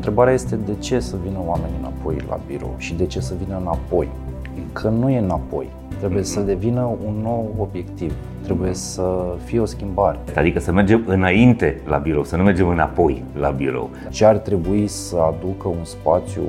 Întrebarea 0.00 0.32
este 0.32 0.56
de 0.56 0.74
ce 0.78 1.00
să 1.00 1.16
vină 1.22 1.38
oamenii 1.46 1.76
înapoi 1.78 2.16
la 2.28 2.40
birou 2.46 2.74
și 2.76 2.94
de 2.94 3.06
ce 3.06 3.20
să 3.20 3.34
vină 3.44 3.58
înapoi. 3.60 4.08
Că 4.72 4.88
nu 4.88 5.10
e 5.10 5.18
înapoi. 5.18 5.68
Trebuie 5.98 6.22
să 6.22 6.40
devină 6.40 6.90
un 7.06 7.14
nou 7.22 7.54
obiectiv. 7.58 8.14
Trebuie 8.42 8.74
să 8.74 9.34
fie 9.44 9.60
o 9.60 9.64
schimbare. 9.64 10.18
Adică 10.36 10.60
să 10.60 10.72
mergem 10.72 11.04
înainte 11.06 11.80
la 11.86 11.96
birou, 11.96 12.24
să 12.24 12.36
nu 12.36 12.42
mergem 12.42 12.68
înapoi 12.68 13.24
la 13.38 13.50
birou. 13.50 13.90
Ce 14.10 14.24
ar 14.24 14.36
trebui 14.36 14.86
să 14.86 15.16
aducă 15.16 15.68
un 15.68 15.84
spațiu 15.84 16.42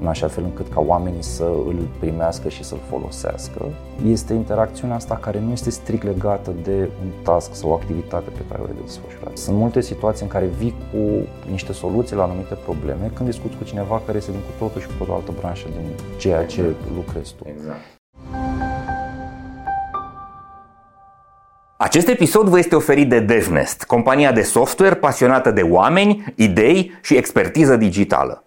în 0.00 0.06
așa 0.06 0.28
fel 0.28 0.44
încât 0.44 0.72
ca 0.72 0.80
oamenii 0.80 1.22
să 1.22 1.44
îl 1.44 1.88
primească 1.98 2.48
și 2.48 2.64
să-l 2.64 2.78
folosească, 2.88 3.64
este 4.06 4.32
interacțiunea 4.32 4.96
asta 4.96 5.14
care 5.16 5.40
nu 5.40 5.52
este 5.52 5.70
strict 5.70 6.02
legată 6.02 6.52
de 6.62 6.88
un 7.02 7.10
task 7.22 7.54
sau 7.54 7.70
o 7.70 7.74
activitate 7.74 8.30
pe 8.30 8.42
care 8.48 8.60
o 8.62 8.64
ai 8.64 8.72
de 8.72 8.80
desfășurat. 8.84 9.36
Sunt 9.36 9.56
multe 9.56 9.80
situații 9.80 10.22
în 10.22 10.30
care 10.30 10.46
vii 10.46 10.74
cu 10.92 11.26
niște 11.50 11.72
soluții 11.72 12.16
la 12.16 12.22
anumite 12.22 12.54
probleme 12.54 13.10
când 13.14 13.28
discuți 13.28 13.56
cu 13.56 13.64
cineva 13.64 14.02
care 14.06 14.18
este 14.18 14.30
din 14.30 14.40
cu 14.40 14.64
totul 14.64 14.80
și 14.80 14.86
cu 14.86 15.06
o 15.10 15.14
altă 15.14 15.32
branșă 15.40 15.66
din 15.72 15.86
ceea 16.18 16.46
ce 16.46 16.74
lucrezi 16.94 17.34
tu. 17.34 17.44
Exact. 17.48 17.80
Acest 21.76 22.08
episod 22.08 22.48
vă 22.48 22.58
este 22.58 22.76
oferit 22.76 23.08
de 23.08 23.20
DevNest, 23.20 23.84
compania 23.84 24.32
de 24.32 24.42
software 24.42 24.94
pasionată 24.94 25.50
de 25.50 25.62
oameni, 25.62 26.24
idei 26.36 26.92
și 27.02 27.16
expertiză 27.16 27.76
digitală. 27.76 28.44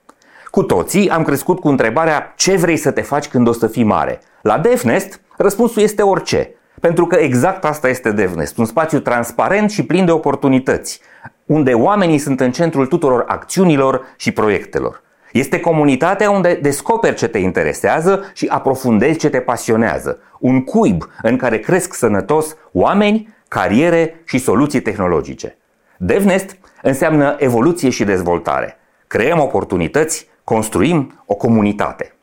Cu 0.53 0.63
toții 0.63 1.09
am 1.09 1.23
crescut 1.23 1.59
cu 1.59 1.67
întrebarea 1.67 2.33
ce 2.35 2.55
vrei 2.55 2.77
să 2.77 2.91
te 2.91 3.01
faci 3.01 3.27
când 3.27 3.47
o 3.47 3.51
să 3.51 3.67
fii 3.67 3.83
mare. 3.83 4.19
La 4.41 4.57
DevNest, 4.57 5.21
răspunsul 5.37 5.81
este 5.81 6.01
orice. 6.01 6.49
Pentru 6.79 7.05
că 7.05 7.15
exact 7.15 7.65
asta 7.65 7.89
este 7.89 8.11
DevNest, 8.11 8.57
un 8.57 8.65
spațiu 8.65 8.99
transparent 8.99 9.71
și 9.71 9.85
plin 9.85 10.05
de 10.05 10.11
oportunități, 10.11 11.01
unde 11.45 11.73
oamenii 11.73 12.17
sunt 12.17 12.39
în 12.39 12.51
centrul 12.51 12.85
tuturor 12.85 13.23
acțiunilor 13.27 14.05
și 14.17 14.31
proiectelor. 14.31 15.01
Este 15.31 15.59
comunitatea 15.59 16.29
unde 16.29 16.59
descoperi 16.61 17.15
ce 17.15 17.27
te 17.27 17.37
interesează 17.37 18.23
și 18.33 18.47
aprofundezi 18.47 19.19
ce 19.19 19.29
te 19.29 19.39
pasionează. 19.39 20.19
Un 20.39 20.63
cuib 20.63 21.09
în 21.21 21.37
care 21.37 21.59
cresc 21.59 21.93
sănătos 21.93 22.55
oameni, 22.71 23.35
cariere 23.47 24.21
și 24.25 24.37
soluții 24.37 24.81
tehnologice. 24.81 25.57
DevNest 25.97 26.57
înseamnă 26.81 27.35
evoluție 27.39 27.89
și 27.89 28.03
dezvoltare. 28.03 28.77
Creăm 29.07 29.39
oportunități 29.39 30.31
construim 30.43 31.23
o 31.25 31.35
comunitate. 31.35 32.15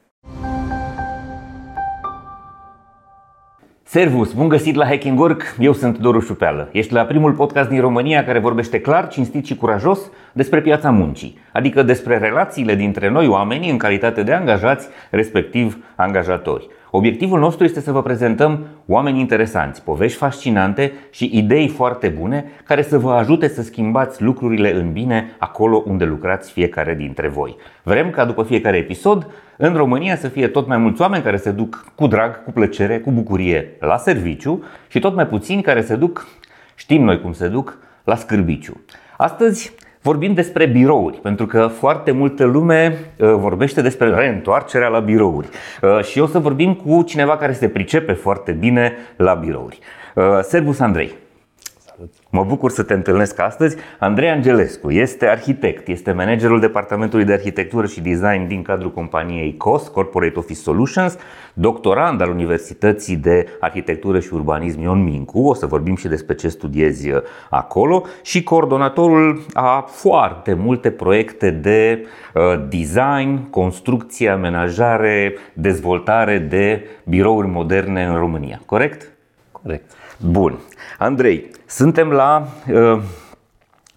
Servus, 3.83 4.33
bun 4.33 4.49
găsit 4.49 4.75
la 4.75 4.87
Hacking 4.87 5.19
Work, 5.19 5.57
eu 5.59 5.73
sunt 5.73 5.99
Doru 5.99 6.21
Șupeală. 6.21 6.69
Ești 6.73 6.93
la 6.93 7.05
primul 7.05 7.33
podcast 7.33 7.69
din 7.69 7.81
România 7.81 8.25
care 8.25 8.39
vorbește 8.39 8.81
clar, 8.81 9.09
cinstit 9.09 9.47
și 9.47 9.57
curajos 9.57 10.11
despre 10.33 10.61
piața 10.61 10.91
muncii, 10.91 11.39
adică 11.53 11.83
despre 11.83 12.19
relațiile 12.19 12.75
dintre 12.75 13.09
noi 13.09 13.27
oamenii 13.27 13.71
în 13.71 13.79
calitate 13.79 14.23
de 14.23 14.33
angajați, 14.33 14.89
respectiv 15.11 15.85
angajatori. 15.97 16.69
Obiectivul 16.91 17.39
nostru 17.39 17.65
este 17.65 17.81
să 17.81 17.93
vă 17.93 18.03
prezentăm 18.03 18.67
oameni 18.87 19.21
interesanți, 19.21 19.83
povești 19.83 20.19
fascinante 20.19 20.93
și 21.11 21.31
idei 21.33 21.69
foarte 21.69 22.09
bune 22.09 22.45
care 22.65 22.83
să 22.83 22.99
vă 22.99 23.13
ajute 23.13 23.49
să 23.49 23.63
schimbați 23.63 24.23
lucrurile 24.23 24.75
în 24.75 24.93
bine 24.93 25.37
acolo 25.39 25.83
unde 25.87 26.05
lucrați 26.05 26.53
fiecare 26.53 26.95
dintre 26.95 27.29
voi. 27.29 27.57
Vrem 27.83 28.11
ca 28.11 28.25
după 28.25 28.43
fiecare 28.43 28.77
episod 28.77 29.27
în 29.57 29.75
România 29.75 30.17
să 30.17 30.29
fie 30.29 30.49
tot 30.49 30.67
mai 30.67 30.77
mulți 30.77 31.01
oameni 31.01 31.23
care 31.23 31.37
se 31.37 31.51
duc 31.51 31.85
cu 31.95 32.07
drag, 32.07 32.45
cu 32.45 32.51
plăcere, 32.51 32.99
cu 32.99 33.11
bucurie 33.11 33.77
la 33.81 33.97
serviciu 33.97 34.65
și 34.89 34.99
tot 34.99 35.15
mai 35.15 35.27
puțini 35.27 35.63
care 35.63 35.81
se 35.81 35.97
duc, 35.97 36.27
știm 36.75 37.05
noi 37.05 37.21
cum 37.21 37.33
se 37.33 37.49
duc, 37.49 37.79
la 38.05 38.17
scârbiciu. 38.17 38.81
Astăzi 39.17 39.75
Vorbim 40.03 40.35
despre 40.35 40.67
birouri, 40.67 41.17
pentru 41.17 41.47
că 41.47 41.67
foarte 41.67 42.11
multă 42.11 42.45
lume 42.45 42.99
uh, 43.17 43.35
vorbește 43.35 43.83
despre 43.83 44.11
reîntoarcerea 44.11 44.89
la 44.89 44.99
birouri. 45.01 45.49
Uh, 45.83 46.05
și 46.05 46.19
o 46.19 46.27
să 46.27 46.39
vorbim 46.39 46.75
cu 46.75 47.03
cineva 47.03 47.37
care 47.37 47.53
se 47.53 47.69
pricepe 47.69 48.13
foarte 48.13 48.53
bine 48.53 48.93
la 49.17 49.35
birouri. 49.35 49.79
Uh, 50.15 50.25
Servus 50.43 50.79
Andrei. 50.79 51.15
Mă 52.33 52.45
bucur 52.45 52.71
să 52.71 52.83
te 52.83 52.95
întâlnesc 52.95 53.39
astăzi. 53.39 53.77
Andrei 53.99 54.29
Angelescu 54.29 54.91
este 54.91 55.27
arhitect, 55.27 55.89
este 55.89 56.13
managerul 56.13 56.61
departamentului 56.61 57.25
de 57.25 57.33
arhitectură 57.33 57.87
și 57.87 58.01
design 58.01 58.47
din 58.47 58.63
cadrul 58.63 58.93
companiei 58.93 59.57
COS, 59.57 59.89
Corporate 59.89 60.39
Office 60.39 60.61
Solutions, 60.61 61.17
doctorand 61.55 62.21
al 62.21 62.31
Universității 62.31 63.17
de 63.17 63.47
Arhitectură 63.61 64.21
și 64.21 64.35
Urbanism 64.35 64.81
Ion 64.81 65.03
Mincu, 65.03 65.41
o 65.41 65.55
să 65.55 65.67
vorbim 65.67 65.97
și 65.97 66.09
despre 66.09 66.35
ce 66.35 66.49
studiezi 66.49 67.11
uh, 67.11 67.21
acolo, 67.51 68.05
și 68.23 68.43
coordonatorul 68.43 69.45
a 69.53 69.85
foarte 69.89 70.55
multe 70.55 70.91
proiecte 70.91 71.51
de 71.51 72.07
uh, 72.35 72.43
design, 72.69 73.51
construcție, 73.51 74.29
amenajare, 74.29 75.35
dezvoltare 75.53 76.39
de 76.39 76.89
birouri 77.05 77.49
moderne 77.49 78.05
în 78.05 78.17
România. 78.17 78.61
Corect? 78.67 79.13
Corect. 79.53 79.91
Bun. 80.19 80.59
Andrei, 80.99 81.51
suntem 81.71 82.11
la 82.11 82.47
uh, 82.73 83.01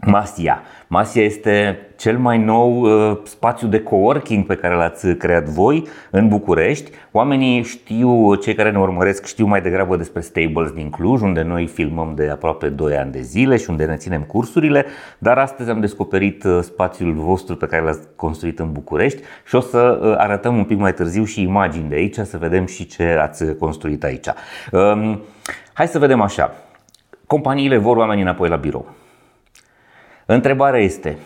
Masia. 0.05 0.61
Masia 0.87 1.23
este 1.23 1.79
cel 1.97 2.17
mai 2.17 2.37
nou 2.37 2.81
uh, 2.81 3.17
spațiu 3.23 3.67
de 3.67 3.81
coworking 3.81 4.45
pe 4.45 4.55
care 4.55 4.75
l-ați 4.75 5.07
creat 5.07 5.43
voi 5.43 5.87
în 6.11 6.27
București. 6.27 6.91
Oamenii 7.11 7.63
știu, 7.63 8.35
cei 8.35 8.53
care 8.53 8.71
ne 8.71 8.79
urmăresc, 8.79 9.25
știu 9.25 9.45
mai 9.45 9.61
degrabă 9.61 9.97
despre 9.97 10.21
Stables 10.21 10.71
din 10.71 10.89
Cluj, 10.89 11.21
unde 11.21 11.41
noi 11.41 11.67
filmăm 11.67 12.13
de 12.15 12.29
aproape 12.29 12.69
2 12.69 12.95
ani 12.97 13.11
de 13.11 13.21
zile 13.21 13.57
și 13.57 13.69
unde 13.69 13.85
ne 13.85 13.95
ținem 13.95 14.21
cursurile, 14.21 14.85
dar 15.17 15.37
astăzi 15.37 15.69
am 15.69 15.79
descoperit 15.79 16.43
uh, 16.43 16.59
spațiul 16.61 17.13
vostru 17.13 17.55
pe 17.55 17.65
care 17.65 17.83
l-ați 17.83 18.07
construit 18.15 18.59
în 18.59 18.71
București 18.71 19.21
și 19.45 19.55
o 19.55 19.59
să 19.59 19.99
uh, 20.01 20.13
arătăm 20.17 20.57
un 20.57 20.63
pic 20.63 20.77
mai 20.77 20.93
târziu 20.93 21.23
și 21.23 21.41
imagini 21.41 21.89
de 21.89 21.95
aici, 21.95 22.15
să 22.15 22.37
vedem 22.37 22.65
și 22.65 22.85
ce 22.85 23.03
ați 23.03 23.55
construit 23.55 24.03
aici. 24.03 24.27
Um, 24.71 25.21
hai 25.73 25.87
să 25.87 25.99
vedem 25.99 26.21
așa. 26.21 26.53
Companiile 27.33 27.77
vor 27.77 27.97
oamenii 27.97 28.23
înapoi 28.23 28.49
la 28.49 28.55
birou. 28.55 28.85
Întrebarea 30.25 30.79
este, 30.79 31.17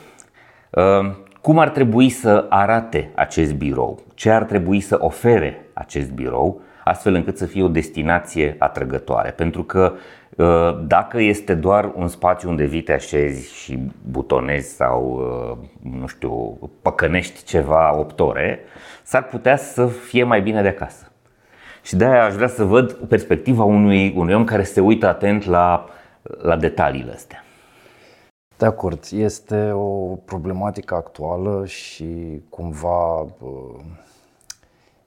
uh, 0.72 1.12
cum 1.41 1.59
ar 1.59 1.69
trebui 1.69 2.09
să 2.09 2.45
arate 2.50 3.12
acest 3.16 3.53
birou? 3.53 4.03
Ce 4.13 4.31
ar 4.31 4.44
trebui 4.44 4.79
să 4.79 4.97
ofere 5.00 5.66
acest 5.73 6.12
birou 6.12 6.62
astfel 6.84 7.13
încât 7.13 7.38
să 7.38 7.46
fie 7.46 7.63
o 7.63 7.67
destinație 7.67 8.56
atrăgătoare? 8.59 9.29
Pentru 9.29 9.63
că 9.63 9.94
uh, 10.35 10.79
dacă 10.85 11.22
este 11.22 11.53
doar 11.53 11.91
un 11.96 12.07
spațiu 12.07 12.50
unde 12.50 12.66
vii 12.66 12.81
te 12.81 12.94
așezi 12.94 13.53
și 13.53 13.79
butonezi 14.09 14.75
sau, 14.75 15.19
uh, 15.51 15.91
nu 16.00 16.07
știu, 16.07 16.59
păcănești 16.81 17.44
ceva 17.44 17.97
8 17.97 18.19
ore, 18.19 18.59
s-ar 19.03 19.23
putea 19.23 19.57
să 19.57 19.85
fie 19.88 20.23
mai 20.23 20.41
bine 20.41 20.62
de 20.62 20.67
acasă. 20.67 21.12
Și 21.81 21.96
de 21.96 22.06
aia 22.06 22.23
aș 22.23 22.34
vrea 22.34 22.47
să 22.47 22.63
văd 22.63 22.91
perspectiva 22.91 23.63
unui, 23.63 24.13
unui 24.16 24.34
om 24.34 24.44
care 24.44 24.63
se 24.63 24.79
uită 24.79 25.07
atent 25.07 25.46
la, 25.46 25.85
la 26.41 26.57
detaliile 26.57 27.11
astea. 27.11 27.41
De 28.57 28.65
acord, 28.65 29.07
este 29.11 29.71
o 29.71 30.15
problematică 30.15 30.95
actuală 30.95 31.65
și 31.65 32.41
cumva 32.49 33.27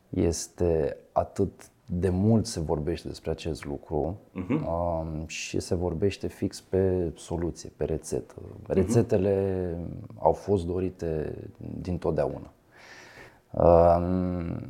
este 0.08 0.96
atât 1.12 1.70
de 1.92 2.08
mult 2.08 2.46
se 2.46 2.60
vorbește 2.60 3.08
despre 3.08 3.30
acest 3.30 3.64
lucru 3.64 4.18
uh-huh. 4.34 5.26
și 5.26 5.60
se 5.60 5.74
vorbește 5.74 6.26
fix 6.26 6.60
pe 6.60 7.12
soluție, 7.16 7.72
pe 7.76 7.84
rețetă. 7.84 8.34
Mhm. 8.38 8.72
Rețetele 8.72 9.66
uh-huh. 9.74 10.18
au 10.18 10.32
fost 10.32 10.66
dorite 10.66 11.34
din 11.80 11.98
totdeauna. 11.98 12.52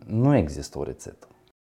Nu 0.06 0.36
există 0.36 0.78
o 0.78 0.82
rețetă. 0.82 1.26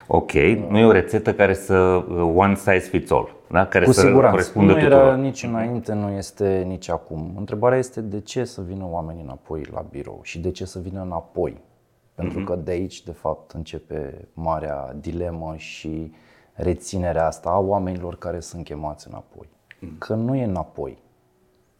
Ok, 0.08 0.32
nu 0.70 0.78
e 0.78 0.86
o 0.86 0.92
rețetă 0.92 1.34
care 1.34 1.54
să 1.54 1.76
uh, 1.76 2.32
one 2.36 2.56
size 2.56 2.80
fits 2.80 3.12
all, 3.12 3.36
da? 3.50 3.66
care 3.66 3.86
Cu 3.86 3.92
să 3.92 4.00
siguranță. 4.00 4.30
corespundă 4.32 4.72
nu 4.74 4.80
era 4.80 4.98
tuturor. 4.98 5.16
nici 5.18 5.44
înainte, 5.44 5.94
nu 5.94 6.10
este 6.10 6.64
nici 6.68 6.90
acum. 6.90 7.34
Întrebarea 7.38 7.78
este 7.78 8.02
de 8.02 8.20
ce 8.20 8.44
să 8.44 8.62
vină 8.62 8.86
oamenii 8.90 9.24
înapoi 9.24 9.66
la 9.74 9.86
birou 9.90 10.20
și 10.24 10.40
de 10.40 10.52
ce 10.52 10.66
să 10.66 10.80
vină 10.80 11.02
înapoi. 11.02 11.62
Pentru 12.16 12.38
Mhm. 12.40 12.48
că 12.48 12.56
de 12.56 12.72
aici, 12.72 13.04
de 13.04 13.12
fapt, 13.12 13.52
începe 13.52 14.28
marea 14.34 14.96
dilemă 15.00 15.54
și 15.58 16.12
reținerea 16.54 17.26
asta 17.28 17.50
a 17.50 17.60
oamenilor 17.60 18.16
care 18.18 18.40
sunt 18.40 18.64
chemați 18.64 19.08
înapoi. 19.08 19.50
Mhm. 19.80 19.98
Că 19.98 20.14
nu 20.14 20.36
e 20.36 20.44
înapoi. 20.44 20.98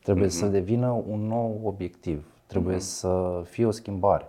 Trebuie 0.04 0.30
să 0.30 0.46
devină 0.46 1.04
un 1.10 1.20
nou 1.28 1.60
obiectiv. 1.64 2.26
Trebuie 2.48 2.80
să 2.80 3.42
fie 3.50 3.66
o 3.66 3.72
schimbare. 3.72 4.26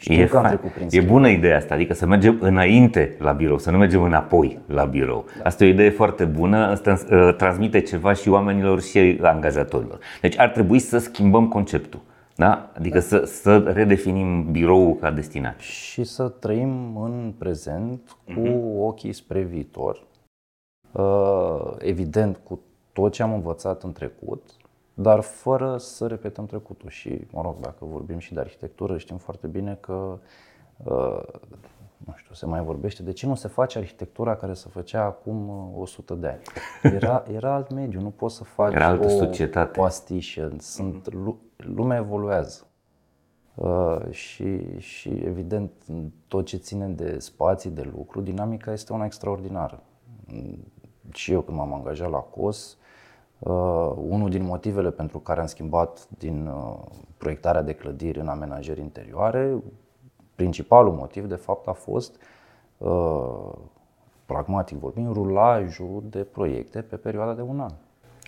Știu 0.00 0.14
Mhm. 0.14 0.22
E, 0.22 0.26
că 0.26 0.36
am 0.36 0.42
fain. 0.42 0.54
trecut 0.56 0.72
prin 0.74 0.84
e 0.86 0.88
schimbare. 0.88 1.12
bună 1.12 1.28
ideea 1.28 1.56
asta, 1.56 1.74
adică 1.74 1.94
să 1.94 2.06
mergem 2.06 2.36
înainte 2.40 3.16
la 3.18 3.32
birou, 3.32 3.58
să 3.58 3.70
nu 3.70 3.78
mergem 3.78 4.02
înapoi 4.02 4.58
la 4.66 4.84
birou. 4.84 5.24
Asta 5.42 5.64
e 5.64 5.66
o 5.66 5.70
idee 5.70 5.90
foarte 5.90 6.24
bună, 6.24 6.56
asta 6.66 6.98
uh, 7.10 7.34
transmite 7.36 7.80
ceva 7.80 8.12
și 8.12 8.28
oamenilor 8.28 8.80
și 8.80 9.18
angajatorilor. 9.22 9.98
Deci 10.20 10.38
ar 10.38 10.48
trebui 10.48 10.78
să 10.78 10.98
schimbăm 10.98 11.48
conceptul. 11.48 12.00
Da? 12.36 12.70
Adică 12.76 12.98
Să, 13.00 13.18
să 13.24 13.58
redefinim 13.58 14.50
biroul 14.50 14.94
ca 14.94 15.10
destinație. 15.10 15.60
și 15.72 16.04
să 16.04 16.28
trăim 16.28 16.96
în 16.96 17.32
prezent 17.38 18.16
cu 18.34 18.48
ochii 18.80 19.12
spre 19.12 19.40
viitor. 19.40 20.02
Uh, 20.92 21.72
Evident, 21.78 22.36
cu 22.44 22.60
tot 22.92 23.12
ce 23.12 23.22
am 23.22 23.32
învățat 23.32 23.82
în 23.82 23.92
trecut, 23.92 24.42
dar 25.00 25.20
fără 25.20 25.76
să 25.76 26.06
repetăm 26.06 26.46
trecutul. 26.46 26.88
Și, 26.88 27.26
mă 27.30 27.42
rog, 27.42 27.58
dacă 27.60 27.84
vorbim 27.84 28.18
și 28.18 28.34
de 28.34 28.40
arhitectură, 28.40 28.98
știm 28.98 29.16
foarte 29.16 29.46
bine 29.46 29.74
că 29.80 30.18
uh, 30.84 31.22
nu 31.96 32.14
știu, 32.16 32.34
se 32.34 32.46
mai 32.46 32.60
vorbește, 32.60 33.02
de 33.02 33.12
ce 33.12 33.26
nu 33.26 33.34
se 33.34 33.48
face 33.48 33.78
arhitectura 33.78 34.36
care 34.36 34.52
se 34.52 34.68
făcea 34.68 35.04
acum 35.04 35.50
100 35.76 36.12
uh, 36.12 36.20
de 36.20 36.28
ani? 36.28 36.42
Era, 36.94 37.24
era 37.36 37.54
alt 37.54 37.72
mediu, 37.72 38.00
nu 38.00 38.10
poți 38.10 38.36
să 38.36 38.44
faci 38.44 38.74
era 38.74 38.86
altă 38.86 39.06
o 39.06 39.08
societate. 39.08 39.78
pastișă. 39.78 40.52
Sunt, 40.58 41.08
lumea 41.56 41.96
evoluează. 41.96 42.66
Uh, 43.54 44.10
și, 44.10 44.78
și 44.78 45.08
evident, 45.08 45.72
tot 46.28 46.46
ce 46.46 46.56
ține 46.56 46.86
de 46.86 47.18
spații, 47.18 47.70
de 47.70 47.90
lucru, 47.94 48.20
dinamica 48.20 48.72
este 48.72 48.92
una 48.92 49.04
extraordinară. 49.04 49.82
Și 51.12 51.32
eu 51.32 51.40
când 51.40 51.56
m-am 51.56 51.74
angajat 51.74 52.10
la 52.10 52.18
COS, 52.18 52.78
uh, 53.38 53.92
unul 53.96 54.30
din 54.30 54.44
motivele 54.44 54.90
pentru 54.90 55.18
care 55.18 55.40
am 55.40 55.46
schimbat 55.46 56.08
din 56.18 56.46
uh, 56.46 56.78
proiectarea 57.16 57.62
de 57.62 57.72
clădiri 57.72 58.20
în 58.20 58.28
amenajări 58.28 58.80
interioare, 58.80 59.62
principalul 60.34 60.92
motiv 60.92 61.24
de 61.24 61.34
fapt 61.34 61.68
a 61.68 61.72
fost 61.72 62.16
uh, 62.78 63.52
pragmatic 64.26 64.78
vorbind, 64.78 65.12
rulajul 65.12 66.02
de 66.10 66.18
proiecte 66.18 66.80
pe 66.80 66.96
perioada 66.96 67.32
de 67.32 67.42
un 67.42 67.60
an. 67.60 67.72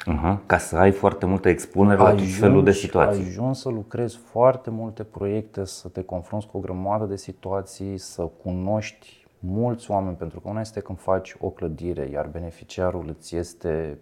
Uh-huh. 0.01 0.47
Ca 0.47 0.59
să 0.59 0.77
ai 0.77 0.91
foarte 0.91 1.27
multă 1.27 1.49
expunere 1.49 2.03
la 2.03 2.11
tot 2.11 2.33
felul 2.39 2.65
de 2.65 2.73
situații. 2.73 3.25
Ajungi 3.25 3.61
să 3.61 3.69
lucrezi 3.69 4.17
foarte 4.17 4.71
multe 4.71 5.03
proiecte, 5.03 5.65
să 5.65 5.89
te 5.89 6.03
confrunți 6.03 6.47
cu 6.47 6.57
o 6.57 6.61
grămadă 6.61 7.05
de 7.05 7.17
situații, 7.17 7.99
să 7.99 8.31
cunoști 8.43 9.27
mulți 9.39 9.91
oameni, 9.91 10.17
pentru 10.17 10.41
că 10.41 10.49
una 10.49 10.61
este 10.61 10.81
când 10.81 10.99
faci 10.99 11.37
o 11.41 11.49
clădire, 11.49 12.09
iar 12.13 12.27
beneficiarul 12.27 13.05
îți 13.09 13.37
este 13.37 13.99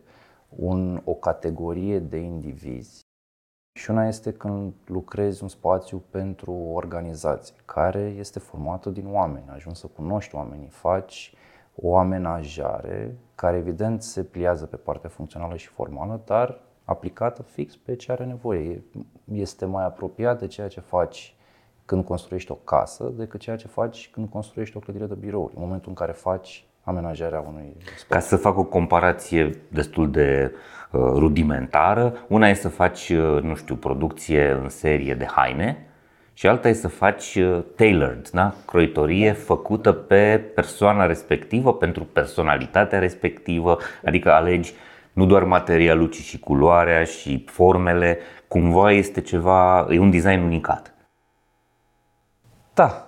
un, 0.49 1.03
o 1.05 1.15
categorie 1.15 1.99
de 1.99 2.17
indivizi. 2.17 3.01
Și 3.79 3.91
una 3.91 4.07
este 4.07 4.33
când 4.33 4.73
lucrezi 4.87 5.43
un 5.43 5.49
spațiu 5.49 6.03
pentru 6.11 6.53
o 6.53 6.73
organizație 6.73 7.55
care 7.65 8.01
este 8.01 8.39
formată 8.39 8.91
din 8.91 9.07
oameni. 9.13 9.49
Ajungi 9.49 9.79
să 9.79 9.87
cunoști 9.87 10.35
oamenii, 10.35 10.69
faci 10.69 11.35
o 11.75 11.97
amenajare 11.97 13.19
care 13.35 13.57
evident 13.57 14.03
se 14.03 14.25
pliază 14.25 14.67
pe 14.67 14.77
partea 14.77 15.11
funcțională 15.11 15.57
și 15.57 15.67
formală, 15.67 16.21
dar 16.25 16.61
aplicată 16.85 17.43
fix 17.43 17.77
pe 17.77 17.97
ce 17.97 18.13
are 18.13 18.25
nevoie. 18.25 18.85
Este 19.33 19.65
mai 19.65 19.85
apropiat 19.85 20.39
de 20.39 20.47
ceea 20.47 20.69
ce 20.69 20.81
faci 20.81 21.37
când 21.85 22.05
construiești 22.05 22.51
o 22.51 22.55
casă 22.55 23.05
decât 23.05 23.41
ceea 23.41 23.57
ce 23.57 23.67
faci 23.67 24.11
când 24.11 24.29
construiești 24.29 24.77
o 24.77 24.81
clădire 24.81 25.07
de 25.07 25.15
birouri. 25.15 25.55
În 25.55 25.63
momentul 25.63 25.89
în 25.89 25.95
care 25.95 26.13
faci 26.13 26.67
amenajarea 26.89 27.45
unui 27.49 27.77
spațiu. 27.81 28.07
Ca 28.09 28.21
să 28.21 28.37
fac 28.37 28.59
o 28.59 28.65
comparație 28.65 29.51
destul 29.69 30.11
de 30.11 30.53
uh, 30.91 31.01
rudimentară, 31.01 32.15
una 32.29 32.49
e 32.49 32.55
să 32.55 32.69
faci, 32.69 33.09
uh, 33.09 33.43
nu 33.43 33.55
știu, 33.55 33.75
producție 33.75 34.51
în 34.51 34.69
serie 34.69 35.15
de 35.15 35.27
haine 35.27 35.87
și 36.33 36.47
alta 36.47 36.69
e 36.69 36.73
să 36.73 36.89
faci 36.89 37.35
uh, 37.35 37.65
tailored, 37.77 38.29
da? 38.29 38.55
croitorie 38.67 39.33
făcută 39.33 39.93
pe 39.93 40.39
persoana 40.55 41.07
respectivă, 41.07 41.75
pentru 41.75 42.05
personalitatea 42.05 42.99
respectivă, 42.99 43.79
adică 44.05 44.33
alegi 44.33 44.73
nu 45.13 45.27
doar 45.27 45.45
materialul, 45.45 46.09
ci 46.09 46.21
și 46.21 46.39
culoarea 46.39 47.05
și 47.05 47.45
formele, 47.47 48.19
cumva 48.49 48.93
este 48.93 49.21
ceva, 49.21 49.87
e 49.91 49.99
un 49.99 50.11
design 50.11 50.41
unicat. 50.41 50.95
Da, 52.75 53.08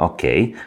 Ok, 0.00 0.20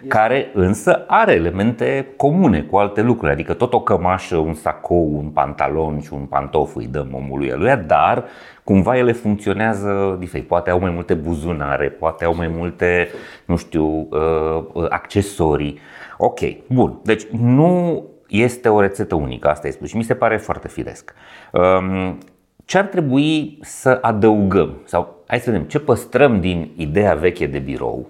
care 0.07 0.51
însă 0.53 1.03
are 1.07 1.33
elemente 1.33 2.07
comune 2.17 2.61
cu 2.61 2.77
alte 2.77 3.01
lucruri, 3.01 3.31
adică 3.31 3.53
tot 3.53 3.73
o 3.73 3.81
cămașă, 3.81 4.37
un 4.37 4.53
sacou, 4.53 5.17
un 5.17 5.29
pantalon 5.29 5.99
și 5.99 6.13
un 6.13 6.25
pantof 6.25 6.75
îi 6.75 6.87
dăm 6.87 7.09
omului 7.13 7.51
aluia, 7.51 7.75
dar 7.75 8.23
cumva 8.63 8.97
ele 8.97 9.11
funcționează 9.11 10.15
diferit. 10.19 10.47
Poate 10.47 10.69
au 10.69 10.79
mai 10.79 10.91
multe 10.91 11.13
buzunare, 11.13 11.89
poate 11.89 12.25
au 12.25 12.35
mai 12.35 12.47
multe, 12.47 13.09
nu 13.45 13.55
știu, 13.55 14.07
uh, 14.09 14.63
uh, 14.73 14.85
accesorii. 14.89 15.79
Ok, 16.17 16.39
bun. 16.67 16.99
Deci 17.03 17.23
nu 17.25 18.03
este 18.27 18.69
o 18.69 18.81
rețetă 18.81 19.15
unică, 19.15 19.49
asta 19.49 19.67
e 19.67 19.71
spus 19.71 19.89
și 19.89 19.97
mi 19.97 20.03
se 20.03 20.13
pare 20.15 20.37
foarte 20.37 20.67
firesc. 20.67 21.13
Um, 21.51 22.17
ce 22.65 22.77
ar 22.77 22.85
trebui 22.85 23.57
să 23.61 23.97
adăugăm 24.01 24.81
sau 24.83 25.23
hai 25.27 25.39
să 25.39 25.51
vedem 25.51 25.65
ce 25.65 25.79
păstrăm 25.79 26.39
din 26.39 26.71
ideea 26.75 27.13
veche 27.13 27.45
de 27.45 27.59
birou 27.59 28.09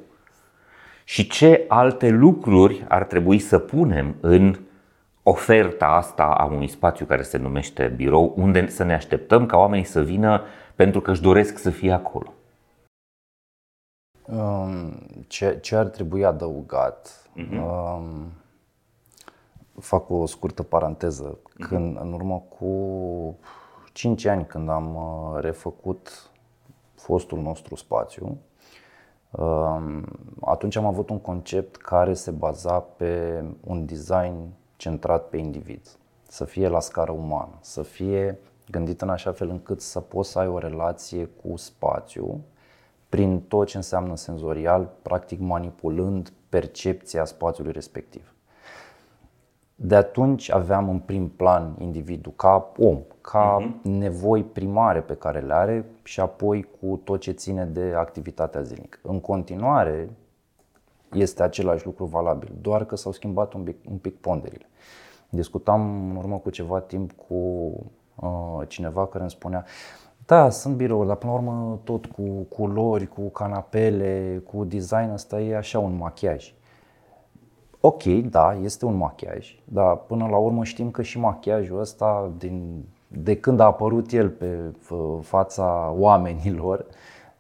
și 1.12 1.28
ce 1.28 1.66
alte 1.68 2.10
lucruri 2.10 2.86
ar 2.88 3.04
trebui 3.04 3.40
să 3.40 3.60
punem 3.60 4.16
în 4.22 4.60
oferta 5.24 5.86
asta 5.86 6.24
a 6.24 6.46
unui 6.46 6.68
spațiu 6.68 7.06
care 7.06 7.22
se 7.22 7.38
numește 7.38 7.88
birou, 7.88 8.34
unde 8.38 8.68
să 8.68 8.84
ne 8.84 8.94
așteptăm 8.94 9.46
ca 9.46 9.58
oamenii 9.58 9.86
să 9.86 10.02
vină 10.02 10.42
pentru 10.75 11.02
că 11.02 11.12
își 11.12 11.22
doresc 11.22 11.58
să 11.58 11.69
fie 11.69 11.92
acolo. 11.92 12.34
Um, 14.25 14.94
ce, 15.28 15.60
ce 15.62 15.75
ar 15.75 15.86
trebui 15.86 16.25
adăugat? 16.25 17.30
Uh-huh. 17.38 17.62
Um, 17.62 18.31
fac 19.80 20.10
o 20.10 20.25
scurtă 20.25 20.63
paranteză. 20.63 21.38
Uh-huh. 21.38 21.68
Când, 21.68 21.98
în 22.02 22.13
urmă 22.13 22.44
cu 22.60 23.40
5 23.94 24.25
ani, 24.25 24.46
când 24.46 24.69
am 24.69 24.96
uh, 24.96 25.42
refăcut 25.42 26.31
fostul 26.96 27.40
nostru 27.42 27.75
spațiu, 27.75 28.38
atunci 30.42 30.75
am 30.75 30.86
avut 30.86 31.10
un 31.10 31.19
concept 31.19 31.75
care 31.75 32.13
se 32.13 32.31
baza 32.31 32.80
pe 32.80 33.44
un 33.63 33.86
design 33.86 34.36
centrat 34.75 35.30
pe 35.30 35.38
individ, 35.38 35.81
să 36.28 36.45
fie 36.45 36.68
la 36.68 36.80
scară 36.80 37.12
umană, 37.12 37.57
să 37.62 37.81
fie 37.81 38.39
gândit 38.69 39.01
în 39.01 39.10
așa 39.10 39.31
fel 39.31 39.50
încât 39.50 39.81
să 39.81 40.00
poți 40.00 40.30
să 40.31 40.39
ai 40.39 40.48
o 40.48 40.57
relație 40.57 41.25
cu 41.25 41.57
spațiu 41.57 42.42
prin 43.10 43.42
tot 43.42 43.68
ce 43.68 43.78
înseamnă 43.78 44.16
senzorial, 44.16 44.89
practic 45.01 45.39
manipulând 45.39 46.34
percepția 46.50 47.25
spațiului 47.25 47.72
respectiv. 47.72 48.34
De 49.83 49.95
atunci 49.95 50.51
aveam 50.51 50.89
în 50.89 51.00
prim 51.00 51.30
plan 51.30 51.75
individul 51.80 52.33
ca 52.36 52.72
om, 52.78 53.00
ca 53.22 53.57
uh-huh. 53.57 53.81
nevoi 53.81 54.44
primare 54.44 55.01
pe 55.01 55.16
care 55.16 55.39
le 55.39 55.54
are 55.54 55.86
și 56.04 56.19
apoi 56.19 56.68
cu 56.80 57.01
tot 57.04 57.19
ce 57.19 57.31
ține 57.31 57.66
de 57.66 57.94
activitatea 57.95 58.62
zilnică. 58.62 59.00
În 59.01 59.19
continuare 59.19 60.10
este 61.13 61.44
același 61.44 61.86
lucru 61.86 62.06
valabil, 62.06 62.51
doar 62.62 62.86
că 62.86 62.95
s-au 62.95 63.12
schimbat 63.12 63.54
un 63.54 63.63
pic, 63.63 63.75
un 63.89 63.98
pic 63.98 64.16
ponderile. 64.19 64.66
Discutam 65.30 66.10
în 66.10 66.16
urmă 66.16 66.38
cu 66.38 66.50
ceva 66.50 66.80
timp 66.80 67.12
cu 67.12 67.36
uh, 68.16 68.68
cineva 68.68 69.07
care 69.07 69.22
îmi 69.22 69.31
spunea 69.31 69.66
da, 70.25 70.50
sunt 70.50 70.75
birouri, 70.75 71.07
dar 71.07 71.16
până 71.16 71.31
la 71.31 71.38
urmă 71.38 71.80
tot 71.84 72.05
cu 72.05 72.24
culori, 72.50 73.08
cu 73.08 73.29
canapele, 73.29 74.44
cu 74.51 74.63
design 74.63 75.10
ăsta 75.13 75.41
e 75.41 75.55
așa 75.55 75.79
un 75.79 75.98
machiaj. 75.98 76.53
Ok, 77.83 78.03
da, 78.03 78.53
este 78.53 78.85
un 78.85 78.95
machiaj, 78.95 79.59
dar 79.63 79.97
până 79.97 80.27
la 80.27 80.38
urmă 80.38 80.63
știm 80.63 80.91
că 80.91 81.01
și 81.01 81.19
machiajul 81.19 81.79
ăsta, 81.79 82.31
din, 82.38 82.85
de 83.07 83.38
când 83.38 83.59
a 83.59 83.65
apărut 83.65 84.11
el 84.11 84.29
pe 84.29 84.73
fața 85.21 85.93
oamenilor, 85.97 86.85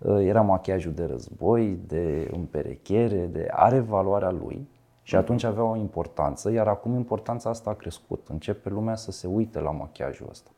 ă, 0.05 0.21
era 0.21 0.41
machiajul 0.41 0.91
de 0.91 1.05
război, 1.05 1.79
de 1.87 2.29
împerechere, 2.33 3.25
de 3.25 3.47
are 3.51 3.79
valoarea 3.79 4.31
lui 4.31 4.67
și 5.03 5.15
atunci 5.15 5.43
avea 5.43 5.63
o 5.63 5.75
importanță, 5.75 6.51
iar 6.51 6.67
acum 6.67 6.95
importanța 6.95 7.49
asta 7.49 7.69
a 7.69 7.73
crescut. 7.73 8.27
Începe 8.29 8.69
lumea 8.69 8.95
să 8.95 9.11
se 9.11 9.27
uite 9.27 9.59
la 9.59 9.71
machiajul 9.71 10.27
ăsta. 10.29 10.49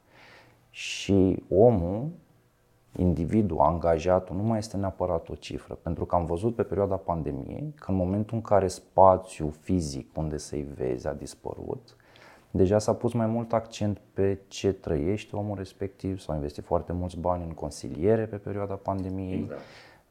Și 0.70 1.44
omul 1.50 2.08
individul, 2.98 3.60
angajatul, 3.60 4.36
nu 4.36 4.44
mai 4.44 4.58
este 4.58 4.78
neapărat 4.78 5.30
o 5.30 5.36
cifră. 5.36 5.78
Pentru 5.82 6.06
că 6.06 6.16
am 6.16 6.26
văzut 6.26 6.56
pe 6.56 6.64
perioada 6.64 6.96
pandemiei 6.96 7.74
că 7.76 7.92
în 7.92 7.98
momentul 7.98 8.36
în 8.36 8.42
care 8.42 8.68
spațiul 8.68 9.52
fizic 9.52 10.18
unde 10.18 10.38
să-i 10.38 10.68
vezi 10.76 11.08
a 11.08 11.14
dispărut, 11.14 11.96
deja 12.52 12.80
s-a 12.80 12.94
pus 12.94 13.14
mai 13.14 13.28
mult 13.28 13.54
accent 13.54 14.02
pe 14.14 14.40
ce 14.48 14.74
trăiește 14.74 15.36
omul 15.36 15.58
respectiv, 15.58 16.20
s-au 16.20 16.36
investit 16.36 16.64
foarte 16.64 16.94
mulți 16.94 17.20
bani 17.20 17.44
în 17.44 17.52
consiliere 17.52 18.26
pe 18.26 18.36
perioada 18.36 18.74
pandemiei. 18.74 19.40
Exact. 19.40 19.62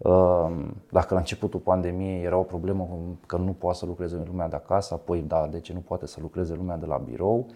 Ehm, 0.05 0.77
dacă 0.91 1.15
la 1.15 1.21
începutul 1.21 1.61
pandemiei 1.61 2.25
era 2.25 2.37
o 2.37 2.43
problemă 2.43 2.89
că 3.27 3.37
nu 3.37 3.53
poate 3.53 3.79
să 3.79 3.87
lucreze 3.87 4.23
lumea 4.27 4.49
de 4.49 4.57
acasă, 4.57 4.95
apoi 4.95 5.21
da, 5.21 5.49
de 5.51 5.61
ce 5.61 5.73
nu 5.73 5.81
poate 5.81 6.07
să 6.07 6.19
lucreze 6.21 6.55
lumea 6.55 6.77
de 6.77 6.87
la 6.87 6.97
birou, 6.97 7.47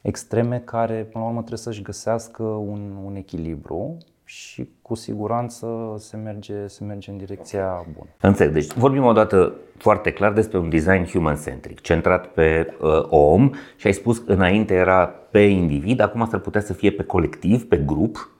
extreme 0.00 0.60
care 0.60 1.04
până 1.04 1.24
la 1.24 1.30
urmă 1.30 1.38
trebuie 1.38 1.58
să-și 1.58 1.82
găsească 1.82 2.42
un, 2.42 2.96
un 3.04 3.16
echilibru 3.16 3.96
și 4.32 4.68
cu 4.82 4.94
siguranță 4.94 5.94
se 5.98 6.16
merge, 6.16 6.66
se 6.66 6.84
merge 6.84 7.10
în 7.10 7.16
direcția 7.16 7.86
bună. 7.92 8.10
Înțeleg. 8.20 8.52
Deci 8.52 8.72
vorbim 8.72 9.04
o 9.04 9.12
dată 9.12 9.54
foarte 9.76 10.12
clar 10.12 10.32
despre 10.32 10.58
un 10.58 10.68
design 10.68 11.04
human-centric, 11.04 11.80
centrat 11.80 12.26
pe 12.26 12.76
uh, 12.80 13.06
om 13.08 13.50
și 13.76 13.86
ai 13.86 13.92
spus 13.92 14.22
înainte 14.26 14.74
era 14.74 15.06
pe 15.06 15.38
individ, 15.38 16.00
acum 16.00 16.26
s-ar 16.26 16.40
putea 16.40 16.60
să 16.60 16.72
fie 16.72 16.90
pe 16.90 17.02
colectiv, 17.02 17.68
pe 17.68 17.76
grup, 17.76 18.30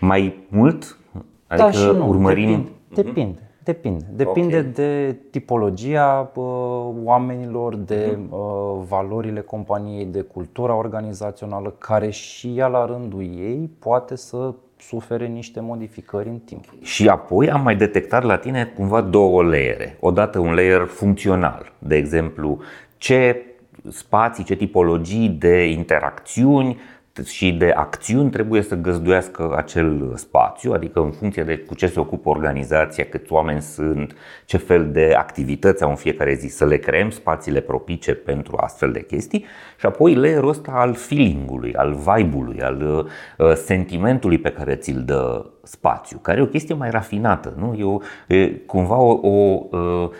mai 0.00 0.46
mult? 0.48 0.98
Adică 1.46 1.66
da 1.66 1.70
și 1.70 1.86
nu, 1.86 2.08
urmărim... 2.08 2.48
depinde. 2.48 2.70
Depinde. 2.94 3.50
Depinde. 3.64 4.04
Depinde 4.14 4.58
okay. 4.58 4.70
de 4.70 5.16
tipologia 5.30 6.32
uh, 6.34 6.44
oamenilor, 7.04 7.76
de 7.76 8.18
uh, 8.30 8.38
valorile 8.88 9.40
companiei, 9.40 10.04
de 10.04 10.20
cultura 10.20 10.74
organizațională, 10.74 11.74
care 11.78 12.10
și 12.10 12.58
ea 12.58 12.66
la 12.66 12.86
rândul 12.86 13.22
ei 13.22 13.70
poate 13.78 14.16
să 14.16 14.54
sufere 14.88 15.26
niște 15.26 15.60
modificări 15.60 16.28
în 16.28 16.38
timp. 16.38 16.64
Și 16.82 17.08
apoi 17.08 17.50
am 17.50 17.62
mai 17.62 17.76
detectat 17.76 18.22
la 18.22 18.36
tine 18.36 18.64
cumva 18.64 19.00
două 19.00 19.42
layere. 19.42 19.96
Odată 20.00 20.38
un 20.38 20.54
layer 20.54 20.86
funcțional, 20.86 21.72
de 21.78 21.96
exemplu, 21.96 22.60
ce 22.96 23.46
spații, 23.88 24.44
ce 24.44 24.54
tipologii 24.54 25.28
de 25.28 25.64
interacțiuni 25.64 26.80
și 27.24 27.52
de 27.52 27.70
acțiuni 27.70 28.30
trebuie 28.30 28.62
să 28.62 28.74
găzduiască 28.74 29.54
acel 29.56 30.12
spațiu, 30.16 30.72
adică 30.72 31.00
în 31.00 31.10
funcție 31.10 31.42
de 31.42 31.58
cu 31.58 31.74
ce 31.74 31.86
se 31.86 32.00
ocupă 32.00 32.28
organizația, 32.28 33.04
câți 33.04 33.32
oameni 33.32 33.62
sunt, 33.62 34.14
ce 34.44 34.56
fel 34.56 34.90
de 34.90 35.14
activități 35.16 35.82
au 35.82 35.90
în 35.90 35.96
fiecare 35.96 36.34
zi, 36.34 36.46
să 36.46 36.64
le 36.64 36.76
creăm 36.76 37.10
spațiile 37.10 37.60
propice 37.60 38.14
pentru 38.14 38.56
astfel 38.60 38.92
de 38.92 39.02
chestii 39.02 39.44
și 39.78 39.86
apoi 39.86 40.14
layerul 40.14 40.48
ăsta 40.48 40.72
al 40.72 40.94
feeling-ului, 40.94 41.74
al 41.74 41.94
vibe-ului, 41.94 42.62
al 42.62 43.06
uh, 43.38 43.52
sentimentului 43.54 44.38
pe 44.38 44.50
care 44.50 44.74
ți-l 44.74 45.02
dă 45.04 45.46
spațiu, 45.62 46.18
care 46.18 46.38
e 46.38 46.42
o 46.42 46.46
chestie 46.46 46.74
mai 46.74 46.90
rafinată, 46.90 47.54
nu? 47.58 47.74
E, 47.74 47.84
o, 47.84 47.98
e 48.34 48.48
cumva 48.48 48.96
o, 48.96 49.18
o, 49.22 49.62
uh, 49.70 50.10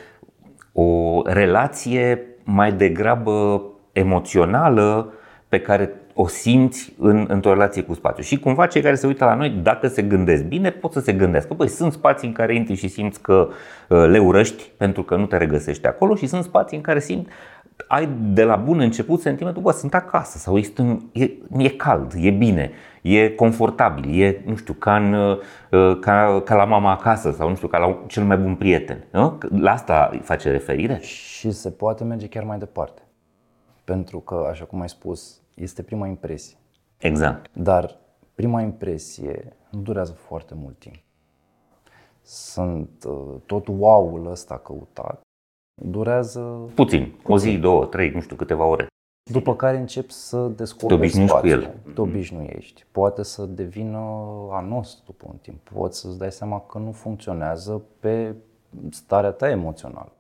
o 0.73 1.21
relație 1.25 2.27
mai 2.45 2.73
degrabă 2.73 3.63
emoțională 3.93 5.13
pe 5.49 5.61
care 5.61 5.93
o 6.15 6.27
simți 6.27 6.95
în, 6.99 7.27
într-o 7.29 7.53
relație 7.53 7.83
cu 7.83 7.95
spațiu. 7.95 8.23
Și 8.23 8.39
cumva 8.39 8.67
cei 8.67 8.83
care 8.83 8.95
se 8.95 9.07
uită 9.07 9.25
la 9.25 9.35
noi, 9.35 9.51
dacă 9.51 9.87
se 9.87 10.03
gândesc 10.03 10.45
bine, 10.45 10.71
pot 10.71 10.93
să 10.93 11.01
se 11.01 11.13
gândească. 11.13 11.55
Păi 11.55 11.69
sunt 11.69 11.93
spații 11.93 12.29
în 12.29 12.35
care 12.35 12.55
intri 12.55 12.75
și 12.75 12.89
simți 12.89 13.21
că 13.21 13.49
uh, 13.89 14.07
le 14.09 14.19
urăști 14.19 14.71
pentru 14.77 15.03
că 15.03 15.17
nu 15.17 15.27
te 15.27 15.37
regăsești 15.37 15.87
acolo 15.87 16.15
și 16.15 16.27
sunt 16.27 16.45
spații 16.45 16.77
în 16.77 16.83
care 16.83 17.01
simți 17.01 17.29
ai 17.89 18.09
de 18.33 18.45
la 18.45 18.57
bun 18.57 18.81
început 18.81 19.21
sentimentul, 19.21 19.63
bă, 19.63 19.71
sunt 19.71 19.95
acasă 19.95 20.39
sau 20.39 20.59
este, 20.59 20.99
e, 21.13 21.31
e 21.57 21.69
cald, 21.69 22.13
e 22.17 22.31
bine, 22.31 22.71
e 23.03 23.31
confortabil, 23.31 24.23
e, 24.23 24.43
nu 24.47 24.57
știu, 24.57 24.73
ca, 24.73 24.97
în, 24.97 25.13
uh, 25.13 25.99
ca, 26.01 26.43
ca 26.45 26.55
la 26.55 26.65
mama 26.65 26.91
acasă 26.91 27.31
sau, 27.31 27.49
nu 27.49 27.55
știu, 27.55 27.69
ca 27.69 27.79
la 27.79 27.99
cel 28.07 28.25
mai 28.25 28.37
bun 28.37 28.55
prieten. 28.55 29.05
Nu? 29.11 29.39
La 29.59 29.73
asta 29.73 30.21
face 30.23 30.51
referire? 30.51 30.99
Și 31.01 31.51
se 31.51 31.71
poate 31.71 32.05
merge 32.05 32.27
chiar 32.27 32.45
mai 32.45 32.59
departe. 32.59 33.03
Pentru 33.85 34.19
că, 34.19 34.47
așa 34.51 34.65
cum 34.65 34.81
ai 34.81 34.89
spus, 34.89 35.42
este 35.55 35.83
prima 35.83 36.07
impresie. 36.07 36.57
Exact. 36.97 37.51
Dar 37.55 37.99
prima 38.35 38.61
impresie 38.61 39.57
nu 39.71 39.81
durează 39.81 40.13
foarte 40.13 40.55
mult 40.55 40.79
timp. 40.79 40.97
Sunt 42.23 43.05
uh, 43.07 43.35
tot 43.47 43.67
wow-ul 43.69 44.31
ăsta 44.31 44.59
căutat, 44.59 45.21
durează... 45.83 46.71
Puțin, 46.75 47.15
o 47.25 47.39
zi, 47.39 47.59
două, 47.59 47.85
trei, 47.85 48.11
nu 48.11 48.21
știu, 48.21 48.37
câteva 48.37 48.65
ore. 48.65 48.87
După 49.31 49.57
care 49.57 49.77
începi 49.77 50.13
să 50.13 50.47
descoperi 50.47 51.11
te 51.11 51.27
spațiul, 51.27 51.41
cu 51.41 51.47
el. 51.47 51.93
te 51.95 52.01
obișnuiești. 52.01 52.85
Poate 52.93 53.23
să 53.23 53.45
devină 53.45 53.99
anos 54.51 55.03
după 55.07 55.27
un 55.29 55.37
timp. 55.37 55.69
Poți 55.69 56.01
să-ți 56.01 56.19
dai 56.19 56.33
seama 56.33 56.61
că 56.61 56.79
nu 56.79 56.93
funcționează 56.93 57.83
pe 58.01 58.35
starea 58.91 59.31
ta 59.31 59.49
emoțională. 59.49 60.13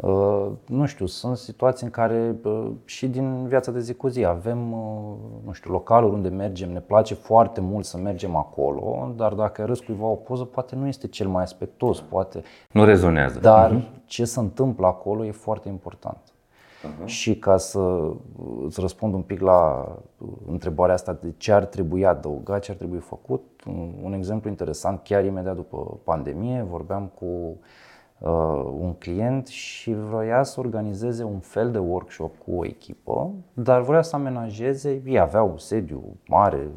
Uh, 0.00 0.46
nu 0.66 0.86
știu, 0.86 1.06
sunt 1.06 1.36
situații 1.36 1.86
în 1.86 1.92
care 1.92 2.36
uh, 2.44 2.70
și 2.84 3.08
din 3.08 3.46
viața 3.46 3.72
de 3.72 3.80
zi 3.80 3.94
cu 3.94 4.08
zi 4.08 4.24
avem, 4.24 4.72
uh, 4.72 5.14
nu 5.44 5.52
știu, 5.52 5.70
localuri 5.70 6.14
unde 6.14 6.28
mergem, 6.28 6.72
ne 6.72 6.80
place 6.80 7.14
foarte 7.14 7.60
mult 7.60 7.84
să 7.84 7.96
mergem 7.96 8.36
acolo, 8.36 9.12
dar 9.16 9.32
dacă 9.32 9.64
râs 9.64 9.80
cuiva 9.80 10.06
o 10.06 10.14
poză, 10.14 10.44
poate 10.44 10.74
nu 10.76 10.86
este 10.86 11.06
cel 11.06 11.28
mai 11.28 11.42
aspectos, 11.42 12.00
poate... 12.00 12.42
Nu 12.70 12.84
rezonează. 12.84 13.38
Dar 13.38 13.72
uh-huh. 13.72 14.04
ce 14.04 14.24
se 14.24 14.40
întâmplă 14.40 14.86
acolo 14.86 15.24
e 15.24 15.30
foarte 15.30 15.68
important. 15.68 16.20
Uh-huh. 16.20 17.04
Și 17.04 17.38
ca 17.38 17.56
să 17.56 18.10
îți 18.64 18.80
răspund 18.80 19.14
un 19.14 19.22
pic 19.22 19.40
la 19.40 19.88
întrebarea 20.46 20.94
asta 20.94 21.18
de 21.20 21.34
ce 21.36 21.52
ar 21.52 21.64
trebui 21.64 22.06
adăugat, 22.06 22.62
ce 22.62 22.70
ar 22.70 22.76
trebui 22.76 22.98
făcut, 22.98 23.42
un 24.02 24.12
exemplu 24.12 24.50
interesant, 24.50 25.00
chiar 25.02 25.24
imediat 25.24 25.54
după 25.54 25.98
pandemie, 26.04 26.66
vorbeam 26.70 27.10
cu 27.14 27.24
uh, 27.24 27.56
un 28.78 28.94
client 28.98 29.46
și 29.46 29.92
vroia 29.92 30.42
să 30.42 30.60
organizeze 30.60 31.24
un 31.24 31.38
fel 31.38 31.70
de 31.70 31.78
workshop 31.78 32.38
cu 32.38 32.52
o 32.52 32.64
echipă, 32.64 33.30
dar 33.52 33.80
vrea 33.80 34.02
să 34.02 34.16
amenajeze, 34.16 35.02
ei 35.04 35.18
aveau 35.18 35.58
sediu 35.58 36.02
mare, 36.26 36.70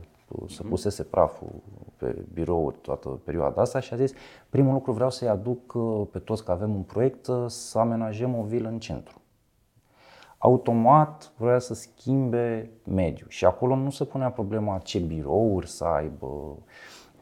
să 0.47 0.59
mhm. 0.59 0.69
pusese 0.69 1.03
praful 1.03 1.51
pe 1.97 2.25
birouri 2.33 2.77
toată 2.81 3.09
perioada 3.09 3.61
asta 3.61 3.79
și 3.79 3.93
a 3.93 3.95
zis 3.95 4.13
primul 4.49 4.73
lucru 4.73 4.91
vreau 4.91 5.09
să-i 5.09 5.27
aduc 5.27 5.73
uh, 5.73 6.07
pe 6.11 6.19
toți 6.19 6.43
că 6.43 6.51
avem 6.51 6.75
un 6.75 6.81
proiect 6.81 7.27
uh, 7.27 7.45
să 7.47 7.79
amenajăm 7.79 8.37
o 8.37 8.43
vilă 8.43 8.67
în 8.67 8.79
centru. 8.79 9.21
Automat 10.37 11.31
vrea 11.37 11.59
să 11.59 11.73
schimbe 11.73 12.71
mediul 12.83 13.29
și 13.29 13.45
acolo 13.45 13.75
nu 13.75 13.89
se 13.89 14.05
punea 14.05 14.29
problema 14.29 14.77
ce 14.77 14.99
birouri 14.99 15.67
să 15.67 15.83
aibă, 15.83 16.57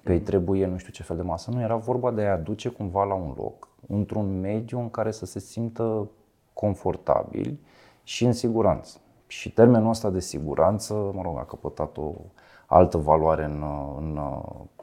că 0.03 0.11
îi 0.11 0.21
trebuie 0.21 0.65
nu 0.65 0.77
știu 0.77 0.91
ce 0.91 1.03
fel 1.03 1.15
de 1.15 1.21
masă. 1.21 1.51
Nu, 1.51 1.61
era 1.61 1.75
vorba 1.75 2.11
de 2.11 2.21
a 2.21 2.31
aduce 2.31 2.69
cumva 2.69 3.03
la 3.03 3.13
un 3.13 3.33
loc, 3.37 3.67
într-un 3.91 4.39
mediu 4.39 4.79
în 4.79 4.89
care 4.89 5.11
să 5.11 5.25
se 5.25 5.39
simtă 5.39 6.09
confortabil 6.53 7.59
și 8.03 8.25
în 8.25 8.33
siguranță. 8.33 8.97
Și 9.27 9.51
termenul 9.53 9.89
ăsta 9.89 10.09
de 10.09 10.19
siguranță, 10.19 10.93
mă 10.93 11.21
rog, 11.21 11.37
a 11.37 11.43
căpătat 11.43 11.97
o 11.97 12.13
altă 12.65 12.97
valoare 12.97 13.43
în, 13.43 13.63
în 13.97 14.19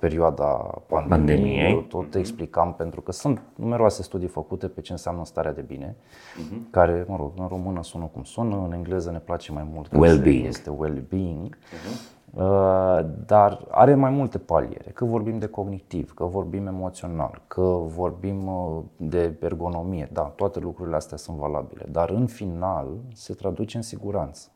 perioada 0.00 0.44
pandemiei. 0.86 1.08
pandemiei. 1.08 1.72
Eu 1.72 1.80
tot 1.80 2.14
explicam 2.14 2.74
pentru 2.74 3.00
că 3.00 3.12
sunt 3.12 3.42
numeroase 3.54 4.02
studii 4.02 4.28
făcute 4.28 4.68
pe 4.68 4.80
ce 4.80 4.92
înseamnă 4.92 5.24
starea 5.24 5.52
de 5.52 5.60
bine, 5.60 5.96
uh-huh. 5.96 6.70
care, 6.70 7.04
mă 7.08 7.16
rog, 7.16 7.32
în 7.36 7.46
română 7.46 7.82
sună 7.82 8.04
cum 8.04 8.22
sună, 8.22 8.64
în 8.64 8.72
engleză 8.72 9.10
ne 9.10 9.18
place 9.18 9.52
mai 9.52 9.68
mult 9.72 9.92
well-being. 9.92 10.46
este 10.46 10.70
well-being. 10.70 11.56
Uh-huh. 11.56 12.17
Uh, 12.34 13.00
dar 13.26 13.66
are 13.70 13.94
mai 13.94 14.10
multe 14.10 14.38
paliere, 14.38 14.90
că 14.90 15.04
vorbim 15.04 15.38
de 15.38 15.46
cognitiv, 15.46 16.14
că 16.14 16.24
vorbim 16.24 16.66
emoțional, 16.66 17.42
că 17.46 17.62
vorbim 17.84 18.46
uh, 18.46 18.82
de 18.96 19.36
ergonomie, 19.40 20.08
da, 20.12 20.22
toate 20.22 20.58
lucrurile 20.58 20.96
astea 20.96 21.16
sunt 21.16 21.36
valabile, 21.36 21.86
dar 21.90 22.10
în 22.10 22.26
final 22.26 22.86
se 23.14 23.34
traduce 23.34 23.76
în 23.76 23.82
siguranță. 23.82 24.48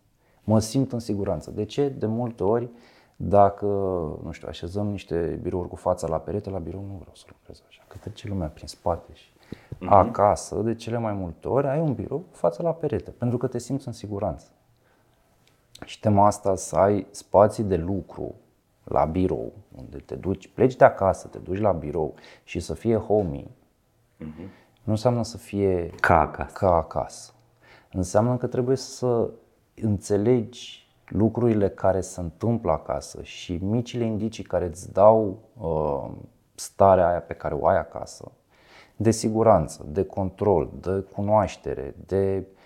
Mă 0.45 0.59
simt 0.59 0.93
în 0.93 0.99
siguranță. 0.99 1.50
De 1.50 1.64
ce? 1.64 1.88
De 1.88 2.07
multe 2.07 2.43
ori, 2.45 2.71
dacă, 3.17 3.67
nu 4.25 4.31
știu, 4.31 4.49
așezăm 4.49 4.87
niște 4.87 5.38
birouri 5.43 5.69
cu 5.69 5.76
fața 5.76 6.07
la 6.07 6.19
perete, 6.19 6.50
la 6.50 6.59
birou 6.59 6.81
nu 6.81 6.95
vreau 6.95 7.14
să 7.14 7.25
lucrez 7.29 7.62
așa, 7.69 7.83
că 7.88 7.97
trece 8.00 8.29
lumea 8.29 8.49
prin 8.49 8.67
spate 8.67 9.12
și 9.12 9.33
uh-huh. 9.75 9.88
acasă, 9.88 10.57
de 10.57 10.75
cele 10.75 10.99
mai 10.99 11.12
multe 11.12 11.49
ori, 11.49 11.67
ai 11.67 11.81
un 11.81 11.93
birou 11.95 12.19
cu 12.19 12.37
fața 12.37 12.62
la 12.62 12.73
perete, 12.73 13.11
pentru 13.11 13.38
că 13.38 13.47
te 13.47 13.59
simți 13.59 13.87
în 13.87 13.93
siguranță. 13.93 14.47
Și 15.85 16.01
tema 16.01 16.27
asta 16.27 16.55
să 16.55 16.77
ai 16.77 17.07
spații 17.11 17.65
de 17.65 17.77
lucru 17.77 18.35
la 18.85 19.05
birou, 19.05 19.53
unde 19.79 19.97
te 19.99 20.15
duci, 20.15 20.49
pleci 20.49 20.77
de 20.77 20.85
acasă, 20.85 21.29
te 21.29 21.39
duci 21.39 21.61
la 21.61 21.73
birou 21.73 22.15
și 22.45 22.61
să 22.61 22.75
fie 22.75 22.97
homey, 22.97 23.51
uh-huh. 24.21 24.49
nu 24.83 24.93
înseamnă 24.93 25.25
să 25.25 25.37
fie 25.37 25.91
ca 26.01 26.21
acasă. 26.21 26.53
ca 26.55 26.75
acasă. 26.75 27.33
Înseamnă 27.93 28.37
că 28.37 28.47
trebuie 28.47 28.77
să 28.77 29.31
înțelegi 29.75 30.91
lucrurile 31.07 31.69
care 31.69 32.01
se 32.01 32.21
întâmplă 32.21 32.71
acasă 32.73 33.23
și 33.23 33.59
micile 33.62 34.05
indicii 34.05 34.45
care 34.45 34.67
îți 34.67 34.93
dau 34.93 35.39
uh, 35.59 36.11
starea 36.55 37.09
aia 37.09 37.21
pe 37.21 37.35
care 37.35 37.55
o 37.55 37.67
ai 37.67 37.79
acasă, 37.79 38.33
de 38.97 39.11
siguranță, 39.11 39.87
de 39.89 40.05
control, 40.05 40.71
de 40.81 41.05
cunoaștere, 41.15 41.95
de 42.07 42.37
uh, 42.39 42.45
Uh, 42.45 42.62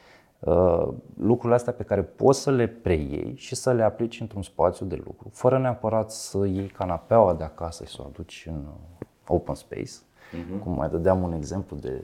lucrurile 1.17 1.55
astea 1.55 1.73
pe 1.73 1.83
care 1.83 2.03
poți 2.03 2.41
să 2.41 2.51
le 2.51 2.67
preiei 2.67 3.35
și 3.37 3.55
să 3.55 3.73
le 3.73 3.83
aplici 3.83 4.21
într-un 4.21 4.43
spațiu 4.43 4.87
de 4.87 5.03
lucru, 5.05 5.31
fără 5.33 5.59
neapărat 5.59 6.11
să 6.11 6.47
iei 6.47 6.67
canapeaua 6.67 7.35
de 7.35 7.45
acasă 7.45 7.85
și 7.85 7.95
să 7.95 8.03
o 8.03 8.07
aduci 8.07 8.47
în 8.49 8.65
uh, 8.67 9.07
open 9.27 9.55
space. 9.55 9.91
Uh-huh. 9.91 10.63
Cum 10.63 10.73
mai 10.73 10.89
dădeam 10.89 11.23
un 11.23 11.33
exemplu 11.33 11.77
de 11.77 12.03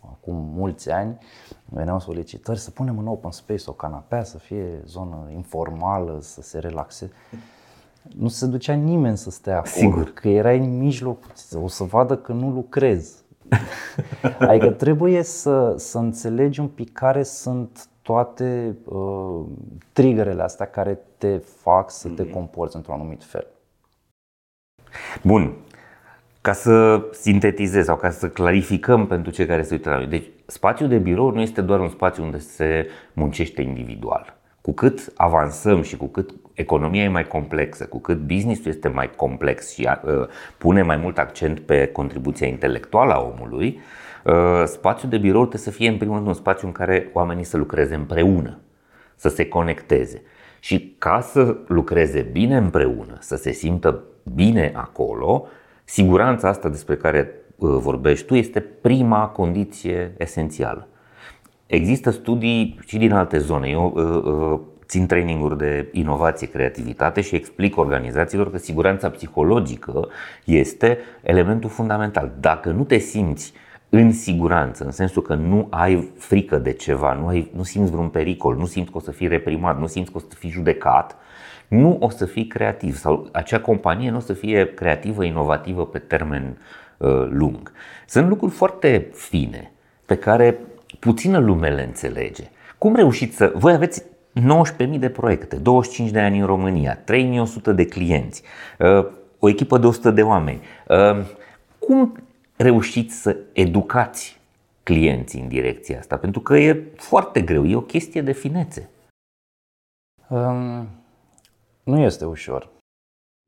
acum 0.00 0.34
mulți 0.34 0.90
ani, 0.90 1.18
veneau 1.64 2.00
solicitări 2.00 2.58
să 2.58 2.70
punem 2.70 2.98
în 2.98 3.06
open 3.06 3.30
space 3.30 3.62
o 3.66 3.72
canapea, 3.72 4.24
să 4.24 4.38
fie 4.38 4.82
zonă 4.86 5.28
informală, 5.34 6.18
să 6.20 6.42
se 6.42 6.58
relaxeze. 6.58 7.12
Nu 8.16 8.28
se 8.28 8.46
ducea 8.46 8.74
nimeni 8.74 9.16
să 9.16 9.30
stea 9.30 9.56
acolo, 9.56 9.72
Sigur. 9.74 10.12
că 10.12 10.28
erai 10.28 10.58
în 10.58 10.78
mijloc, 10.78 11.24
o 11.62 11.68
să 11.68 11.84
vadă 11.84 12.16
că 12.16 12.32
nu 12.32 12.50
lucrezi 12.50 13.22
adică 14.38 14.70
trebuie 14.70 15.22
să, 15.22 15.74
să 15.76 15.98
înțelegi 15.98 16.60
un 16.60 16.68
pic 16.68 16.92
care 16.92 17.22
sunt 17.22 17.88
toate 18.02 18.76
uh, 18.84 19.44
triggerele 19.92 20.42
astea 20.42 20.66
care 20.66 20.98
te 21.18 21.36
fac 21.36 21.90
să 21.90 22.08
te 22.08 22.22
mhm. 22.22 22.32
comporți 22.32 22.76
într-un 22.76 22.94
anumit 22.94 23.24
fel. 23.24 23.46
Bun. 25.22 25.54
Ca 26.40 26.52
să 26.52 27.02
sintetizez 27.12 27.84
sau 27.84 27.96
ca 27.96 28.10
să 28.10 28.28
clarificăm 28.28 29.06
pentru 29.06 29.32
cei 29.32 29.46
care 29.46 29.62
se 29.62 29.74
uită 29.74 29.90
la 29.90 29.96
noi. 29.96 30.06
Deci, 30.06 30.30
spațiul 30.46 30.88
de 30.88 30.98
birou 30.98 31.30
nu 31.30 31.40
este 31.40 31.60
doar 31.60 31.80
un 31.80 31.88
spațiu 31.88 32.22
unde 32.22 32.38
se 32.38 32.88
muncește 33.12 33.62
individual. 33.62 34.36
Cu 34.60 34.72
cât 34.72 35.12
avansăm 35.16 35.82
și 35.82 35.96
cu 35.96 36.06
cât 36.06 36.30
economia 36.60 37.02
e 37.02 37.08
mai 37.08 37.26
complexă, 37.26 37.86
cu 37.86 37.98
cât 37.98 38.18
businessul 38.18 38.70
este 38.70 38.88
mai 38.88 39.10
complex 39.16 39.72
și 39.72 39.88
uh, 40.04 40.12
pune 40.58 40.82
mai 40.82 40.96
mult 40.96 41.18
accent 41.18 41.60
pe 41.60 41.86
contribuția 41.86 42.46
intelectuală 42.46 43.12
a 43.12 43.32
omului, 43.34 43.80
uh, 44.24 44.62
spațiul 44.64 45.10
de 45.10 45.18
birou 45.18 45.40
trebuie 45.46 45.60
să 45.60 45.70
fie 45.70 45.88
în 45.88 45.96
primul 45.96 46.14
rând 46.14 46.26
un 46.26 46.34
spațiu 46.34 46.66
în 46.66 46.72
care 46.72 47.10
oamenii 47.12 47.44
să 47.44 47.56
lucreze 47.56 47.94
împreună, 47.94 48.58
să 49.14 49.28
se 49.28 49.48
conecteze. 49.48 50.22
Și 50.60 50.94
ca 50.98 51.20
să 51.20 51.56
lucreze 51.66 52.20
bine 52.32 52.56
împreună, 52.56 53.16
să 53.20 53.36
se 53.36 53.50
simtă 53.50 54.02
bine 54.34 54.72
acolo, 54.74 55.46
siguranța 55.84 56.48
asta 56.48 56.68
despre 56.68 56.96
care 56.96 57.30
uh, 57.56 57.76
vorbești 57.80 58.26
tu 58.26 58.34
este 58.34 58.60
prima 58.60 59.26
condiție 59.26 60.14
esențială. 60.18 60.88
Există 61.66 62.10
studii 62.10 62.78
și 62.86 62.98
din 62.98 63.12
alte 63.12 63.38
zone. 63.38 63.68
Eu 63.68 63.92
uh, 63.94 64.32
uh, 64.32 64.60
țin 64.90 65.06
traininguri 65.06 65.58
de 65.58 65.88
inovație, 65.92 66.46
creativitate 66.46 67.20
și 67.20 67.34
explic 67.34 67.76
organizațiilor 67.76 68.50
că 68.50 68.58
siguranța 68.58 69.10
psihologică 69.10 70.08
este 70.44 70.98
elementul 71.22 71.70
fundamental. 71.70 72.32
Dacă 72.40 72.70
nu 72.70 72.84
te 72.84 72.98
simți 72.98 73.52
în 73.88 74.12
siguranță, 74.12 74.84
în 74.84 74.90
sensul 74.90 75.22
că 75.22 75.34
nu 75.34 75.66
ai 75.70 76.10
frică 76.16 76.56
de 76.56 76.72
ceva, 76.72 77.12
nu, 77.12 77.26
ai, 77.26 77.50
nu 77.56 77.62
simți 77.62 77.90
vreun 77.90 78.08
pericol, 78.08 78.56
nu 78.56 78.66
simți 78.66 78.90
că 78.90 78.96
o 78.96 79.00
să 79.00 79.10
fii 79.10 79.28
reprimat, 79.28 79.78
nu 79.78 79.86
simți 79.86 80.10
că 80.10 80.16
o 80.16 80.20
să 80.28 80.36
fii 80.38 80.50
judecat, 80.50 81.16
nu 81.68 81.96
o 82.00 82.08
să 82.08 82.24
fii 82.24 82.46
creativ 82.46 82.96
sau 82.96 83.28
acea 83.32 83.60
companie 83.60 84.10
nu 84.10 84.16
o 84.16 84.20
să 84.20 84.32
fie 84.32 84.74
creativă, 84.74 85.24
inovativă 85.24 85.86
pe 85.86 85.98
termen 85.98 86.56
uh, 86.96 87.26
lung. 87.28 87.72
Sunt 88.06 88.28
lucruri 88.28 88.52
foarte 88.52 89.08
fine 89.12 89.70
pe 90.06 90.16
care 90.16 90.58
puțină 90.98 91.38
lume 91.38 91.68
le 91.68 91.82
înțelege. 91.82 92.44
Cum 92.78 92.94
reușiți 92.94 93.36
să... 93.36 93.52
Voi 93.54 93.72
aveți 93.72 94.09
19.000 94.34 94.98
de 94.98 95.10
proiecte, 95.10 95.56
25 95.56 96.10
de 96.10 96.20
ani 96.20 96.38
în 96.38 96.46
România, 96.46 96.98
3.100 96.98 97.74
de 97.74 97.86
clienți, 97.86 98.42
uh, 98.78 99.06
o 99.38 99.48
echipă 99.48 99.78
de 99.78 99.86
100 99.86 100.10
de 100.10 100.22
oameni. 100.22 100.60
Uh, 100.88 101.26
cum 101.78 102.16
reușiți 102.56 103.14
să 103.14 103.36
educați 103.52 104.40
clienții 104.82 105.40
în 105.40 105.48
direcția 105.48 105.98
asta? 105.98 106.16
Pentru 106.16 106.40
că 106.40 106.56
e 106.56 106.92
foarte 106.96 107.40
greu, 107.40 107.66
e 107.66 107.76
o 107.76 107.80
chestie 107.80 108.22
de 108.22 108.32
finețe. 108.32 108.90
Um, 110.28 110.88
nu 111.82 111.98
este 111.98 112.24
ușor. 112.24 112.68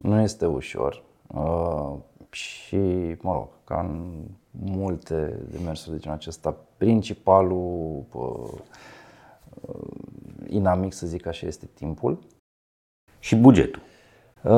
Nu 0.04 0.20
este 0.20 0.46
ușor. 0.46 1.02
Uh, 1.26 1.94
și, 2.30 2.76
mă 3.20 3.32
rog, 3.32 3.48
ca 3.64 3.80
în 3.80 4.24
multe 4.50 5.38
demersuri 5.50 5.94
de 5.94 6.00
genul 6.00 6.16
acesta, 6.16 6.56
principalul 6.76 8.04
uh, 8.12 8.58
inamic, 10.54 10.92
să 10.92 11.06
zic 11.06 11.26
așa, 11.26 11.46
este 11.46 11.66
timpul. 11.74 12.18
Și 13.18 13.36
bugetul. 13.36 13.82
Uh, 14.42 14.50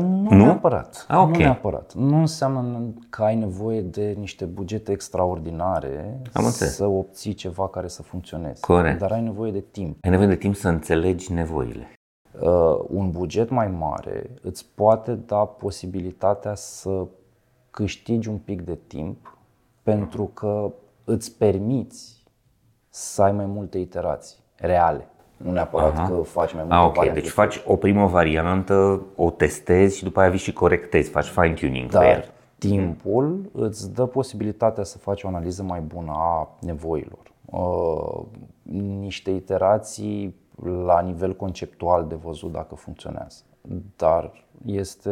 nu, 0.00 0.28
nu 0.30 0.44
neapărat. 0.44 1.04
Ah, 1.08 1.18
okay. 1.18 1.30
Nu 1.32 1.38
neapărat. 1.38 1.94
Nu 1.94 2.18
înseamnă 2.18 2.94
că 3.10 3.22
ai 3.22 3.36
nevoie 3.36 3.80
de 3.80 4.14
niște 4.18 4.44
bugete 4.44 4.92
extraordinare 4.92 6.20
Am 6.32 6.50
să 6.50 6.86
obții 6.86 7.34
ceva 7.34 7.68
care 7.68 7.88
să 7.88 8.02
funcționeze. 8.02 8.60
Corect. 8.60 8.98
Dar 8.98 9.12
ai 9.12 9.22
nevoie 9.22 9.52
de 9.52 9.64
timp. 9.70 9.96
Ai 10.00 10.10
nevoie 10.10 10.28
de 10.28 10.36
timp 10.36 10.54
să 10.54 10.68
înțelegi 10.68 11.32
nevoile. 11.32 11.92
Uh, 12.40 12.84
un 12.88 13.10
buget 13.10 13.50
mai 13.50 13.68
mare 13.68 14.30
îți 14.42 14.66
poate 14.74 15.14
da 15.14 15.44
posibilitatea 15.44 16.54
să 16.54 17.06
câștigi 17.70 18.28
un 18.28 18.38
pic 18.38 18.62
de 18.62 18.78
timp 18.86 19.38
pentru 19.82 20.24
că 20.24 20.72
îți 21.04 21.36
permiți 21.36 22.24
să 22.88 23.22
ai 23.22 23.32
mai 23.32 23.46
multe 23.46 23.78
iterații 23.78 24.38
reale. 24.56 25.08
Nu 25.38 25.52
neapărat 25.52 25.98
Aha. 25.98 26.08
că 26.08 26.22
faci 26.22 26.52
mai 26.52 26.62
multe 26.62 26.76
ah, 26.76 26.86
okay. 26.86 27.10
Deci 27.12 27.28
faci 27.28 27.62
o 27.66 27.76
primă 27.76 28.06
variantă, 28.06 29.02
o 29.16 29.30
testezi 29.30 29.96
și 29.96 30.04
după 30.04 30.20
aia 30.20 30.30
vii 30.30 30.38
și 30.38 30.52
corectezi, 30.52 31.10
faci 31.10 31.26
fine-tuning 31.26 31.90
Dar 31.90 32.02
pe 32.02 32.28
timpul 32.58 33.50
îți 33.52 33.94
dă 33.94 34.06
posibilitatea 34.06 34.84
să 34.84 34.98
faci 34.98 35.22
o 35.22 35.28
analiză 35.28 35.62
mai 35.62 35.80
bună 35.80 36.12
a 36.14 36.48
nevoilor. 36.60 37.32
Uh, 37.44 38.20
niște 39.00 39.30
iterații 39.30 40.34
la 40.84 41.00
nivel 41.00 41.36
conceptual 41.36 42.06
de 42.06 42.14
văzut 42.14 42.52
dacă 42.52 42.74
funcționează. 42.74 43.42
Dar 43.96 44.32
este 44.66 45.10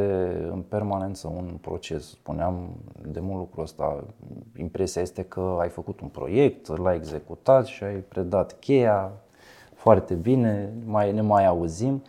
în 0.51 0.61
permanență 0.61 1.33
un 1.37 1.59
proces. 1.61 2.09
Spuneam 2.09 2.69
de 3.07 3.21
mult 3.21 3.39
lucrul 3.39 3.63
ăsta. 3.63 4.05
Impresia 4.57 5.03
este 5.03 5.23
că 5.23 5.57
ai 5.61 5.69
făcut 5.69 6.01
un 6.01 6.09
proiect, 6.09 6.79
l-ai 6.79 6.97
executat 6.97 7.67
și 7.67 7.85
ai 7.85 7.95
predat 7.95 8.59
cheia 8.59 9.13
foarte 9.87 10.15
bine, 10.15 10.73
mai, 10.85 11.13
ne 11.13 11.21
mai 11.21 11.47
auzim. 11.47 12.03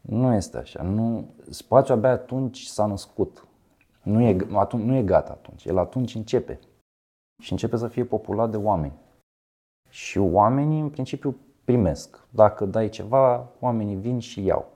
Nu 0.00 0.34
este 0.34 0.58
așa. 0.58 0.82
Nu, 0.82 1.28
spațiul 1.50 1.96
abia 1.96 2.10
atunci 2.10 2.62
s-a 2.62 2.86
născut. 2.86 3.46
Nu 4.02 4.20
e, 4.20 4.36
atunci, 4.54 4.84
nu 4.84 4.94
e 4.94 5.02
gata 5.02 5.32
atunci. 5.32 5.64
El 5.64 5.78
atunci 5.78 6.14
începe. 6.14 6.58
Și 7.42 7.52
începe 7.52 7.76
să 7.76 7.88
fie 7.88 8.04
populat 8.04 8.50
de 8.50 8.56
oameni. 8.56 8.92
Și 9.88 10.18
oamenii, 10.18 10.80
în 10.80 10.90
principiu, 10.90 11.36
primesc. 11.64 12.26
Dacă 12.30 12.64
dai 12.64 12.88
ceva, 12.88 13.48
oamenii 13.60 13.96
vin 13.96 14.18
și 14.18 14.44
iau. 14.44 14.68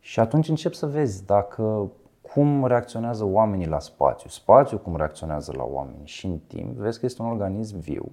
Și 0.00 0.20
atunci 0.20 0.48
încep 0.48 0.72
să 0.72 0.86
vezi 0.86 1.26
dacă 1.26 1.90
cum 2.32 2.66
reacționează 2.66 3.24
oamenii 3.24 3.66
la 3.66 3.78
spațiu, 3.78 4.28
spațiu 4.28 4.78
cum 4.78 4.96
reacționează 4.96 5.52
la 5.56 5.64
oameni 5.64 6.06
și 6.06 6.26
în 6.26 6.38
timp, 6.38 6.76
vezi 6.76 6.98
că 6.98 7.06
este 7.06 7.22
un 7.22 7.28
organism 7.28 7.78
viu 7.78 8.12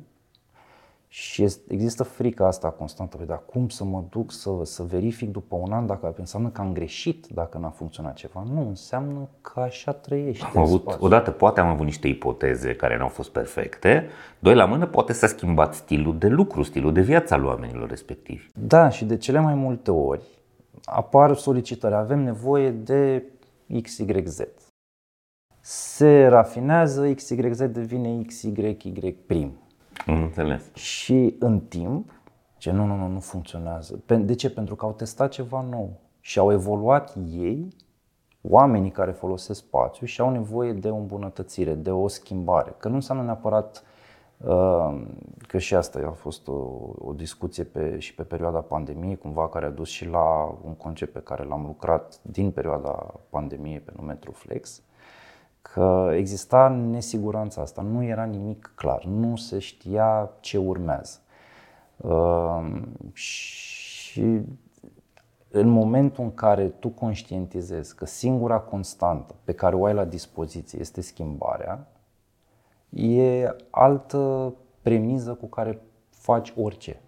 și 1.09 1.43
este, 1.43 1.73
există 1.73 2.03
frica 2.03 2.47
asta 2.47 2.69
constantă, 2.69 3.17
păi, 3.17 3.25
dar 3.25 3.41
cum 3.45 3.69
să 3.69 3.83
mă 3.83 4.03
duc 4.09 4.31
să, 4.31 4.49
să 4.63 4.83
verific 4.83 5.31
după 5.31 5.55
un 5.55 5.71
an 5.71 5.85
dacă 5.85 6.13
înseamnă 6.17 6.49
că 6.49 6.61
am 6.61 6.73
greșit 6.73 7.25
dacă 7.25 7.57
n-a 7.57 7.69
funcționat 7.69 8.13
ceva? 8.13 8.43
Nu, 8.53 8.67
înseamnă 8.67 9.29
că 9.41 9.59
așa 9.59 9.91
trăiește. 9.91 10.45
Am 10.55 10.61
avut, 10.61 10.97
odată 10.99 11.31
poate 11.31 11.59
am 11.59 11.67
avut 11.67 11.85
niște 11.85 12.07
ipoteze 12.07 12.75
care 12.75 12.97
n-au 12.97 13.07
fost 13.07 13.29
perfecte, 13.29 14.07
doi 14.39 14.55
la 14.55 14.65
mână 14.65 14.85
poate 14.85 15.13
s-a 15.13 15.27
schimbat 15.27 15.73
stilul 15.73 16.17
de 16.17 16.27
lucru, 16.27 16.63
stilul 16.63 16.93
de 16.93 17.01
viață 17.01 17.33
al 17.33 17.45
oamenilor 17.45 17.89
respectivi. 17.89 18.49
Da, 18.53 18.89
și 18.89 19.05
de 19.05 19.17
cele 19.17 19.39
mai 19.39 19.53
multe 19.53 19.91
ori 19.91 20.21
apar 20.83 21.35
solicitări, 21.35 21.95
avem 21.95 22.19
nevoie 22.19 22.71
de 22.71 23.23
XYZ. 23.81 24.41
Se 25.59 26.25
rafinează, 26.25 27.13
XYZ 27.13 27.57
devine 27.57 28.21
XYY 28.21 29.15
prim 29.25 29.51
am 29.51 29.66
înțeles. 30.05 30.73
Și 30.73 31.35
în 31.39 31.59
timp, 31.59 32.11
ce 32.57 32.71
nu, 32.71 32.85
nu, 32.85 32.95
nu, 32.95 33.07
nu 33.07 33.19
funcționează. 33.19 34.03
De 34.05 34.35
ce? 34.35 34.49
Pentru 34.49 34.75
că 34.75 34.85
au 34.85 34.93
testat 34.93 35.29
ceva 35.29 35.61
nou 35.61 35.99
și 36.19 36.39
au 36.39 36.51
evoluat 36.51 37.15
ei, 37.31 37.75
oamenii 38.41 38.91
care 38.91 39.11
folosesc 39.11 39.59
spațiu 39.59 40.05
și 40.05 40.21
au 40.21 40.29
nevoie 40.29 40.73
de 40.73 40.89
o 40.89 40.95
îmbunătățire, 40.95 41.73
de 41.73 41.91
o 41.91 42.07
schimbare. 42.07 42.75
Că 42.77 42.87
nu 42.87 42.95
înseamnă 42.95 43.23
neapărat 43.23 43.83
uh, 44.37 45.01
că 45.47 45.57
și 45.57 45.75
asta 45.75 45.99
a 46.07 46.11
fost 46.11 46.47
o, 46.47 46.67
o 46.97 47.13
discuție 47.15 47.63
pe, 47.63 47.99
și 47.99 48.15
pe 48.15 48.23
perioada 48.23 48.59
pandemiei, 48.59 49.17
cumva 49.17 49.49
care 49.49 49.65
a 49.65 49.69
dus 49.69 49.89
și 49.89 50.05
la 50.05 50.57
un 50.63 50.73
concept 50.73 51.13
pe 51.13 51.19
care 51.19 51.43
l-am 51.43 51.65
lucrat 51.65 52.19
din 52.21 52.51
perioada 52.51 53.13
pandemiei 53.29 53.79
pe 53.79 53.93
nume 53.95 54.13
Truflex, 54.13 54.81
că 55.73 56.11
exista 56.13 56.67
nesiguranța 56.67 57.61
asta, 57.61 57.81
nu 57.81 58.03
era 58.03 58.23
nimic 58.23 58.71
clar, 58.75 59.03
nu 59.03 59.35
se 59.35 59.59
știa 59.59 60.31
ce 60.39 60.57
urmează. 60.57 61.19
Uh, 61.97 62.81
și 63.13 64.41
în 65.49 65.67
momentul 65.67 66.23
în 66.23 66.33
care 66.33 66.67
tu 66.67 66.89
conștientizezi 66.89 67.95
că 67.95 68.05
singura 68.05 68.59
constantă 68.59 69.35
pe 69.43 69.53
care 69.53 69.75
o 69.75 69.85
ai 69.85 69.93
la 69.93 70.05
dispoziție 70.05 70.79
este 70.79 71.01
schimbarea, 71.01 71.87
e 72.89 73.55
altă 73.69 74.53
premiză 74.81 75.33
cu 75.33 75.45
care 75.45 75.81
faci 76.09 76.53
orice. 76.57 77.01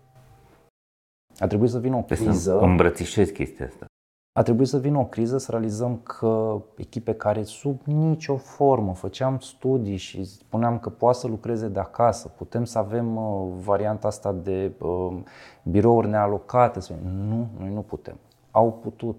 A 1.37 1.47
trebuit 1.47 1.69
să 1.69 1.79
vină 1.79 1.95
o 1.95 2.01
criză. 2.01 2.31
Să 2.31 2.53
îmbrățișezi 2.53 3.33
chestia 3.33 3.65
asta 3.65 3.88
a 4.33 4.41
trebuit 4.41 4.67
să 4.67 4.79
vină 4.79 4.97
o 4.97 5.05
criză 5.05 5.37
să 5.37 5.51
realizăm 5.51 5.97
că 5.97 6.61
echipe 6.75 7.13
care 7.13 7.43
sub 7.43 7.81
nicio 7.83 8.37
formă 8.37 8.93
făceam 8.93 9.39
studii 9.39 9.95
și 9.97 10.23
spuneam 10.23 10.79
că 10.79 10.89
poate 10.89 11.17
să 11.17 11.27
lucreze 11.27 11.67
de 11.67 11.79
acasă, 11.79 12.27
putem 12.27 12.63
să 12.63 12.77
avem 12.77 13.15
uh, 13.15 13.51
varianta 13.63 14.07
asta 14.07 14.31
de 14.31 14.71
uh, 14.79 15.17
birouri 15.63 16.07
nealocate. 16.07 16.79
Nu, 17.03 17.47
noi 17.59 17.73
nu 17.73 17.81
putem. 17.81 18.17
Au 18.51 18.71
putut. 18.71 19.17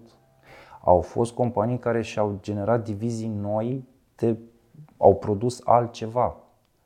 Au 0.83 1.01
fost 1.01 1.33
companii 1.33 1.79
care 1.79 2.01
și-au 2.01 2.37
generat 2.41 2.83
divizii 2.83 3.31
noi, 3.41 3.83
de, 4.15 4.37
au 4.97 5.15
produs 5.15 5.61
altceva. 5.65 6.35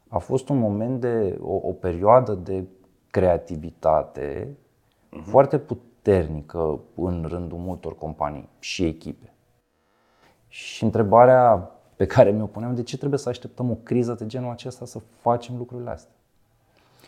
A 0.10 0.18
fost 0.18 0.50
un 0.50 0.58
moment 0.58 1.00
de 1.00 1.40
o, 1.42 1.54
o 1.54 1.72
perioadă 1.72 2.34
de 2.34 2.64
creativitate 3.12 4.48
uh-huh. 4.48 5.24
foarte 5.24 5.58
puternică 5.58 5.94
puternică 6.06 6.80
în 6.96 7.26
rândul 7.28 7.58
multor 7.58 7.98
companii 7.98 8.50
și 8.60 8.86
echipe. 8.86 9.34
Și 10.48 10.84
întrebarea 10.84 11.72
pe 11.96 12.06
care 12.06 12.32
mi-o 12.32 12.46
puneam, 12.46 12.76
de 12.76 12.84
ce 12.84 12.98
trebuie 12.98 13.20
să 13.20 13.30
așteptăm 13.30 13.72
o 13.72 13.76
criză 13.76 14.14
de 14.14 14.26
genul 14.26 14.52
acesta 14.52 14.86
să 14.86 15.00
facem 15.00 15.58
lucrurile 15.58 15.90
astea? 15.90 16.16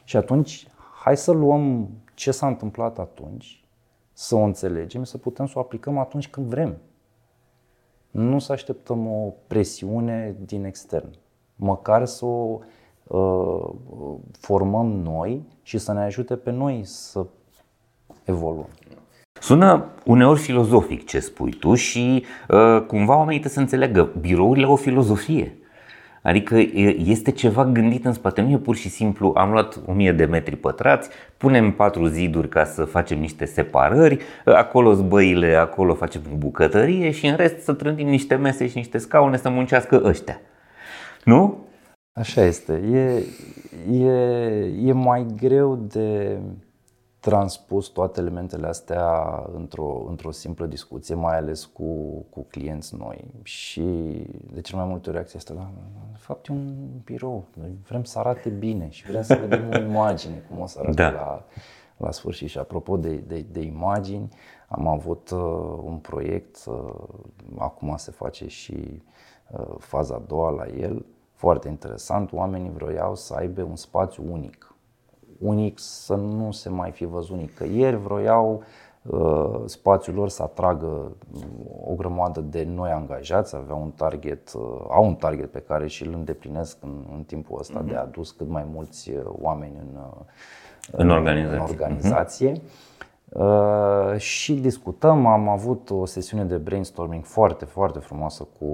Și 0.03 0.17
atunci, 0.17 0.67
hai 1.03 1.17
să 1.17 1.31
luăm 1.31 1.89
ce 2.13 2.31
s-a 2.31 2.47
întâmplat 2.47 2.99
atunci, 2.99 3.63
să 4.13 4.35
o 4.35 4.39
înțelegem, 4.39 5.03
să 5.03 5.17
putem 5.17 5.45
să 5.45 5.53
o 5.55 5.61
aplicăm 5.61 5.97
atunci 5.97 6.27
când 6.29 6.47
vrem. 6.47 6.77
Nu 8.11 8.39
să 8.39 8.51
așteptăm 8.51 9.07
o 9.07 9.33
presiune 9.47 10.35
din 10.45 10.63
extern. 10.63 11.09
Măcar 11.55 12.05
să 12.05 12.25
o 12.25 12.59
uh, 13.07 13.69
formăm 14.31 14.87
noi 14.87 15.45
și 15.61 15.77
să 15.77 15.93
ne 15.93 16.01
ajute 16.01 16.35
pe 16.35 16.51
noi 16.51 16.83
să 16.83 17.25
evoluăm. 18.23 18.69
Sună 19.39 19.85
uneori 20.05 20.39
filozofic 20.39 21.05
ce 21.05 21.19
spui 21.19 21.51
tu 21.51 21.73
și 21.73 22.25
uh, 22.47 22.81
cumva 22.87 23.15
oamenii 23.15 23.39
trebuie 23.39 23.51
să 23.51 23.59
înțeleagă 23.59 24.11
birourile 24.19 24.65
au 24.65 24.71
o 24.71 24.75
filozofie. 24.75 25.57
Adică 26.21 26.55
este 27.05 27.31
ceva 27.31 27.65
gândit 27.65 28.05
în 28.05 28.13
spate, 28.13 28.41
nu 28.41 28.51
e 28.51 28.57
pur 28.57 28.75
și 28.75 28.89
simplu 28.89 29.33
am 29.35 29.51
luat 29.51 29.79
1000 29.85 30.11
de 30.11 30.25
metri 30.25 30.55
pătrați, 30.55 31.09
punem 31.37 31.71
patru 31.71 32.05
ziduri 32.05 32.49
ca 32.49 32.65
să 32.65 32.83
facem 32.83 33.19
niște 33.19 33.45
separări, 33.45 34.19
acolo 34.45 34.93
zbăile, 34.93 35.55
acolo 35.55 35.93
facem 35.93 36.21
bucătărie 36.37 37.11
și 37.11 37.27
în 37.27 37.35
rest 37.35 37.59
să 37.59 37.73
trântim 37.73 38.07
niște 38.07 38.35
mese 38.35 38.67
și 38.67 38.77
niște 38.77 38.97
scaune 38.97 39.37
să 39.37 39.49
muncească 39.49 40.01
ăștia. 40.05 40.39
Nu? 41.23 41.65
Așa 42.13 42.41
este. 42.41 42.73
E, 42.91 43.23
e, 43.97 44.11
e 44.85 44.91
mai 44.91 45.25
greu 45.41 45.75
de 45.75 46.37
transpus 47.29 47.87
toate 47.87 48.19
elementele 48.19 48.67
astea 48.67 49.43
într-o, 49.53 50.05
într-o 50.09 50.31
simplă 50.31 50.65
discuție, 50.65 51.15
mai 51.15 51.37
ales 51.37 51.65
cu, 51.65 51.85
cu 52.29 52.45
clienți 52.49 52.95
noi. 52.95 53.25
Și 53.43 53.81
de 54.53 54.61
cel 54.61 54.77
mai 54.77 54.87
multe 54.87 55.11
reacții 55.11 55.37
asta, 55.37 55.53
da, 55.53 55.69
de 56.11 56.17
fapt 56.17 56.47
e 56.47 56.51
un 56.51 56.75
birou, 57.03 57.45
noi 57.53 57.77
vrem 57.87 58.03
să 58.03 58.19
arate 58.19 58.49
bine 58.49 58.89
și 58.89 59.05
vrem 59.05 59.21
să 59.21 59.35
vedem 59.35 59.69
o 59.73 59.77
imagine, 59.77 60.43
cum 60.49 60.59
o 60.59 60.65
să 60.65 60.79
arate 60.79 61.01
da. 61.01 61.09
la, 61.09 61.43
la 61.97 62.11
sfârșit. 62.11 62.49
Și 62.49 62.57
apropo 62.57 62.97
de, 62.97 63.15
de, 63.15 63.45
de 63.51 63.61
imagini, 63.61 64.29
am 64.67 64.87
avut 64.87 65.29
uh, 65.29 65.79
un 65.83 65.97
proiect, 65.97 66.65
uh, 66.65 66.93
acum 67.57 67.95
se 67.97 68.11
face 68.11 68.47
și 68.47 69.01
uh, 69.51 69.75
faza 69.77 70.15
a 70.15 70.21
doua 70.27 70.49
la 70.49 70.67
el, 70.67 71.05
foarte 71.33 71.67
interesant, 71.67 72.31
oamenii 72.31 72.71
vroiau 72.71 73.15
să 73.15 73.33
aibă 73.33 73.61
un 73.61 73.75
spațiu 73.75 74.23
unic 74.31 74.66
unic 75.39 75.79
să 75.79 76.15
nu 76.15 76.51
se 76.51 76.69
mai 76.69 76.91
fi 76.91 77.05
văzut 77.05 77.37
nicăieri, 77.37 77.95
vroiau 77.95 78.63
uh, 79.01 79.61
spațiul 79.65 80.15
lor 80.15 80.29
să 80.29 80.43
atragă 80.43 81.11
o 81.85 81.93
grămadă 81.93 82.39
de 82.39 82.63
noi 82.63 82.89
angajați, 82.89 83.55
aveau 83.55 83.81
un 83.81 83.91
target, 83.91 84.53
uh, 84.53 84.61
au 84.89 85.05
un 85.05 85.15
target 85.15 85.51
pe 85.51 85.59
care 85.59 85.87
și 85.87 86.05
îl 86.05 86.13
îndeplinesc 86.13 86.77
în, 86.81 87.05
în 87.15 87.23
timpul 87.23 87.59
ăsta 87.59 87.83
mm-hmm. 87.83 87.87
de 87.87 87.95
a 87.95 88.01
adus 88.01 88.31
cât 88.31 88.49
mai 88.49 88.65
mulți 88.73 89.11
uh, 89.11 89.21
oameni 89.25 89.75
în, 89.79 89.99
uh, 90.01 90.25
în, 90.91 91.09
organizație. 91.09 91.55
În 91.55 91.61
organizație. 91.61 92.51
Mm-hmm. 92.51 92.95
Uh, 93.29 94.17
și 94.17 94.53
discutăm, 94.53 95.25
am 95.25 95.47
avut 95.47 95.89
o 95.89 96.05
sesiune 96.05 96.43
de 96.43 96.57
brainstorming 96.57 97.23
foarte, 97.23 97.65
foarte 97.65 97.99
frumoasă 97.99 98.47
cu, 98.59 98.65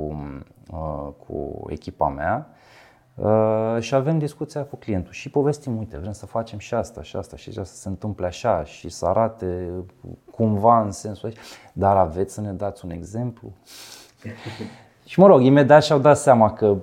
uh, 0.71 1.07
cu 1.27 1.65
echipa 1.67 2.07
mea 2.07 2.47
Uh, 3.15 3.77
și 3.79 3.95
avem 3.95 4.17
discuția 4.17 4.63
cu 4.63 4.75
clientul 4.75 5.13
și 5.13 5.29
povestim, 5.29 5.77
uite, 5.77 5.97
vrem 5.97 6.11
să 6.11 6.25
facem 6.25 6.59
și 6.59 6.73
asta 6.73 7.01
și 7.01 7.15
asta 7.15 7.35
și 7.35 7.49
asta 7.49 7.63
să 7.63 7.75
se 7.75 7.87
întâmple 7.87 8.25
așa 8.25 8.63
și 8.63 8.89
să 8.89 9.05
arate 9.05 9.69
cumva 10.31 10.81
în 10.81 10.91
sensul 10.91 11.29
ăsta, 11.29 11.41
dar 11.73 11.97
aveți 11.97 12.33
să 12.33 12.41
ne 12.41 12.51
dați 12.51 12.85
un 12.85 12.91
exemplu? 12.91 13.51
și 15.05 15.19
mă 15.19 15.27
rog, 15.27 15.41
imediat 15.41 15.83
și-au 15.83 15.99
dat 15.99 16.17
seama 16.17 16.53
că 16.53 16.77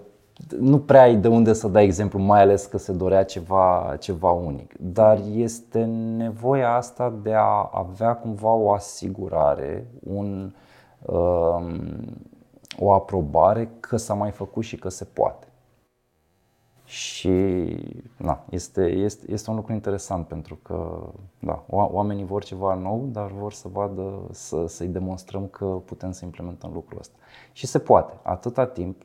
nu 0.59 0.79
prea 0.79 1.03
ai 1.03 1.17
de 1.17 1.29
unde 1.29 1.53
să 1.53 1.69
dai 1.69 1.85
exemplu, 1.85 2.19
mai 2.19 2.41
ales 2.41 2.67
că 2.67 2.79
se 2.79 2.93
dorea 2.93 3.25
ceva, 3.25 3.97
ceva 4.01 4.31
unic. 4.31 4.75
Dar 4.79 5.21
este 5.35 5.85
nevoia 6.17 6.75
asta 6.75 7.13
de 7.23 7.35
a 7.35 7.71
avea 7.73 8.15
cumva 8.15 8.53
o 8.53 8.73
asigurare, 8.73 9.87
un, 10.01 10.53
um, 11.01 11.81
o 12.79 12.93
aprobare 12.93 13.71
că 13.81 13.97
s-a 13.97 14.15
mai 14.15 14.31
făcut 14.31 14.65
și 14.65 14.77
că 14.77 14.89
se 14.89 15.05
poate. 15.05 15.50
Și 16.91 17.77
na, 18.17 18.45
este, 18.49 18.87
este, 18.87 19.33
este 19.33 19.51
un 19.51 19.57
lucru 19.57 19.73
interesant 19.73 20.27
pentru 20.27 20.59
că 20.63 21.09
da, 21.39 21.65
oamenii 21.69 22.25
vor 22.25 22.45
ceva 22.45 22.75
nou, 22.75 23.09
dar 23.13 23.31
vor 23.31 23.53
să 23.53 23.69
vadă, 23.73 24.27
să, 24.31 24.67
să-i 24.67 24.87
demonstrăm 24.87 25.47
că 25.47 25.65
putem 25.65 26.13
să 26.13 26.25
implementăm 26.25 26.71
lucrul 26.73 26.99
ăsta. 26.99 27.17
Și 27.53 27.67
se 27.67 27.79
poate, 27.79 28.19
atâta 28.23 28.67
timp. 28.67 29.03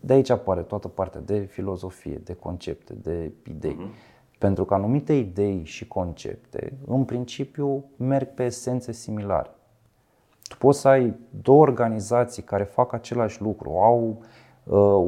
De 0.00 0.12
aici 0.12 0.30
apare 0.30 0.62
toată 0.62 0.88
partea 0.88 1.20
de 1.20 1.38
filozofie, 1.38 2.20
de 2.24 2.34
concepte, 2.34 2.94
de 2.94 3.32
idei. 3.48 3.76
Uh-huh. 3.80 4.38
Pentru 4.38 4.64
că 4.64 4.74
anumite 4.74 5.12
idei 5.12 5.64
și 5.64 5.88
concepte, 5.88 6.72
în 6.86 7.04
principiu, 7.04 7.84
merg 7.96 8.28
pe 8.28 8.44
esențe 8.44 8.92
similare. 8.92 9.50
Tu 10.42 10.56
poți 10.58 10.80
să 10.80 10.88
ai 10.88 11.14
două 11.42 11.60
organizații 11.60 12.42
care 12.42 12.64
fac 12.64 12.92
același 12.92 13.42
lucru, 13.42 13.70
au 13.70 14.18
Uh, 14.18 14.26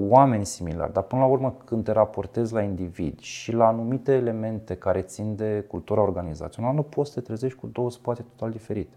oameni 0.08 0.44
similari, 0.44 0.92
dar 0.92 1.02
până 1.02 1.20
la 1.20 1.26
urmă 1.26 1.56
când 1.64 1.84
te 1.84 1.92
raportezi 1.92 2.52
la 2.52 2.62
individ 2.62 3.18
și 3.18 3.52
la 3.52 3.66
anumite 3.66 4.12
elemente 4.12 4.74
care 4.74 5.00
țin 5.00 5.36
de 5.36 5.64
cultura 5.68 6.02
organizațională, 6.02 6.74
nu 6.74 6.82
poți 6.82 7.12
să 7.12 7.20
te 7.20 7.26
trezești 7.26 7.58
cu 7.58 7.66
două 7.66 7.90
spații 7.90 8.24
total 8.36 8.50
diferite. 8.50 8.96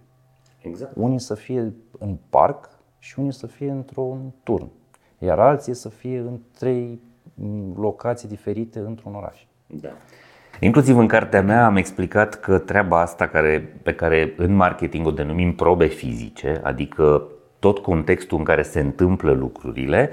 Exact. 0.61 0.93
Unii 0.95 1.19
să 1.19 1.35
fie 1.35 1.73
în 1.99 2.17
parc 2.29 2.69
și 2.99 3.19
unii 3.19 3.33
să 3.33 3.47
fie 3.47 3.71
într-un 3.71 4.33
turn, 4.43 4.67
iar 5.17 5.39
alții 5.39 5.73
să 5.73 5.89
fie 5.89 6.17
în 6.17 6.39
trei 6.57 6.99
locații 7.75 8.27
diferite 8.27 8.79
într-un 8.79 9.15
oraș. 9.15 9.45
Da. 9.67 9.89
Inclusiv 10.59 10.97
în 10.97 11.07
cartea 11.07 11.41
mea 11.41 11.65
am 11.65 11.75
explicat 11.75 12.35
că 12.35 12.57
treaba 12.57 13.01
asta 13.01 13.27
care, 13.27 13.79
pe 13.83 13.93
care 13.93 14.33
în 14.37 14.55
marketing 14.55 15.05
o 15.05 15.11
denumim 15.11 15.55
probe 15.55 15.85
fizice, 15.85 16.61
adică 16.63 17.27
tot 17.59 17.79
contextul 17.79 18.37
în 18.37 18.43
care 18.43 18.61
se 18.61 18.79
întâmplă 18.79 19.31
lucrurile, 19.31 20.09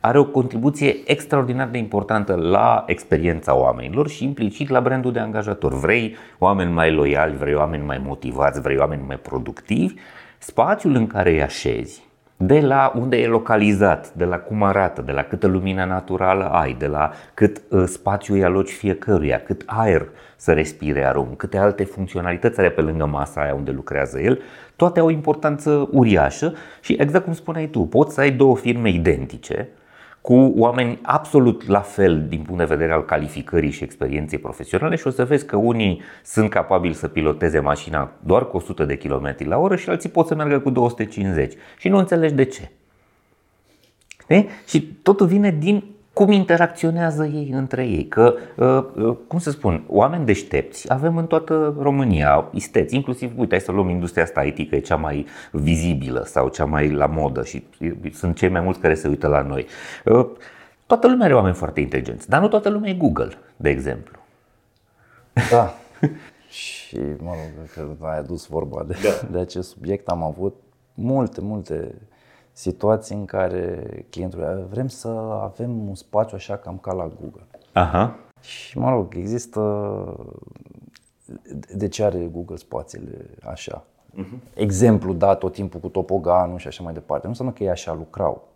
are 0.00 0.18
o 0.18 0.24
contribuție 0.24 0.96
extraordinar 1.04 1.68
de 1.68 1.78
importantă 1.78 2.34
la 2.34 2.84
experiența 2.86 3.54
oamenilor 3.54 4.08
și 4.08 4.24
implicit 4.24 4.68
la 4.68 4.80
brandul 4.80 5.12
de 5.12 5.18
angajator. 5.18 5.74
Vrei 5.74 6.16
oameni 6.38 6.72
mai 6.72 6.92
loiali, 6.92 7.36
vrei 7.36 7.54
oameni 7.54 7.84
mai 7.84 7.98
motivați, 8.04 8.60
vrei 8.60 8.76
oameni 8.76 9.02
mai 9.06 9.16
productivi, 9.16 9.94
spațiul 10.38 10.94
în 10.94 11.06
care 11.06 11.30
îi 11.30 11.42
așezi, 11.42 12.04
de 12.36 12.60
la 12.60 12.92
unde 12.94 13.16
e 13.16 13.26
localizat, 13.26 14.12
de 14.12 14.24
la 14.24 14.38
cum 14.38 14.62
arată, 14.62 15.02
de 15.02 15.12
la 15.12 15.22
câtă 15.22 15.46
lumină 15.46 15.84
naturală 15.84 16.44
ai, 16.44 16.76
de 16.78 16.86
la 16.86 17.10
cât 17.34 17.62
uh, 17.68 17.84
spațiu 17.86 18.34
îi 18.34 18.44
aloci 18.44 18.70
fiecăruia, 18.70 19.38
cât 19.38 19.62
aer 19.66 20.08
să 20.36 20.52
respire 20.52 21.06
arom, 21.06 21.34
câte 21.36 21.58
alte 21.58 21.84
funcționalități 21.84 22.58
are 22.58 22.70
pe 22.70 22.80
lângă 22.80 23.06
masa 23.06 23.40
aia 23.40 23.54
unde 23.54 23.70
lucrează 23.70 24.20
el, 24.20 24.40
toate 24.76 25.00
au 25.00 25.06
o 25.06 25.10
importanță 25.10 25.88
uriașă 25.92 26.54
și 26.80 26.96
exact 26.98 27.24
cum 27.24 27.32
spuneai 27.32 27.66
tu, 27.66 27.80
poți 27.80 28.14
să 28.14 28.20
ai 28.20 28.30
două 28.30 28.56
firme 28.56 28.90
identice, 28.90 29.68
cu 30.26 30.52
oameni 30.56 30.98
absolut 31.02 31.66
la 31.66 31.80
fel 31.80 32.26
din 32.28 32.42
punct 32.42 32.58
de 32.58 32.74
vedere 32.74 32.92
al 32.92 33.04
calificării 33.04 33.70
și 33.70 33.82
experienței 33.82 34.38
profesionale 34.38 34.96
și 34.96 35.06
o 35.06 35.10
să 35.10 35.24
vezi 35.24 35.46
că 35.46 35.56
unii 35.56 36.00
sunt 36.24 36.50
capabili 36.50 36.94
să 36.94 37.08
piloteze 37.08 37.58
mașina 37.58 38.10
doar 38.20 38.48
cu 38.48 38.56
100 38.56 38.84
de 38.84 38.96
km 38.96 39.34
la 39.38 39.56
oră 39.56 39.76
și 39.76 39.88
alții 39.88 40.08
pot 40.08 40.26
să 40.26 40.34
meargă 40.34 40.58
cu 40.58 40.70
250 40.70 41.54
și 41.78 41.88
nu 41.88 41.98
înțelegi 41.98 42.34
de 42.34 42.44
ce. 42.44 42.70
E? 44.28 44.44
Și 44.66 44.82
totul 44.82 45.26
vine 45.26 45.56
din 45.58 45.84
cum 46.16 46.30
interacționează 46.30 47.24
ei 47.24 47.50
între 47.52 47.86
ei. 47.86 48.06
Că, 48.08 48.34
uh, 48.56 49.04
uh, 49.04 49.16
cum 49.28 49.38
să 49.38 49.50
spun, 49.50 49.84
oameni 49.88 50.24
deștepți 50.24 50.92
avem 50.92 51.16
în 51.16 51.26
toată 51.26 51.76
România, 51.78 52.48
isteți, 52.52 52.94
inclusiv, 52.94 53.32
uite, 53.38 53.54
hai 53.54 53.64
să 53.64 53.72
luăm 53.72 53.88
industria 53.88 54.22
asta 54.22 54.42
IT, 54.42 54.68
că 54.68 54.76
e 54.76 54.80
cea 54.80 54.96
mai 54.96 55.26
vizibilă 55.50 56.22
sau 56.24 56.48
cea 56.48 56.64
mai 56.64 56.90
la 56.90 57.06
modă 57.06 57.44
și 57.44 57.64
sunt 58.12 58.36
cei 58.36 58.48
mai 58.48 58.60
mulți 58.60 58.80
care 58.80 58.94
se 58.94 59.08
uită 59.08 59.26
la 59.26 59.42
noi. 59.42 59.66
Uh, 60.04 60.26
toată 60.86 61.08
lumea 61.08 61.24
are 61.24 61.34
oameni 61.34 61.54
foarte 61.54 61.80
inteligenți, 61.80 62.28
dar 62.28 62.40
nu 62.40 62.48
toată 62.48 62.68
lumea 62.68 62.90
e 62.90 62.94
Google, 62.94 63.32
de 63.56 63.68
exemplu. 63.68 64.18
Da. 65.50 65.74
și, 66.58 66.96
mă 67.18 67.30
rog, 67.30 67.70
că 67.74 68.06
ai 68.06 68.18
adus 68.18 68.46
vorba 68.46 68.84
de, 68.86 68.96
da. 69.02 69.28
de 69.32 69.38
acest 69.38 69.68
subiect, 69.68 70.08
am 70.08 70.22
avut 70.22 70.54
multe, 70.94 71.40
multe 71.40 71.94
situații 72.56 73.14
în 73.14 73.24
care 73.24 73.84
clientul 74.10 74.66
vrem 74.70 74.88
să 74.88 75.08
avem 75.42 75.88
un 75.88 75.94
spațiu 75.94 76.36
așa 76.36 76.56
cam 76.56 76.78
ca 76.78 76.92
la 76.92 77.10
Google. 77.20 77.46
Aha. 77.72 78.16
Și 78.40 78.78
mă 78.78 78.90
rog, 78.90 79.14
există 79.16 79.60
de 81.74 81.88
ce 81.88 82.04
are 82.04 82.28
Google 82.32 82.56
spațiile 82.56 83.30
așa. 83.42 83.84
Uh-huh. 84.12 84.54
Exemplu 84.54 85.12
dat 85.12 85.38
tot 85.38 85.52
timpul 85.52 85.80
cu 85.80 85.88
topoganul 85.88 86.58
și 86.58 86.66
așa 86.66 86.82
mai 86.82 86.92
departe. 86.92 87.22
Nu 87.22 87.28
înseamnă 87.28 87.54
că 87.54 87.62
ei 87.62 87.70
așa 87.70 87.92
lucrau 87.94 88.48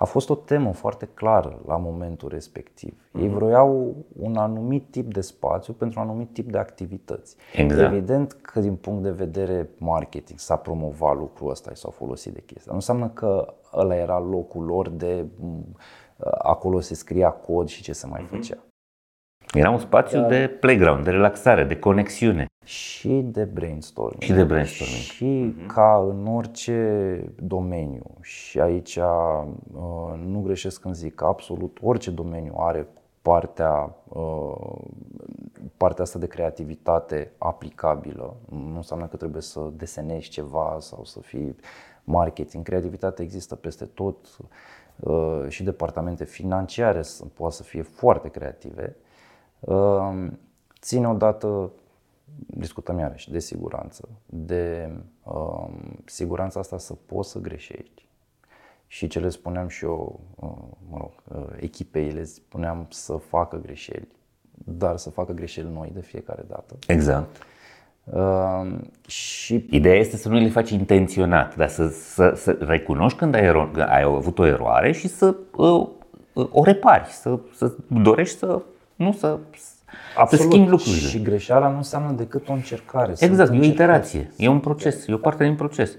a 0.00 0.04
fost 0.04 0.30
o 0.30 0.34
temă 0.34 0.72
foarte 0.72 1.08
clară 1.14 1.60
la 1.66 1.76
momentul 1.76 2.28
respectiv. 2.28 2.92
Mm-hmm. 2.92 3.20
Ei 3.20 3.26
mhm. 3.26 3.34
vroiau 3.34 3.94
un 4.18 4.36
anumit 4.36 4.90
tip 4.90 5.12
de 5.12 5.20
spațiu 5.20 5.72
pentru 5.72 6.00
un 6.00 6.08
anumit 6.08 6.32
tip 6.32 6.50
de 6.50 6.58
activități. 6.58 7.36
Exact. 7.54 7.92
Evident 7.92 8.32
că 8.32 8.60
din 8.60 8.74
punct 8.74 9.02
de 9.02 9.10
vedere 9.10 9.68
marketing 9.78 10.38
s-a 10.38 10.56
promovat 10.56 11.16
lucrul 11.16 11.50
ăsta 11.50 11.70
și 11.70 11.80
s-au 11.80 11.90
folosit 11.90 12.32
de 12.32 12.40
chestia. 12.46 12.70
Nu 12.70 12.74
înseamnă 12.74 13.08
că 13.08 13.54
ăla 13.74 13.96
era 13.96 14.18
locul 14.18 14.64
lor 14.64 14.88
de 14.88 15.26
acolo 16.38 16.80
se 16.80 16.94
scria 16.94 17.30
cod 17.30 17.68
și 17.68 17.82
ce 17.82 17.92
se 17.92 18.06
mai 18.06 18.24
mm-hmm. 18.24 18.28
făcea. 18.28 18.56
Era 19.52 19.70
un 19.70 19.78
spațiu 19.78 20.26
de 20.26 20.56
playground, 20.60 21.04
de 21.04 21.10
relaxare, 21.10 21.64
de 21.64 21.78
conexiune. 21.78 22.46
Și 22.64 23.08
de 23.08 23.44
brainstorming. 23.44 24.22
Și 24.22 24.32
de 24.32 24.44
brainstorming. 24.44 25.00
Și 25.00 25.54
ca 25.66 26.06
în 26.10 26.26
orice 26.26 27.20
domeniu, 27.42 28.02
și 28.20 28.60
aici 28.60 28.96
uh, 28.96 29.46
nu 30.26 30.40
greșesc 30.40 30.80
când 30.80 30.94
zic 30.94 31.14
că 31.14 31.24
absolut 31.24 31.78
orice 31.82 32.10
domeniu 32.10 32.54
are 32.56 32.86
partea, 33.22 33.94
uh, 34.08 34.78
partea 35.76 36.04
asta 36.04 36.18
de 36.18 36.26
creativitate 36.26 37.32
aplicabilă. 37.38 38.36
Nu 38.48 38.76
înseamnă 38.76 39.06
că 39.06 39.16
trebuie 39.16 39.42
să 39.42 39.60
desenezi 39.76 40.28
ceva 40.28 40.76
sau 40.80 41.04
să 41.04 41.20
fii 41.20 41.56
marketing. 42.04 42.64
Creativitatea 42.64 43.24
există 43.24 43.54
peste 43.54 43.84
tot 43.84 44.16
uh, 44.96 45.44
și 45.48 45.62
departamente 45.62 46.24
financiare 46.24 47.00
poate 47.34 47.54
să 47.54 47.62
fie 47.62 47.82
foarte 47.82 48.28
creative. 48.28 48.96
Uh, 49.60 50.26
ține 50.80 51.08
odată, 51.08 51.70
discutăm 52.46 52.98
iarăși, 52.98 53.30
de 53.30 53.38
siguranță, 53.38 54.08
de 54.26 54.90
siguranța 56.04 56.60
asta 56.60 56.78
să 56.78 56.94
poți 57.06 57.30
să 57.30 57.38
greșești 57.38 58.06
și 58.86 59.06
ce 59.06 59.18
le 59.18 59.28
spuneam 59.28 59.68
și 59.68 59.84
eu, 59.84 60.20
uh, 60.34 60.48
mă 60.90 60.96
rog, 60.96 61.12
uh, 61.42 61.56
echipei, 61.60 62.10
le 62.10 62.24
spuneam 62.24 62.86
să 62.90 63.16
facă 63.16 63.60
greșeli, 63.62 64.08
dar 64.52 64.96
să 64.96 65.10
facă 65.10 65.32
greșeli 65.32 65.68
noi 65.72 65.90
de 65.94 66.00
fiecare 66.00 66.44
dată. 66.48 66.76
Exact. 66.86 67.36
Uh, 68.04 68.78
și 69.06 69.66
Ideea 69.70 69.96
este 69.96 70.16
să 70.16 70.28
nu 70.28 70.34
le 70.34 70.48
faci 70.48 70.70
intenționat, 70.70 71.56
dar 71.56 71.68
să, 71.68 71.88
să, 71.88 72.32
să 72.36 72.50
recunoști 72.60 73.18
când 73.18 73.34
ai, 73.34 73.42
ero- 73.42 73.86
ai 73.88 74.02
avut 74.02 74.38
o 74.38 74.46
eroare 74.46 74.92
și 74.92 75.08
să 75.08 75.36
uh, 75.56 75.88
o 76.32 76.64
repari, 76.64 77.08
să, 77.08 77.38
să 77.54 77.76
dorești 77.86 78.38
să 78.38 78.62
nu 78.98 79.12
să, 79.12 79.38
Absolut. 80.16 80.44
să 80.44 80.50
schimbi 80.50 80.70
lucrurile. 80.70 81.08
Și 81.08 81.22
greșeala 81.22 81.68
nu 81.68 81.76
înseamnă 81.76 82.12
decât 82.12 82.48
o 82.48 82.52
încercare. 82.52 83.14
Exact, 83.18 83.52
e 83.52 83.58
o 83.58 83.62
iterație, 83.62 84.30
e 84.36 84.48
un 84.48 84.60
proces, 84.60 85.06
e 85.06 85.12
o 85.12 85.16
parte 85.16 85.44
din 85.44 85.54
proces. 85.54 85.90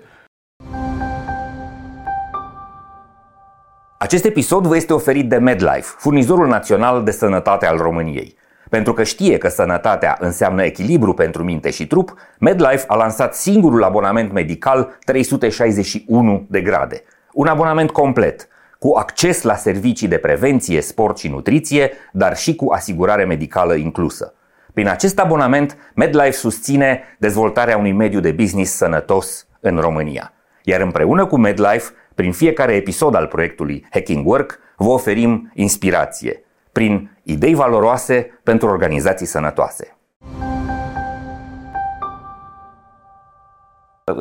Acest 3.98 4.26
episod 4.26 4.68
vă 4.68 4.76
este 4.76 4.94
oferit 4.94 5.30
de 5.30 5.38
MedLife, 5.38 5.96
furnizorul 5.98 6.48
național 6.48 7.04
de 7.04 7.12
sănătate 7.12 7.66
al 7.66 7.78
României. 7.78 8.38
Pentru 8.70 8.94
că 8.94 9.04
știe 9.04 9.38
că 9.38 9.48
sănătatea 9.48 10.18
înseamnă 10.20 10.64
echilibru 10.64 11.14
pentru 11.14 11.44
minte 11.44 11.70
și 11.70 11.88
trup, 11.88 12.14
MedLife 12.40 12.84
a 12.88 12.96
lansat 12.96 13.36
singurul 13.36 13.84
abonament 13.84 14.32
medical 14.32 14.98
361 15.06 16.46
de 16.50 16.62
grade. 16.62 17.04
Un 17.34 17.48
abonament 17.48 17.92
complet, 17.92 18.48
cu 18.80 18.94
acces 18.96 19.42
la 19.42 19.56
servicii 19.56 20.08
de 20.08 20.18
prevenție, 20.18 20.82
sport 20.82 21.18
și 21.18 21.28
nutriție, 21.28 21.92
dar 22.12 22.38
și 22.38 22.56
cu 22.56 22.72
asigurare 22.72 23.26
medicală 23.26 23.74
inclusă. 23.74 24.34
Prin 24.74 24.88
acest 24.88 25.20
abonament, 25.20 25.78
MedLife 25.96 26.32
susține 26.32 27.02
dezvoltarea 27.18 27.78
unui 27.78 27.92
mediu 27.92 28.20
de 28.20 28.32
business 28.32 28.76
sănătos 28.76 29.48
în 29.60 29.78
România. 29.78 30.34
Iar 30.64 30.82
împreună 30.82 31.26
cu 31.26 31.38
MedLife 31.38 31.92
prin 32.16 32.32
fiecare 32.32 32.76
episod 32.76 33.16
al 33.16 33.28
proiectului 33.28 33.86
Hacking 33.90 34.28
Work 34.28 34.60
vă 34.78 34.90
oferim 34.90 35.52
inspirație 35.54 36.44
prin 36.72 37.18
idei 37.24 37.56
valoroase 37.56 38.40
pentru 38.44 38.68
organizații 38.68 39.26
sănătoase. 39.26 39.99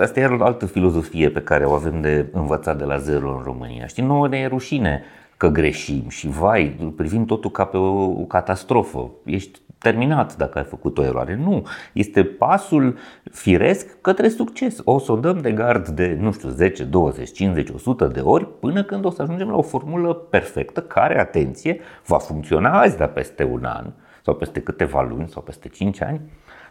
Asta 0.01 0.21
e 0.21 0.27
o 0.27 0.45
altă 0.45 0.67
filozofie 0.67 1.31
pe 1.31 1.41
care 1.41 1.65
o 1.65 1.73
avem 1.73 2.01
de 2.01 2.27
învățat 2.33 2.79
de 2.79 2.85
la 2.85 2.97
zero 2.97 3.37
în 3.37 3.43
România. 3.45 3.87
Știi, 3.87 4.03
nouă 4.03 4.29
ne 4.29 4.39
e 4.39 4.47
rușine 4.47 5.03
că 5.37 5.49
greșim 5.49 6.09
și 6.09 6.29
vai, 6.29 6.93
privim 6.97 7.25
totul 7.25 7.51
ca 7.51 7.65
pe 7.65 7.77
o, 7.77 8.03
o 8.05 8.25
catastrofă. 8.25 9.11
Ești 9.25 9.61
terminat 9.79 10.37
dacă 10.37 10.59
ai 10.59 10.65
făcut 10.65 10.99
o 10.99 11.03
eroare. 11.03 11.37
Nu. 11.37 11.67
Este 11.93 12.25
pasul 12.25 12.99
firesc 13.33 14.01
către 14.01 14.29
succes. 14.29 14.81
O 14.85 14.99
să 14.99 15.13
o 15.13 15.17
dăm 15.17 15.39
de 15.39 15.53
gard 15.53 15.89
de, 15.89 16.17
nu 16.21 16.33
știu, 16.33 16.49
10, 16.49 16.85
20, 16.85 17.33
50, 17.33 17.69
100 17.69 18.07
de 18.07 18.21
ori 18.21 18.59
până 18.59 18.83
când 18.83 19.05
o 19.05 19.11
să 19.11 19.23
ajungem 19.23 19.49
la 19.49 19.57
o 19.57 19.63
formulă 19.63 20.15
perfectă 20.15 20.83
care, 20.83 21.21
atenție, 21.21 21.81
va 22.07 22.19
funcționa 22.19 22.81
azi, 22.81 22.97
dar 22.97 23.09
peste 23.09 23.45
un 23.45 23.65
an 23.65 23.87
sau 24.23 24.35
peste 24.35 24.61
câteva 24.61 25.03
luni 25.03 25.29
sau 25.29 25.43
peste 25.43 25.69
5 25.69 26.03
ani 26.03 26.21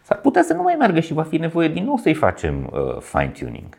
s-ar 0.08 0.17
putea 0.17 0.43
să 0.43 0.54
nu 0.54 0.62
mai 0.62 0.76
meargă 0.78 1.00
și 1.00 1.13
va 1.13 1.24
fi 1.24 1.38
nevoie 1.38 1.67
din 1.67 1.84
nou 1.84 1.98
să-i 1.98 2.13
facem 2.13 2.70
uh, 2.72 2.98
fine-tuning. 3.00 3.78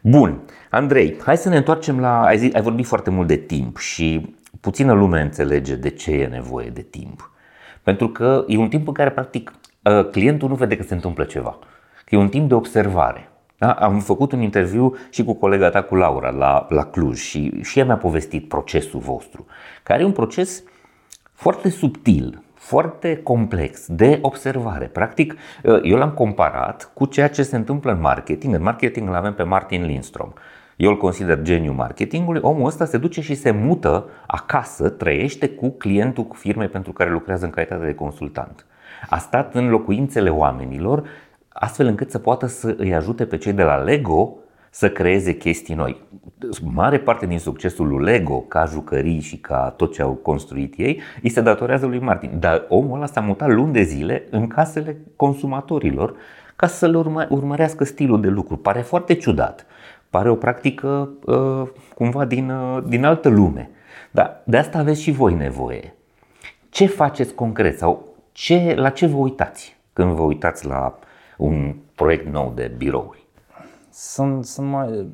Bun, 0.00 0.40
Andrei, 0.70 1.16
hai 1.24 1.36
să 1.36 1.48
ne 1.48 1.56
întoarcem 1.56 2.00
la. 2.00 2.22
Ai, 2.24 2.38
zis, 2.38 2.54
ai 2.54 2.62
vorbit 2.62 2.86
foarte 2.86 3.10
mult 3.10 3.26
de 3.26 3.36
timp 3.36 3.78
și 3.78 4.36
puțină 4.60 4.92
lume 4.92 5.20
înțelege 5.20 5.74
de 5.74 5.90
ce 5.90 6.10
e 6.10 6.26
nevoie 6.26 6.68
de 6.68 6.82
timp. 6.82 7.30
Pentru 7.82 8.08
că 8.08 8.44
e 8.46 8.56
un 8.56 8.68
timp 8.68 8.86
în 8.86 8.92
care, 8.92 9.10
practic, 9.10 9.52
ă, 9.84 10.04
clientul 10.04 10.48
nu 10.48 10.54
vede 10.54 10.76
că 10.76 10.82
se 10.82 10.94
întâmplă 10.94 11.24
ceva. 11.24 11.58
Că 12.04 12.14
e 12.14 12.18
un 12.18 12.28
timp 12.28 12.48
de 12.48 12.54
observare. 12.54 13.28
Da? 13.58 13.72
Am 13.72 14.00
făcut 14.00 14.32
un 14.32 14.40
interviu 14.40 14.96
și 15.10 15.24
cu 15.24 15.34
colega 15.34 15.70
ta, 15.70 15.82
cu 15.82 15.94
Laura, 15.94 16.30
la, 16.30 16.66
la 16.68 16.84
Cluj 16.84 17.18
și, 17.18 17.62
și 17.62 17.78
ea 17.78 17.84
mi-a 17.84 17.96
povestit 17.96 18.48
procesul 18.48 19.00
vostru, 19.00 19.46
care 19.82 20.02
e 20.02 20.04
un 20.04 20.12
proces 20.12 20.62
foarte 21.32 21.68
subtil, 21.68 22.42
foarte 22.72 23.16
complex 23.16 23.86
de 23.86 24.18
observare. 24.22 24.86
Practic, 24.86 25.34
ă, 25.64 25.80
eu 25.82 25.96
l-am 25.96 26.10
comparat 26.10 26.90
cu 26.94 27.04
ceea 27.06 27.28
ce 27.28 27.42
se 27.42 27.56
întâmplă 27.56 27.92
în 27.92 28.00
marketing. 28.00 28.54
În 28.54 28.62
marketing 28.62 29.08
îl 29.08 29.14
avem 29.14 29.34
pe 29.34 29.42
Martin 29.42 29.84
Lindstrom. 29.84 30.32
Eu 30.76 30.90
îl 30.90 30.96
consider 30.96 31.42
geniu 31.42 31.72
marketingului. 31.72 32.40
Omul 32.44 32.66
ăsta 32.66 32.84
se 32.84 32.98
duce 32.98 33.20
și 33.20 33.34
se 33.34 33.50
mută 33.50 34.08
acasă, 34.26 34.88
trăiește 34.88 35.48
cu 35.48 35.70
clientul 35.70 36.24
cu 36.24 36.36
firmei 36.36 36.68
pentru 36.68 36.92
care 36.92 37.10
lucrează 37.10 37.44
în 37.44 37.50
calitate 37.50 37.84
de 37.84 37.94
consultant. 37.94 38.66
A 39.08 39.18
stat 39.18 39.54
în 39.54 39.68
locuințele 39.68 40.30
oamenilor 40.30 41.02
astfel 41.48 41.86
încât 41.86 42.10
să 42.10 42.18
poată 42.18 42.46
să 42.46 42.74
îi 42.78 42.94
ajute 42.94 43.26
pe 43.26 43.36
cei 43.36 43.52
de 43.52 43.62
la 43.62 43.76
Lego 43.76 44.36
să 44.74 44.90
creeze 44.90 45.34
chestii 45.36 45.74
noi. 45.74 45.96
Mare 46.62 46.98
parte 46.98 47.26
din 47.26 47.38
succesul 47.38 47.88
lui 47.88 48.04
Lego 48.04 48.40
ca 48.40 48.64
jucării 48.64 49.20
și 49.20 49.36
ca 49.36 49.74
tot 49.76 49.92
ce 49.92 50.02
au 50.02 50.12
construit 50.12 50.74
ei 50.76 51.00
îi 51.22 51.30
se 51.30 51.40
datorează 51.40 51.86
lui 51.86 51.98
Martin. 51.98 52.30
Dar 52.38 52.64
omul 52.68 52.96
ăla 52.96 53.06
s-a 53.06 53.20
mutat 53.20 53.48
luni 53.48 53.72
de 53.72 53.82
zile 53.82 54.26
în 54.30 54.46
casele 54.46 54.96
consumatorilor 55.16 56.14
ca 56.56 56.66
să 56.66 56.86
le 56.86 56.96
urmă, 56.96 57.26
urmărească 57.30 57.84
stilul 57.84 58.20
de 58.20 58.28
lucru. 58.28 58.56
Pare 58.56 58.80
foarte 58.80 59.14
ciudat 59.14 59.66
pare 60.12 60.30
o 60.30 60.34
practică 60.34 61.12
uh, 61.24 61.68
cumva 61.94 62.24
din, 62.24 62.50
uh, 62.50 62.82
din 62.86 63.04
altă 63.04 63.28
lume. 63.28 63.70
Dar 64.10 64.42
de 64.44 64.56
asta 64.56 64.78
aveți 64.78 65.02
și 65.02 65.10
voi 65.10 65.34
nevoie. 65.34 65.94
Ce 66.70 66.86
faceți 66.86 67.34
concret 67.34 67.78
sau 67.78 68.14
ce, 68.32 68.74
la 68.76 68.90
ce 68.90 69.06
vă 69.06 69.16
uitați 69.16 69.76
când 69.92 70.10
vă 70.10 70.22
uitați 70.22 70.66
la 70.66 70.98
un 71.36 71.74
proiect 71.94 72.26
nou 72.26 72.52
de 72.54 72.72
birouri? 72.76 73.21
Sunt, 73.92 74.44
sunt 74.44 74.68
mai... 74.68 75.08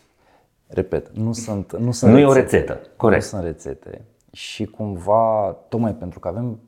Repet, 0.66 1.16
nu 1.16 1.32
sunt, 1.32 1.76
nu 1.76 1.92
sunt 1.92 2.10
Nu 2.12 2.16
rețete. 2.16 2.20
e 2.20 2.26
o 2.26 2.32
rețetă, 2.32 2.80
corect. 2.96 3.22
Nu 3.22 3.28
sunt 3.28 3.42
rețete. 3.42 4.04
Și 4.32 4.64
cumva, 4.64 5.56
tocmai 5.68 5.94
pentru 5.94 6.20
că 6.20 6.28
avem 6.28 6.60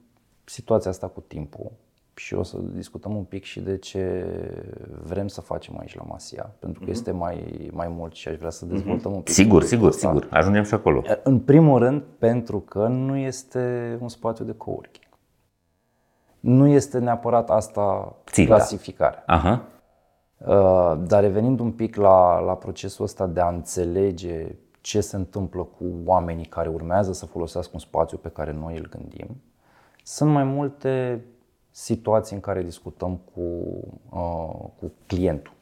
situația 0.45 0.91
asta 0.91 1.07
cu 1.07 1.21
timpul, 1.21 1.73
și 2.17 2.35
o 2.35 2.43
să 2.43 2.57
discutăm 2.75 3.17
un 3.17 3.23
pic 3.23 3.45
și 3.45 3.61
de 3.61 3.77
ce 3.77 4.27
vrem 5.03 5.29
să 5.29 5.41
facem 5.41 5.79
aici 5.79 5.97
la 5.97 6.03
Masia, 6.09 6.55
pentru 6.59 6.81
că 6.81 6.87
uh-huh. 6.87 6.91
este 6.91 7.11
mai, 7.11 7.69
mai 7.73 7.89
mult 7.89 8.15
și 8.15 8.29
aș 8.29 8.37
vrea 8.37 8.51
să 8.51 8.67
dezvoltăm 8.67 9.13
uh-huh. 9.13 9.15
un 9.15 9.21
pic. 9.21 9.35
Sigur, 9.35 9.63
sigur, 9.63 9.89
ăsta. 9.89 10.09
sigur. 10.09 10.29
Ajungem 10.31 10.63
și 10.63 10.75
acolo. 10.75 11.03
În 11.23 11.41
primul 11.41 11.79
rând, 11.79 12.03
pentru 12.19 12.61
că 12.61 12.87
nu 12.87 13.17
este 13.17 13.97
un 14.01 14.09
spațiu 14.09 14.45
de 14.45 14.53
coworking. 14.53 15.05
Nu 16.41 16.67
este 16.67 16.99
neapărat 16.99 17.51
asta 17.51 18.17
Ținta. 18.31 18.55
clasificarea. 18.55 19.23
Aha. 19.27 19.65
Uh, 20.39 20.95
dar 21.07 21.23
revenind 21.23 21.61
un 21.61 21.73
pic 21.73 21.97
la, 21.97 22.41
la 22.41 22.57
procesul 22.57 23.05
ăsta 23.05 23.27
de 23.27 23.41
a 23.41 23.49
înțelege 23.49 24.47
ce 24.81 25.01
se 25.01 25.17
întâmplă 25.17 25.63
cu 25.63 25.85
oamenii 26.05 26.45
care 26.45 26.69
urmează 26.69 27.13
să 27.13 27.27
folosească 27.27 27.71
un 27.75 27.81
spațiu 27.81 28.17
pe 28.17 28.29
care 28.29 28.53
noi 28.53 28.77
îl 28.77 28.89
gândim, 28.89 29.43
sunt 30.03 30.31
mai 30.31 30.45
multe 30.45 31.25
situații 31.71 32.35
în 32.35 32.41
care 32.41 32.63
discutăm 32.63 33.21
cu, 33.35 33.41
uh, 34.11 34.69
cu 34.79 34.93
clientul. 35.07 35.53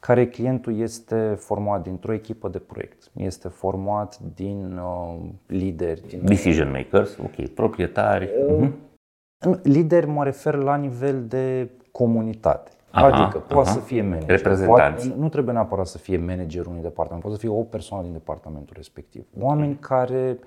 Care 0.00 0.28
clientul 0.28 0.78
este 0.78 1.34
format 1.38 1.82
dintr-o 1.82 2.12
echipă 2.12 2.48
de 2.48 2.58
proiect, 2.58 3.10
este 3.16 3.48
format 3.48 4.18
din 4.34 4.78
uh, 4.78 5.18
lideri. 5.46 6.06
Din 6.06 6.24
Decision 6.24 6.70
makers, 6.70 7.16
ok, 7.16 7.48
proprietari. 7.48 8.30
Uh, 8.48 8.68
uh-huh. 8.68 9.62
Lideri 9.62 10.06
mă 10.06 10.24
refer 10.24 10.54
la 10.54 10.76
nivel 10.76 11.26
de 11.26 11.70
comunitate. 11.92 12.70
Aha, 12.90 13.06
adică 13.06 13.38
poate 13.38 13.68
aha. 13.68 13.78
să 13.78 13.84
fie 13.84 14.02
manager. 14.02 14.28
Reprezentanți. 14.28 15.06
Poate, 15.06 15.20
nu 15.20 15.28
trebuie 15.28 15.54
neapărat 15.54 15.86
să 15.86 15.98
fie 15.98 16.16
managerul 16.18 16.70
unui 16.70 16.82
departament, 16.82 17.22
poate 17.22 17.36
să 17.36 17.46
fie 17.46 17.56
o 17.56 17.62
persoană 17.62 18.02
din 18.02 18.12
departamentul 18.12 18.74
respectiv. 18.76 19.26
Oameni 19.38 19.76
care 19.76 20.38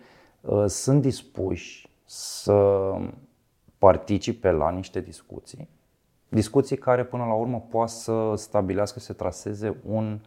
uh, 0.42 0.64
sunt 0.68 1.02
dispuși 1.02 1.90
să 2.06 2.92
participe 3.78 4.52
la 4.52 4.70
niște 4.70 5.00
discuții, 5.00 5.70
discuții 6.30 6.78
care 6.78 7.04
până 7.04 7.26
la 7.26 7.34
urmă 7.34 7.66
poate 7.70 7.92
să 7.92 8.34
stabilească, 8.36 9.00
să 9.00 9.14
traseze 9.14 9.78
un 9.86 10.20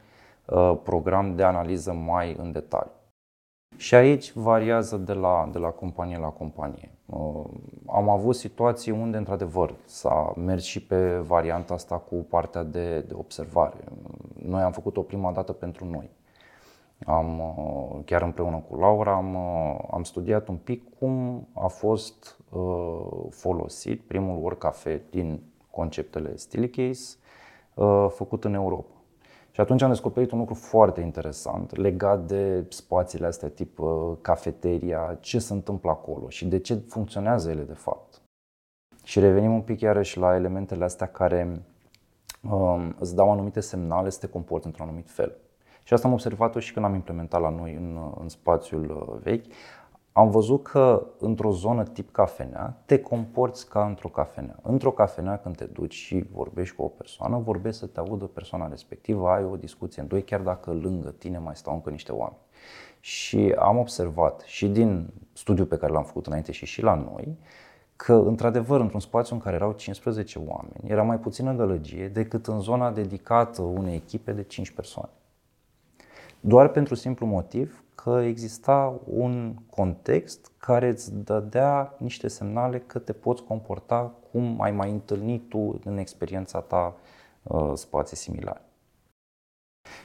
uh, 0.44 0.79
program 0.83 1.35
de 1.37 1.42
analiză 1.42 1.92
mai 1.92 2.37
în 2.38 2.52
detaliu. 2.52 2.90
Și 3.76 3.94
aici 3.94 4.33
variază 4.33 4.96
de 4.96 5.12
la, 5.12 5.48
de 5.52 5.59
la 5.59 5.68
companie 5.68 6.18
la 6.18 6.29
companie. 6.29 6.90
Uh, 7.07 7.44
am 7.87 8.09
avut 8.09 8.35
situații 8.35 8.92
unde, 8.92 9.16
într-adevăr, 9.16 9.74
s-a 9.85 10.33
mers 10.37 10.64
și 10.64 10.83
pe 10.83 11.16
varianta 11.18 11.74
asta 11.74 11.96
cu 11.96 12.14
partea 12.14 12.62
de, 12.62 13.00
de 13.00 13.14
observare. 13.14 13.76
Noi 14.46 14.62
am 14.62 14.72
făcut-o 14.72 15.02
prima 15.02 15.33
dată 15.33 15.52
pentru 15.52 15.85
noi. 15.85 16.11
Am, 17.07 17.38
uh, 17.38 18.05
chiar 18.05 18.22
împreună 18.22 18.64
cu 18.68 18.76
Laura 18.76 19.12
am, 19.12 19.35
uh, 19.35 19.79
am 19.90 20.02
studiat 20.02 20.48
un 20.48 20.57
pic 20.57 20.98
cum 20.98 21.46
a 21.52 21.66
fost 21.66 22.40
folosit 23.31 24.00
primul 24.00 24.42
work 24.42 24.59
cafe 24.59 25.02
din 25.11 25.42
conceptele 25.70 26.37
Steelcase 26.37 27.16
făcut 28.09 28.44
în 28.44 28.55
Europa. 28.55 28.95
Și 29.57 29.62
atunci 29.62 29.83
am 29.83 29.88
descoperit 29.88 30.31
un 30.31 30.38
lucru 30.38 30.55
foarte 30.55 31.01
interesant 31.01 31.77
legat 31.77 32.27
de 32.27 32.64
spațiile 32.69 33.27
astea 33.27 33.49
tip 33.49 33.79
uh, 33.79 34.12
cafeteria, 34.21 35.19
ce 35.21 35.38
se 35.38 35.53
întâmplă 35.53 35.90
acolo 35.90 36.29
și 36.29 36.47
de 36.47 36.59
ce 36.59 36.75
funcționează 36.75 37.51
ele 37.51 37.62
de 37.62 37.73
fapt. 37.73 38.23
Și 39.05 39.21
revenim 39.21 39.53
un 39.53 39.61
pic 39.61 39.81
iarăși 39.81 40.19
la 40.19 40.35
elementele 40.35 40.85
astea 40.85 41.07
care 41.07 41.62
um, 42.51 42.97
îți 42.99 43.14
dau 43.14 43.31
anumite 43.31 43.61
semnale 43.61 44.11
să 44.11 44.19
te 44.19 44.29
comporți 44.29 44.66
într-un 44.66 44.87
anumit 44.87 45.11
fel. 45.11 45.37
Și 45.83 45.92
asta 45.92 46.07
am 46.07 46.12
observat-o 46.12 46.59
și 46.59 46.73
când 46.73 46.85
am 46.85 46.95
implementat 46.95 47.40
la 47.40 47.51
noi 47.51 47.75
în, 47.75 47.99
în 48.21 48.29
spațiul 48.29 48.90
uh, 48.90 49.21
vechi 49.23 49.47
am 50.16 50.31
văzut 50.31 50.62
că 50.62 51.07
într-o 51.18 51.50
zonă 51.50 51.83
tip 51.83 52.12
cafenea 52.12 52.83
te 52.85 52.98
comporți 52.98 53.68
ca 53.68 53.85
într-o 53.85 54.09
cafenea. 54.09 54.59
Într-o 54.62 54.90
cafenea 54.90 55.38
când 55.38 55.57
te 55.57 55.64
duci 55.64 55.94
și 55.94 56.24
vorbești 56.33 56.76
cu 56.76 56.83
o 56.83 56.88
persoană, 56.88 57.38
vorbești 57.38 57.79
să 57.79 57.87
te 57.87 58.00
audă 58.00 58.24
persoana 58.24 58.68
respectivă, 58.68 59.29
ai 59.29 59.44
o 59.44 59.57
discuție 59.57 60.02
în 60.02 60.09
doi, 60.09 60.22
chiar 60.22 60.40
dacă 60.40 60.72
lângă 60.72 61.11
tine 61.11 61.38
mai 61.38 61.57
stau 61.57 61.74
încă 61.74 61.90
niște 61.90 62.12
oameni. 62.12 62.40
Și 63.00 63.55
am 63.59 63.79
observat 63.79 64.40
și 64.40 64.68
din 64.68 65.09
studiul 65.33 65.66
pe 65.66 65.76
care 65.76 65.92
l-am 65.92 66.05
făcut 66.05 66.26
înainte 66.26 66.52
și 66.52 66.66
și 66.66 66.83
la 66.83 66.94
noi, 66.94 67.38
că 67.96 68.12
într-adevăr 68.12 68.81
într-un 68.81 69.00
spațiu 69.00 69.35
în 69.35 69.40
care 69.40 69.57
erau 69.57 69.72
15 69.72 70.38
oameni 70.38 70.90
era 70.90 71.02
mai 71.02 71.18
puțină 71.18 71.52
gălăgie 71.52 72.09
decât 72.09 72.46
în 72.46 72.61
zona 72.61 72.90
dedicată 72.90 73.62
unei 73.62 73.94
echipe 73.94 74.33
de 74.33 74.42
5 74.42 74.70
persoane. 74.70 75.11
Doar 76.40 76.68
pentru 76.68 76.94
simplu 76.94 77.26
motiv 77.26 77.85
că 78.07 78.23
exista 78.23 79.01
un 79.05 79.55
context 79.71 80.53
care 80.57 80.88
îți 80.88 81.14
dădea 81.14 81.95
niște 81.99 82.29
semnale 82.29 82.81
că 82.81 82.99
te 82.99 83.12
poți 83.12 83.42
comporta 83.42 84.14
cum 84.31 84.61
ai 84.61 84.73
mai 84.73 84.90
întâlnit 84.90 85.49
tu 85.49 85.81
în 85.85 85.97
experiența 85.97 86.61
ta 86.61 86.97
uh, 87.42 87.73
spații 87.75 88.16
similare. 88.16 88.61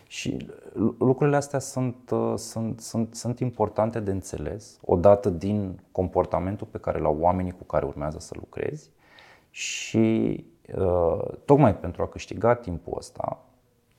Și 0.07 0.51
lucrurile 0.97 1.35
astea 1.35 1.59
sunt, 1.59 2.09
uh, 2.11 2.33
sunt, 2.35 2.79
sunt, 2.79 3.15
sunt 3.15 3.39
importante 3.39 3.99
de 3.99 4.11
înțeles, 4.11 4.79
odată 4.85 5.29
din 5.29 5.81
comportamentul 5.91 6.67
pe 6.71 6.77
care 6.77 6.99
l-au 6.99 7.17
oamenii 7.19 7.51
cu 7.51 7.63
care 7.63 7.85
urmează 7.85 8.19
să 8.19 8.33
lucrezi 8.39 8.89
și 9.49 10.35
uh, 10.75 11.37
tocmai 11.45 11.75
pentru 11.75 12.01
a 12.01 12.07
câștiga 12.07 12.55
timpul 12.55 12.93
ăsta, 12.97 13.43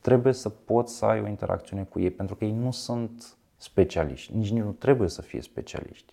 trebuie 0.01 0.33
să 0.33 0.49
poți 0.49 0.97
să 0.97 1.05
ai 1.05 1.21
o 1.21 1.27
interacțiune 1.27 1.83
cu 1.83 2.01
ei, 2.01 2.11
pentru 2.11 2.35
că 2.35 2.45
ei 2.45 2.53
nu 2.53 2.71
sunt 2.71 3.37
specialiști, 3.63 4.37
nici 4.37 4.51
nu 4.51 4.71
trebuie 4.71 5.09
să 5.09 5.23
fie 5.23 5.41
specialiști. 5.41 6.13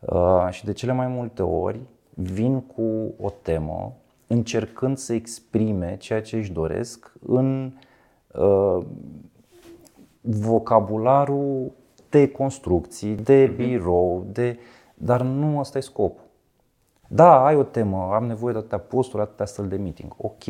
Uh, 0.00 0.48
și 0.50 0.64
de 0.64 0.72
cele 0.72 0.92
mai 0.92 1.06
multe 1.06 1.42
ori 1.42 1.80
vin 2.14 2.60
cu 2.60 3.14
o 3.20 3.30
temă 3.42 3.92
încercând 4.26 4.96
să 4.96 5.12
exprime 5.12 5.96
ceea 5.96 6.22
ce 6.22 6.36
își 6.36 6.52
doresc 6.52 7.12
în 7.26 7.72
uh, 8.32 8.84
vocabularul 10.20 11.72
de 12.08 12.28
construcții, 12.28 13.14
de 13.14 13.46
mhm. 13.46 13.56
birou, 13.56 14.26
de... 14.32 14.58
dar 14.94 15.22
nu 15.22 15.58
ăsta 15.58 15.78
e 15.78 15.80
scopul. 15.80 16.24
Da, 17.08 17.44
ai 17.44 17.56
o 17.56 17.62
temă, 17.62 18.10
am 18.12 18.24
nevoie 18.24 18.52
de 18.52 18.58
atâtea 18.58 18.78
posturi, 18.78 19.22
atâtea 19.22 19.46
stări 19.46 19.68
de 19.68 19.76
meeting. 19.76 20.14
Ok, 20.16 20.44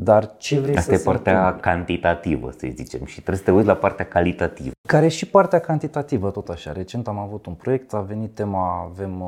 dar 0.00 0.36
ce 0.36 0.60
vrei 0.60 0.76
Asta 0.76 0.94
să 0.94 1.00
e 1.00 1.04
partea 1.04 1.38
întâmple? 1.38 1.70
cantitativă, 1.70 2.50
să 2.50 2.68
zicem, 2.74 3.04
și 3.04 3.14
trebuie 3.14 3.36
să 3.36 3.42
te 3.42 3.50
uiți 3.50 3.66
la 3.66 3.74
partea 3.74 4.06
calitativă. 4.06 4.70
Care 4.88 5.04
e 5.04 5.08
și 5.08 5.26
partea 5.28 5.58
cantitativă, 5.58 6.30
tot 6.30 6.48
așa. 6.48 6.72
Recent 6.72 7.08
am 7.08 7.18
avut 7.18 7.46
un 7.46 7.54
proiect, 7.54 7.94
a 7.94 8.00
venit 8.00 8.34
tema, 8.34 8.82
avem 8.82 9.24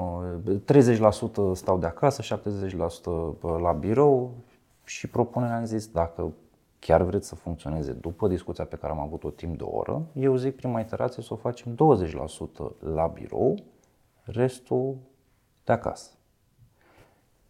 30% 1.53 1.55
stau 1.55 1.79
de 1.79 1.87
acasă, 1.87 2.39
70% 2.39 3.61
la 3.61 3.73
birou 3.73 4.35
și 4.85 5.07
propunerea 5.07 5.57
am 5.57 5.65
zis, 5.65 5.87
dacă 5.87 6.33
chiar 6.79 7.03
vreți 7.03 7.29
să 7.29 7.35
funcționeze 7.35 7.93
după 7.93 8.29
discuția 8.29 8.65
pe 8.65 8.77
care 8.77 8.93
am 8.93 9.01
avut-o 9.01 9.31
timp 9.31 9.57
de 9.57 9.63
o 9.63 9.77
oră, 9.77 10.03
eu 10.13 10.37
zic 10.37 10.57
prima 10.57 10.81
iterație 10.81 11.23
să 11.23 11.33
o 11.33 11.37
facem 11.37 11.75
20% 11.75 11.77
la 12.95 13.07
birou, 13.07 13.59
restul 14.23 14.97
de 15.65 15.73
acasă. 15.73 16.11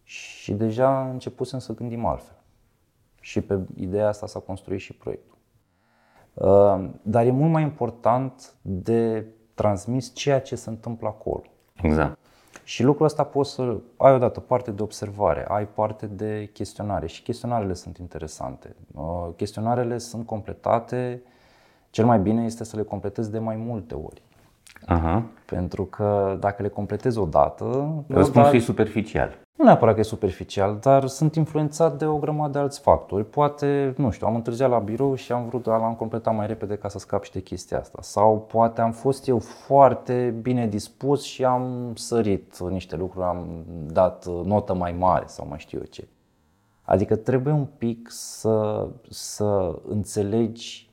Și 0.03 0.53
deja 0.53 1.09
începusem 1.09 1.59
să 1.59 1.73
gândim 1.73 2.05
altfel. 2.05 2.40
Și 3.21 3.41
pe 3.41 3.59
ideea 3.75 4.07
asta 4.07 4.27
s-a 4.27 4.39
construit 4.39 4.79
și 4.79 4.93
proiectul. 4.93 5.37
Uh, 6.33 6.89
dar 7.01 7.25
e 7.25 7.31
mult 7.31 7.51
mai 7.51 7.63
important 7.63 8.53
de 8.61 9.25
transmis 9.53 10.13
ceea 10.13 10.41
ce 10.41 10.55
se 10.55 10.69
întâmplă 10.69 11.07
acolo. 11.07 11.43
Exact. 11.81 12.17
Și 12.63 12.83
lucrul 12.83 13.05
ăsta 13.05 13.23
poți 13.23 13.51
să 13.51 13.77
ai 13.97 14.13
odată 14.13 14.39
parte 14.39 14.71
de 14.71 14.81
observare, 14.81 15.45
ai 15.47 15.67
parte 15.67 16.05
de 16.05 16.49
chestionare 16.53 17.07
și 17.07 17.21
chestionarele 17.21 17.73
sunt 17.73 17.97
interesante. 17.97 18.75
Uh, 18.93 19.27
chestionarele 19.35 19.97
sunt 19.97 20.25
completate, 20.25 21.21
cel 21.89 22.05
mai 22.05 22.19
bine 22.19 22.43
este 22.43 22.63
să 22.63 22.75
le 22.75 22.83
completezi 22.83 23.31
de 23.31 23.39
mai 23.39 23.55
multe 23.55 23.95
ori. 23.95 24.21
Aha. 24.85 25.23
Pentru 25.45 25.85
că 25.85 26.37
dacă 26.39 26.61
le 26.61 26.67
completezi 26.67 27.17
odată... 27.17 27.93
Răspunsul 28.07 28.55
e 28.55 28.59
superficial. 28.59 29.37
Nu 29.61 29.67
neapărat 29.67 29.93
că 29.93 29.99
e 29.99 30.03
superficial, 30.03 30.77
dar 30.79 31.07
sunt 31.07 31.35
influențat 31.35 31.97
de 31.97 32.05
o 32.05 32.17
grămadă 32.17 32.51
de 32.51 32.59
alți 32.59 32.79
factori. 32.79 33.25
Poate, 33.25 33.93
nu 33.97 34.11
știu, 34.11 34.27
am 34.27 34.35
întârziat 34.35 34.69
la 34.69 34.79
birou 34.79 35.15
și 35.15 35.31
am 35.31 35.45
vrut, 35.45 35.65
l-am 35.65 35.95
completat 35.95 36.35
mai 36.35 36.47
repede 36.47 36.77
ca 36.77 36.87
să 36.89 36.99
scap 36.99 37.23
și 37.23 37.31
de 37.31 37.41
chestia 37.41 37.79
asta. 37.79 37.99
Sau 38.01 38.39
poate 38.39 38.81
am 38.81 38.91
fost 38.91 39.27
eu 39.27 39.39
foarte 39.39 40.35
bine 40.41 40.67
dispus 40.67 41.23
și 41.23 41.45
am 41.45 41.93
sărit 41.95 42.59
niște 42.59 42.95
lucruri, 42.95 43.25
am 43.25 43.65
dat 43.85 44.25
notă 44.25 44.73
mai 44.73 44.91
mare 44.91 45.25
sau 45.27 45.47
mai 45.47 45.59
știu 45.59 45.77
eu 45.77 45.85
ce. 45.85 46.07
Adică 46.81 47.15
trebuie 47.15 47.53
un 47.53 47.65
pic 47.77 48.07
să, 48.11 48.87
să 49.09 49.79
înțelegi 49.87 50.89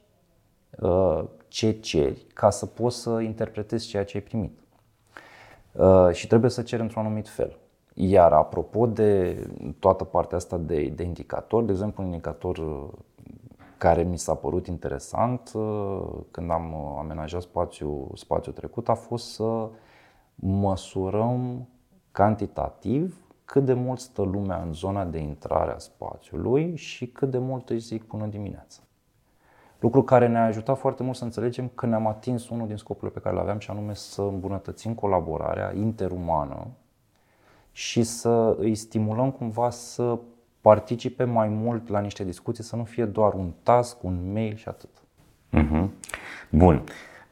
uh, 0.78 1.24
ce 1.48 1.70
ceri 1.70 2.26
ca 2.34 2.50
să 2.50 2.66
poți 2.66 2.96
să 2.96 3.20
interpretezi 3.20 3.86
ceea 3.86 4.04
ce 4.04 4.16
ai 4.16 4.22
primit. 4.22 4.58
Uh, 5.72 6.08
și 6.12 6.26
trebuie 6.26 6.50
să 6.50 6.62
ceri 6.62 6.82
într-un 6.82 7.04
anumit 7.04 7.28
fel. 7.28 7.58
Iar 8.00 8.32
apropo 8.32 8.86
de 8.86 9.42
toată 9.78 10.04
partea 10.04 10.36
asta 10.36 10.56
de, 10.56 10.92
de 10.94 11.02
indicator, 11.02 11.64
de 11.64 11.72
exemplu, 11.72 12.02
un 12.02 12.08
indicator 12.08 12.58
uh, 12.58 12.88
care 13.78 14.02
mi 14.02 14.18
s-a 14.18 14.34
părut 14.34 14.66
interesant 14.66 15.52
uh, 15.54 16.02
când 16.30 16.50
am 16.50 16.74
amenajat 16.98 17.42
spațiul, 17.42 18.10
spațiul 18.14 18.54
trecut 18.54 18.88
a 18.88 18.94
fost 18.94 19.32
să 19.32 19.68
măsurăm 20.34 21.68
cantitativ 22.12 23.20
cât 23.44 23.64
de 23.64 23.72
mult 23.72 23.98
stă 23.98 24.22
lumea 24.22 24.62
în 24.62 24.72
zona 24.72 25.04
de 25.04 25.18
intrare 25.18 25.72
a 25.72 25.78
spațiului 25.78 26.76
și 26.76 27.06
cât 27.06 27.30
de 27.30 27.38
mult 27.38 27.70
își 27.70 27.86
zic 27.86 28.04
până 28.04 28.26
dimineața. 28.26 28.80
Lucru 29.80 30.02
care 30.02 30.28
ne-a 30.28 30.44
ajutat 30.44 30.78
foarte 30.78 31.02
mult 31.02 31.16
să 31.16 31.24
înțelegem 31.24 31.70
că 31.74 31.86
ne-am 31.86 32.06
atins 32.06 32.48
unul 32.48 32.66
din 32.66 32.76
scopurile 32.76 33.10
pe 33.12 33.20
care 33.20 33.34
le 33.34 33.40
aveam 33.40 33.58
și 33.58 33.70
anume 33.70 33.94
să 33.94 34.22
îmbunătățim 34.22 34.94
colaborarea 34.94 35.74
interumană 35.74 36.66
și 37.78 38.02
să 38.02 38.56
îi 38.58 38.74
stimulăm 38.74 39.30
cumva 39.30 39.70
să 39.70 40.18
participe 40.60 41.24
mai 41.24 41.48
mult 41.48 41.88
la 41.88 42.00
niște 42.00 42.24
discuții, 42.24 42.64
să 42.64 42.76
nu 42.76 42.84
fie 42.84 43.04
doar 43.04 43.32
un 43.32 43.52
task, 43.62 44.02
un 44.02 44.32
mail 44.32 44.56
și 44.56 44.68
atât. 44.68 44.88
Uh-huh. 45.52 45.88
Bun. 46.50 46.82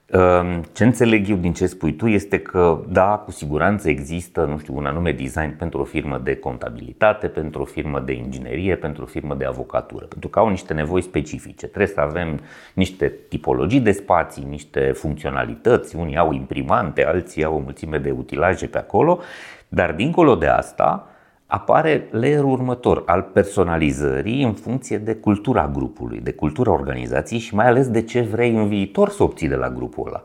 Ehm, 0.07 0.65
ce 0.73 0.85
înțeleg 0.85 1.29
eu 1.29 1.37
din 1.37 1.53
ce 1.53 1.67
spui 1.67 1.93
tu 1.93 2.07
este 2.07 2.39
că, 2.39 2.85
da, 2.89 3.23
cu 3.25 3.31
siguranță 3.31 3.89
există, 3.89 4.45
nu 4.45 4.59
știu, 4.59 4.77
un 4.77 4.87
anume 4.87 5.13
design 5.13 5.57
pentru 5.57 5.81
o 5.81 5.85
firmă 5.85 6.19
de 6.19 6.37
contabilitate, 6.37 7.27
pentru 7.29 7.63
o 7.63 7.65
firmă 7.65 8.01
de 8.01 8.13
inginerie, 8.13 8.77
pentru 8.77 9.03
o 9.03 9.07
firmă 9.07 9.35
de 9.35 9.45
avocatură, 9.45 10.05
pentru 10.05 10.29
că 10.29 10.39
au 10.39 10.49
niște 10.49 10.73
nevoi 10.73 11.03
specifice. 11.03 11.67
Trebuie 11.67 11.95
să 11.95 12.01
avem 12.01 12.41
niște 12.75 13.13
tipologii 13.29 13.81
de 13.81 13.93
spații, 13.93 14.45
niște 14.49 14.93
funcționalități, 14.95 15.97
unii 15.97 16.17
au 16.17 16.33
imprimante, 16.33 17.05
alții 17.05 17.45
au 17.45 17.55
o 17.55 17.59
mulțime 17.59 17.99
de 17.99 18.11
utilaje 18.11 18.67
pe 18.67 18.79
acolo, 18.79 19.21
dar 19.69 19.93
dincolo 19.93 20.35
de 20.35 20.47
asta, 20.47 21.07
apare 21.47 22.09
layerul 22.11 22.51
următor 22.51 23.03
al 23.07 23.23
personalizării 23.23 24.43
în 24.43 24.53
funcție 24.53 24.99
de 24.99 25.15
cultura 25.15 25.69
grupului, 25.69 26.21
de 26.21 26.33
cultura 26.33 26.71
organizației 26.71 27.41
și 27.41 27.55
mai 27.55 27.67
ales 27.67 27.89
de 27.89 28.03
ce 28.03 28.21
vrei 28.21 28.55
în 28.55 28.69
viitor 28.69 29.09
să 29.09 29.23
obții 29.23 29.49
de 29.49 29.55
la 29.55 29.71
grupul 29.71 30.07
ăla. 30.07 30.25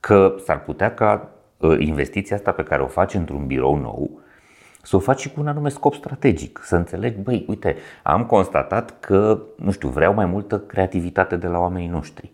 Că 0.00 0.34
s-ar 0.44 0.62
putea 0.62 0.94
ca 0.94 1.28
ă, 1.62 1.74
investiția 1.78 2.36
asta 2.36 2.52
pe 2.52 2.62
care 2.62 2.82
o 2.82 2.86
faci 2.86 3.14
într-un 3.14 3.46
birou 3.46 3.76
nou 3.76 4.20
să 4.82 4.96
o 4.96 4.98
faci 4.98 5.20
și 5.20 5.30
cu 5.30 5.40
un 5.40 5.46
anume 5.46 5.68
scop 5.68 5.94
strategic, 5.94 6.60
să 6.62 6.76
înțelegi, 6.76 7.18
băi, 7.18 7.44
uite, 7.48 7.76
am 8.02 8.24
constatat 8.24 8.94
că, 9.00 9.40
nu 9.56 9.70
știu, 9.70 9.88
vreau 9.88 10.14
mai 10.14 10.26
multă 10.26 10.58
creativitate 10.58 11.36
de 11.36 11.46
la 11.46 11.58
oamenii 11.58 11.88
noștri. 11.88 12.30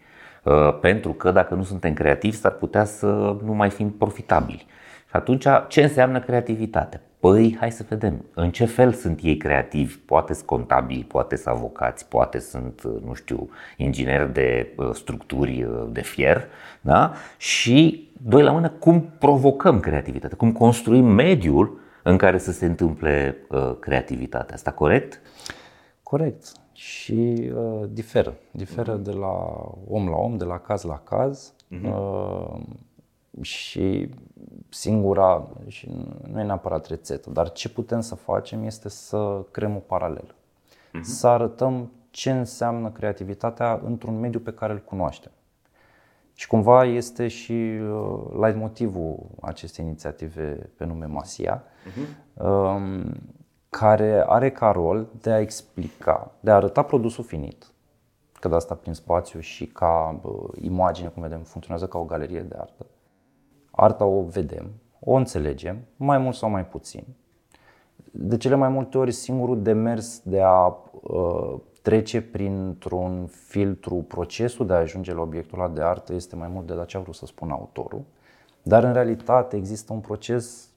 Pentru 0.80 1.12
că 1.12 1.30
dacă 1.30 1.54
nu 1.54 1.62
suntem 1.62 1.92
creativi, 1.92 2.36
s-ar 2.36 2.52
putea 2.52 2.84
să 2.84 3.36
nu 3.44 3.52
mai 3.52 3.70
fim 3.70 3.90
profitabili. 3.90 4.66
Și 5.08 5.16
atunci, 5.16 5.44
ce 5.68 5.82
înseamnă 5.82 6.20
creativitate? 6.20 7.00
Păi, 7.20 7.56
hai 7.58 7.72
să 7.72 7.84
vedem, 7.88 8.24
în 8.34 8.50
ce 8.50 8.64
fel 8.64 8.92
sunt 8.92 9.20
ei 9.22 9.36
creativi? 9.36 9.96
Poate 9.96 10.34
sunt 10.34 10.46
contabili, 10.46 11.04
poate 11.04 11.36
sunt 11.36 11.54
avocați, 11.54 12.08
poate 12.08 12.38
sunt, 12.38 12.82
nu 13.04 13.14
știu, 13.14 13.48
ingineri 13.76 14.32
de 14.32 14.76
structuri 14.92 15.66
de 15.90 16.00
fier, 16.00 16.44
da? 16.80 17.12
Și, 17.36 18.08
doi 18.22 18.42
la 18.42 18.52
mână, 18.52 18.68
cum 18.68 19.12
provocăm 19.18 19.80
creativitatea, 19.80 20.36
cum 20.36 20.52
construim 20.52 21.04
mediul 21.04 21.80
în 22.02 22.16
care 22.16 22.38
să 22.38 22.52
se 22.52 22.66
întâmple 22.66 23.36
uh, 23.48 23.76
creativitatea. 23.80 24.54
Asta 24.54 24.70
corect? 24.70 25.20
Corect. 26.02 26.52
Și 26.72 27.50
uh, 27.54 27.88
diferă. 27.90 28.34
Diferă 28.50 29.00
uh-huh. 29.00 29.02
de 29.02 29.12
la 29.12 29.34
om 29.88 30.08
la 30.08 30.16
om, 30.16 30.36
de 30.36 30.44
la 30.44 30.58
caz 30.58 30.82
la 30.82 31.00
caz. 31.04 31.52
Uh-huh. 31.52 31.92
Uh, 31.92 32.60
și 33.40 34.10
singura, 34.68 35.48
și 35.66 35.90
nu 36.32 36.40
e 36.40 36.44
neapărat 36.44 36.86
rețetă, 36.86 37.30
dar 37.30 37.52
ce 37.52 37.68
putem 37.68 38.00
să 38.00 38.14
facem 38.14 38.64
este 38.64 38.88
să 38.88 39.44
creăm 39.50 39.76
o 39.76 39.78
paralelă. 39.78 40.34
Uh-huh. 40.34 41.02
Să 41.02 41.26
arătăm 41.26 41.92
ce 42.10 42.30
înseamnă 42.30 42.90
creativitatea 42.90 43.80
într-un 43.84 44.18
mediu 44.20 44.40
pe 44.40 44.52
care 44.52 44.72
îl 44.72 44.78
cunoaștem. 44.78 45.32
Și 46.34 46.46
cumva 46.46 46.84
este 46.84 47.28
și 47.28 47.52
uh, 47.52 48.20
light 48.32 48.56
motivul 48.56 49.26
acestei 49.40 49.84
inițiative 49.84 50.70
pe 50.76 50.84
nume 50.84 51.06
Masia, 51.06 51.62
uh-huh. 51.62 52.42
um, 52.42 53.16
care 53.70 54.24
are 54.26 54.50
ca 54.50 54.70
rol 54.70 55.06
de 55.20 55.30
a 55.30 55.40
explica, 55.40 56.32
de 56.40 56.50
a 56.50 56.54
arăta 56.54 56.82
produsul 56.82 57.24
finit, 57.24 57.66
că 58.32 58.48
de 58.48 58.54
asta 58.54 58.74
prin 58.74 58.92
spațiu 58.92 59.40
și 59.40 59.66
ca 59.66 60.20
uh, 60.22 60.48
imagine, 60.60 61.08
cum 61.08 61.22
vedem, 61.22 61.42
funcționează 61.42 61.86
ca 61.86 61.98
o 61.98 62.04
galerie 62.04 62.40
de 62.40 62.56
artă. 62.58 62.86
Arta 63.80 64.04
o 64.04 64.22
vedem, 64.22 64.70
o 65.00 65.14
înțelegem, 65.14 65.78
mai 65.96 66.18
mult 66.18 66.34
sau 66.34 66.50
mai 66.50 66.66
puțin. 66.66 67.04
De 68.10 68.36
cele 68.36 68.54
mai 68.54 68.68
multe 68.68 68.98
ori, 68.98 69.12
singurul 69.12 69.62
demers 69.62 70.20
de 70.24 70.40
a 70.42 70.66
uh, 71.02 71.54
trece 71.82 72.22
printr-un 72.22 73.26
filtru 73.26 73.94
procesul 73.94 74.66
de 74.66 74.72
a 74.72 74.76
ajunge 74.76 75.14
la 75.14 75.20
obiectul 75.20 75.60
ăla 75.60 75.68
de 75.68 75.82
artă 75.82 76.14
este 76.14 76.36
mai 76.36 76.48
mult 76.48 76.66
de 76.66 76.84
ce 76.86 76.96
a 76.96 77.00
vrut 77.00 77.14
să 77.14 77.26
spună 77.26 77.52
autorul. 77.52 78.02
Dar 78.62 78.84
în 78.84 78.92
realitate 78.92 79.56
există 79.56 79.92
un 79.92 80.00
proces 80.00 80.68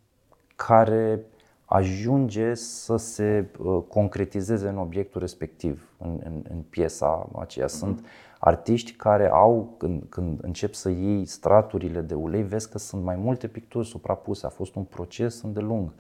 care 0.55 1.25
ajunge 1.65 2.53
să 2.53 2.95
se 2.95 3.49
uh, 3.59 3.83
concretizeze 3.87 4.67
în 4.67 4.77
obiectul 4.77 5.21
respectiv, 5.21 5.89
în, 5.97 6.19
în, 6.23 6.43
în 6.49 6.57
piesa 6.69 7.29
aceea. 7.39 7.65
Mhm. 7.65 7.75
Sunt 7.75 8.05
artiști 8.43 8.91
care 8.91 9.29
au, 9.29 9.75
când, 9.77 10.03
când 10.09 10.39
încep 10.43 10.73
să 10.73 10.89
iei 10.89 11.25
straturile 11.25 12.01
de 12.01 12.13
ulei, 12.13 12.43
vezi 12.43 12.69
că 12.69 12.77
sunt 12.77 13.03
mai 13.03 13.15
multe 13.15 13.47
picturi 13.47 13.87
suprapuse. 13.87 14.45
A 14.45 14.49
fost 14.49 14.75
un 14.75 14.83
proces 14.83 15.41
îndelung. 15.41 15.93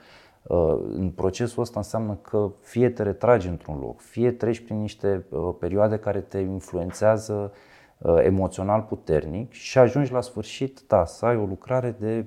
Uh, 0.43 0.77
în 0.93 1.09
procesul 1.09 1.61
ăsta 1.61 1.79
înseamnă 1.79 2.15
că 2.21 2.51
fie 2.59 2.89
te 2.89 3.03
retragi 3.03 3.47
într-un 3.47 3.79
loc, 3.79 3.99
fie 3.99 4.31
treci 4.31 4.59
prin 4.59 4.79
niște 4.79 5.25
uh, 5.29 5.55
perioade 5.59 5.97
care 5.97 6.19
te 6.19 6.37
influențează 6.37 7.51
uh, 7.97 8.15
emoțional 8.23 8.81
puternic 8.81 9.51
și 9.51 9.77
ajungi 9.77 10.11
la 10.11 10.21
sfârșit, 10.21 10.81
da, 10.87 11.05
să 11.05 11.25
ai 11.25 11.37
o 11.37 11.45
lucrare 11.45 11.95
de 11.99 12.25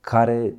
care 0.00 0.54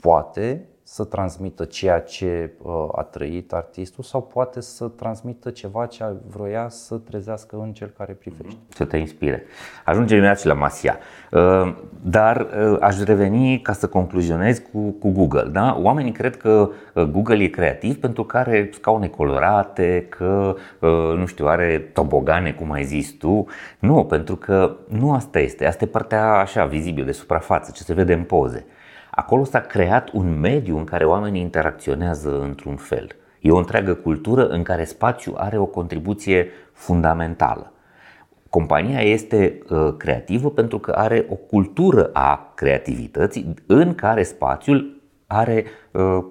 poate 0.00 0.68
să 0.86 1.04
transmită 1.04 1.64
ceea 1.64 2.00
ce 2.00 2.50
uh, 2.62 2.72
a 2.92 3.02
trăit 3.02 3.52
artistul 3.52 4.04
sau 4.04 4.22
poate 4.22 4.60
să 4.60 4.88
transmită 4.88 5.50
ceva 5.50 5.86
ce 5.86 6.04
vroia 6.26 6.68
să 6.68 6.94
trezească 6.96 7.56
în 7.56 7.72
cel 7.72 7.92
care 7.96 8.12
privește. 8.12 8.58
Să 8.68 8.84
te 8.84 8.96
inspire. 8.96 9.42
Ajungem 9.84 10.16
imediat 10.16 10.40
și 10.40 10.46
la 10.46 10.54
Masia. 10.54 10.98
Uh, 11.30 11.76
dar 12.02 12.40
uh, 12.40 12.76
aș 12.80 12.98
reveni 12.98 13.60
ca 13.60 13.72
să 13.72 13.86
concluzionez 13.86 14.62
cu, 14.72 14.90
cu 14.90 15.10
Google. 15.10 15.48
Da? 15.52 15.78
Oamenii 15.82 16.12
cred 16.12 16.36
că 16.36 16.70
Google 17.10 17.42
e 17.42 17.48
creativ 17.48 18.00
pentru 18.00 18.24
că 18.24 18.36
are 18.36 18.70
scaune 18.72 19.08
colorate, 19.08 20.06
că 20.08 20.56
nu 21.16 21.26
știu, 21.26 21.46
are 21.46 21.90
tobogane, 21.92 22.52
cum 22.52 22.72
ai 22.72 22.84
zis 22.84 23.12
tu. 23.12 23.46
Nu, 23.78 24.04
pentru 24.04 24.36
că 24.36 24.76
nu 24.88 25.12
asta 25.12 25.38
este. 25.38 25.66
Asta 25.66 25.84
e 25.84 25.86
partea 25.86 26.32
așa 26.32 26.64
vizibilă 26.64 27.06
de 27.06 27.12
suprafață, 27.12 27.70
ce 27.74 27.82
se 27.82 27.94
vede 27.94 28.12
în 28.12 28.22
poze. 28.22 28.66
Acolo 29.16 29.44
s-a 29.44 29.60
creat 29.60 30.10
un 30.12 30.40
mediu 30.40 30.78
în 30.78 30.84
care 30.84 31.04
oamenii 31.04 31.40
interacționează 31.40 32.40
într-un 32.40 32.76
fel. 32.76 33.06
E 33.40 33.50
o 33.50 33.56
întreagă 33.56 33.94
cultură 33.94 34.46
în 34.46 34.62
care 34.62 34.84
spațiul 34.84 35.36
are 35.36 35.58
o 35.58 35.66
contribuție 35.66 36.48
fundamentală. 36.72 37.72
Compania 38.50 39.00
este 39.00 39.58
uh, 39.68 39.94
creativă 39.96 40.50
pentru 40.50 40.78
că 40.78 40.90
are 40.90 41.26
o 41.28 41.34
cultură 41.34 42.10
a 42.12 42.52
creativității 42.54 43.54
în 43.66 43.94
care 43.94 44.22
spațiul 44.22 45.02
are 45.26 45.64
uh, 45.92 46.24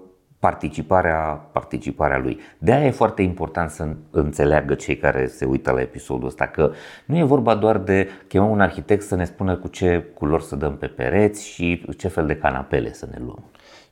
participarea, 0.44 1.50
participarea 1.52 2.18
lui. 2.18 2.40
De 2.58 2.72
aia 2.74 2.86
e 2.86 2.92
foarte 2.92 3.22
important 3.22 3.70
să 3.70 3.96
înțeleagă 4.10 4.74
cei 4.74 4.98
care 4.98 5.28
se 5.28 5.46
uită 5.46 5.72
la 5.72 5.82
episodul 5.82 6.28
ăsta 6.28 6.46
că 6.48 6.72
nu 7.06 7.18
e 7.18 7.24
vorba 7.24 7.56
doar 7.56 7.78
de 7.78 8.08
chemăm 8.28 8.50
un 8.50 8.62
arhitect 8.62 9.04
să 9.04 9.16
ne 9.16 9.26
spună 9.26 9.56
cu 9.56 9.68
ce 9.68 10.06
culori 10.14 10.44
să 10.44 10.56
dăm 10.56 10.78
pe 10.78 10.88
pereți 10.88 11.48
și 11.48 11.86
ce 11.98 12.08
fel 12.08 12.26
de 12.26 12.36
canapele 12.36 12.94
să 12.94 13.08
ne 13.12 13.18
luăm. 13.20 13.44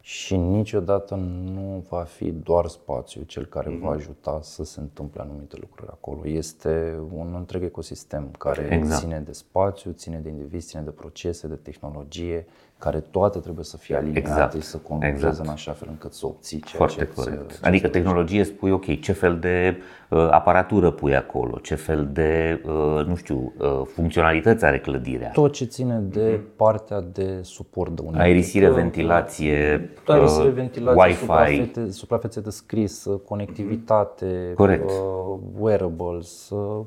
Și 0.02 0.36
niciodată 0.36 1.16
nu 1.54 1.86
va 1.90 2.04
fi 2.04 2.32
doar 2.32 2.66
spațiu 2.68 3.22
cel 3.22 3.46
care 3.46 3.70
mm-hmm. 3.70 3.82
va 3.82 3.90
mhm. 3.90 3.98
ajuta 3.98 4.40
să 4.42 4.64
se 4.64 4.80
întâmple 4.80 5.22
anumite 5.22 5.56
lucruri 5.60 5.92
acolo. 5.92 6.28
Este 6.28 7.00
un 7.14 7.34
întreg 7.38 7.64
ecosistem 7.64 8.32
care 8.38 8.68
exact. 8.72 9.02
ține 9.02 9.20
de 9.20 9.32
spațiu, 9.32 9.92
ține 9.92 10.18
de 10.18 10.30
indivizi, 10.30 10.68
ține 10.68 10.82
de 10.82 10.90
procese, 10.90 11.48
de 11.48 11.56
tehnologie, 11.56 12.46
care 12.82 13.00
toate 13.12 13.40
trebuie 13.40 13.66
să 13.66 13.78
fie 13.78 13.96
aliniate 13.96 14.20
exact. 14.20 14.54
și 14.54 14.62
să 14.62 14.78
conlucreze 14.78 15.28
exact. 15.28 15.48
în 15.48 15.48
așa 15.48 15.72
fel 15.72 15.88
încât 15.92 16.14
să 16.14 16.26
obții 16.26 16.60
ceea 16.60 16.78
Foarte 16.78 17.06
ce 17.06 17.22
corect. 17.22 17.52
Ce 17.52 17.68
adică 17.68 17.88
tehnologie 17.88 18.44
spui, 18.44 18.72
ok, 18.72 19.00
ce 19.00 19.12
fel 19.12 19.40
de 19.40 19.78
uh, 20.10 20.28
aparatură 20.32 20.92
pui 20.92 21.16
acolo, 21.16 21.58
ce 21.58 21.76
fel 21.76 22.10
de, 22.12 22.62
uh, 22.66 23.06
nu 23.06 23.16
știu, 23.16 23.54
uh, 23.58 23.82
funcționalități 23.86 24.66
are 24.66 24.80
clădirea. 24.80 25.30
Tot 25.30 25.54
ce 25.54 25.66
ține 25.66 25.98
de 25.98 26.38
mm-hmm. 26.38 26.56
partea 26.56 27.02
de 27.02 27.40
suport 27.42 27.92
de 27.92 28.02
unitate. 28.02 28.26
Aerisire, 28.26 28.70
ventilație, 28.70 29.90
aerisire, 30.06 30.48
uh, 30.48 30.54
ventilație 30.54 31.02
Wi-Fi. 31.02 31.20
Suprafețe, 31.20 31.92
suprafețe 31.92 32.40
de 32.42 32.50
scris, 32.50 33.08
conectivitate, 33.26 34.54
corect. 34.56 34.90
Uh, 34.90 35.38
wearables, 35.60 36.50
uh, 36.50 36.86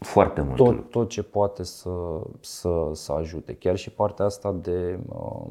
foarte 0.00 0.40
mult. 0.40 0.56
Tot, 0.56 0.90
tot 0.90 1.08
ce 1.08 1.22
poate 1.22 1.62
să, 1.62 1.90
să, 2.40 2.90
să 2.92 3.12
ajute. 3.12 3.54
Chiar 3.54 3.76
și 3.76 3.90
partea 3.90 4.24
asta 4.24 4.52
de 4.62 4.98
uh, 5.08 5.46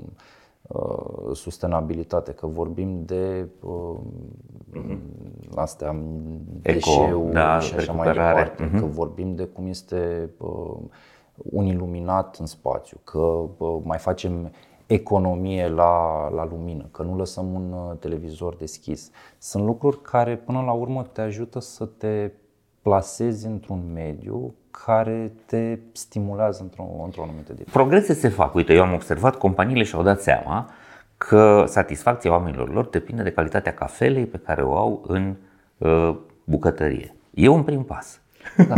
uh, 0.62 1.36
sustenabilitate, 1.36 2.32
că 2.32 2.48
vorbim 2.48 3.06
de 3.06 3.48
uh, 3.60 3.96
uh-huh. 4.74 4.98
astea, 5.56 5.96
deșeuri 6.62 7.34
da, 7.34 7.60
și 7.60 7.76
așa 7.76 7.92
mai 7.92 8.12
departe, 8.12 8.70
uh-huh. 8.70 8.80
că 8.80 8.86
vorbim 8.86 9.36
de 9.36 9.44
cum 9.46 9.68
este 9.68 10.30
uh, 10.38 10.78
un 11.36 11.66
iluminat 11.66 12.36
în 12.36 12.46
spațiu, 12.46 12.98
că 13.04 13.20
uh, 13.58 13.78
mai 13.84 13.98
facem 13.98 14.52
economie 14.86 15.68
la, 15.68 16.28
la 16.30 16.46
lumină, 16.46 16.88
că 16.92 17.04
nu 17.04 17.16
lăsăm 17.16 17.54
un 17.54 17.72
uh, 17.72 17.98
televizor 18.00 18.56
deschis. 18.56 19.12
Sunt 19.38 19.64
lucruri 19.66 20.02
care 20.02 20.38
până 20.38 20.62
la 20.62 20.72
urmă 20.72 21.04
te 21.04 21.22
ajută 21.22 21.60
să 21.60 21.86
te 21.86 22.32
plasezi 22.90 23.46
într-un 23.46 23.82
mediu 23.94 24.54
care 24.72 25.32
te 25.46 25.78
stimulează 25.92 26.62
într-o, 26.62 26.86
într-o 27.04 27.22
anumită 27.22 27.52
direcție. 27.52 27.74
Progrese 27.74 28.14
se 28.14 28.30
fac. 28.30 28.54
Uite, 28.54 28.74
eu 28.74 28.82
am 28.82 28.94
observat, 28.94 29.36
companiile 29.36 29.84
și-au 29.84 30.04
dat 30.04 30.22
seama 30.22 30.70
că 31.18 31.64
satisfacția 31.68 32.32
oamenilor 32.32 32.74
lor 32.74 32.86
depinde 32.86 33.24
de 33.24 33.32
calitatea 33.32 33.74
cafelei 33.74 34.26
pe 34.26 34.38
care 34.38 34.62
o 34.62 34.78
au 34.78 35.04
în 35.08 35.36
uh, 35.78 36.16
bucătărie. 36.44 37.16
E 37.34 37.48
un 37.48 37.64
prim 37.64 37.84
pas. 37.84 38.22
Da, 38.58 38.76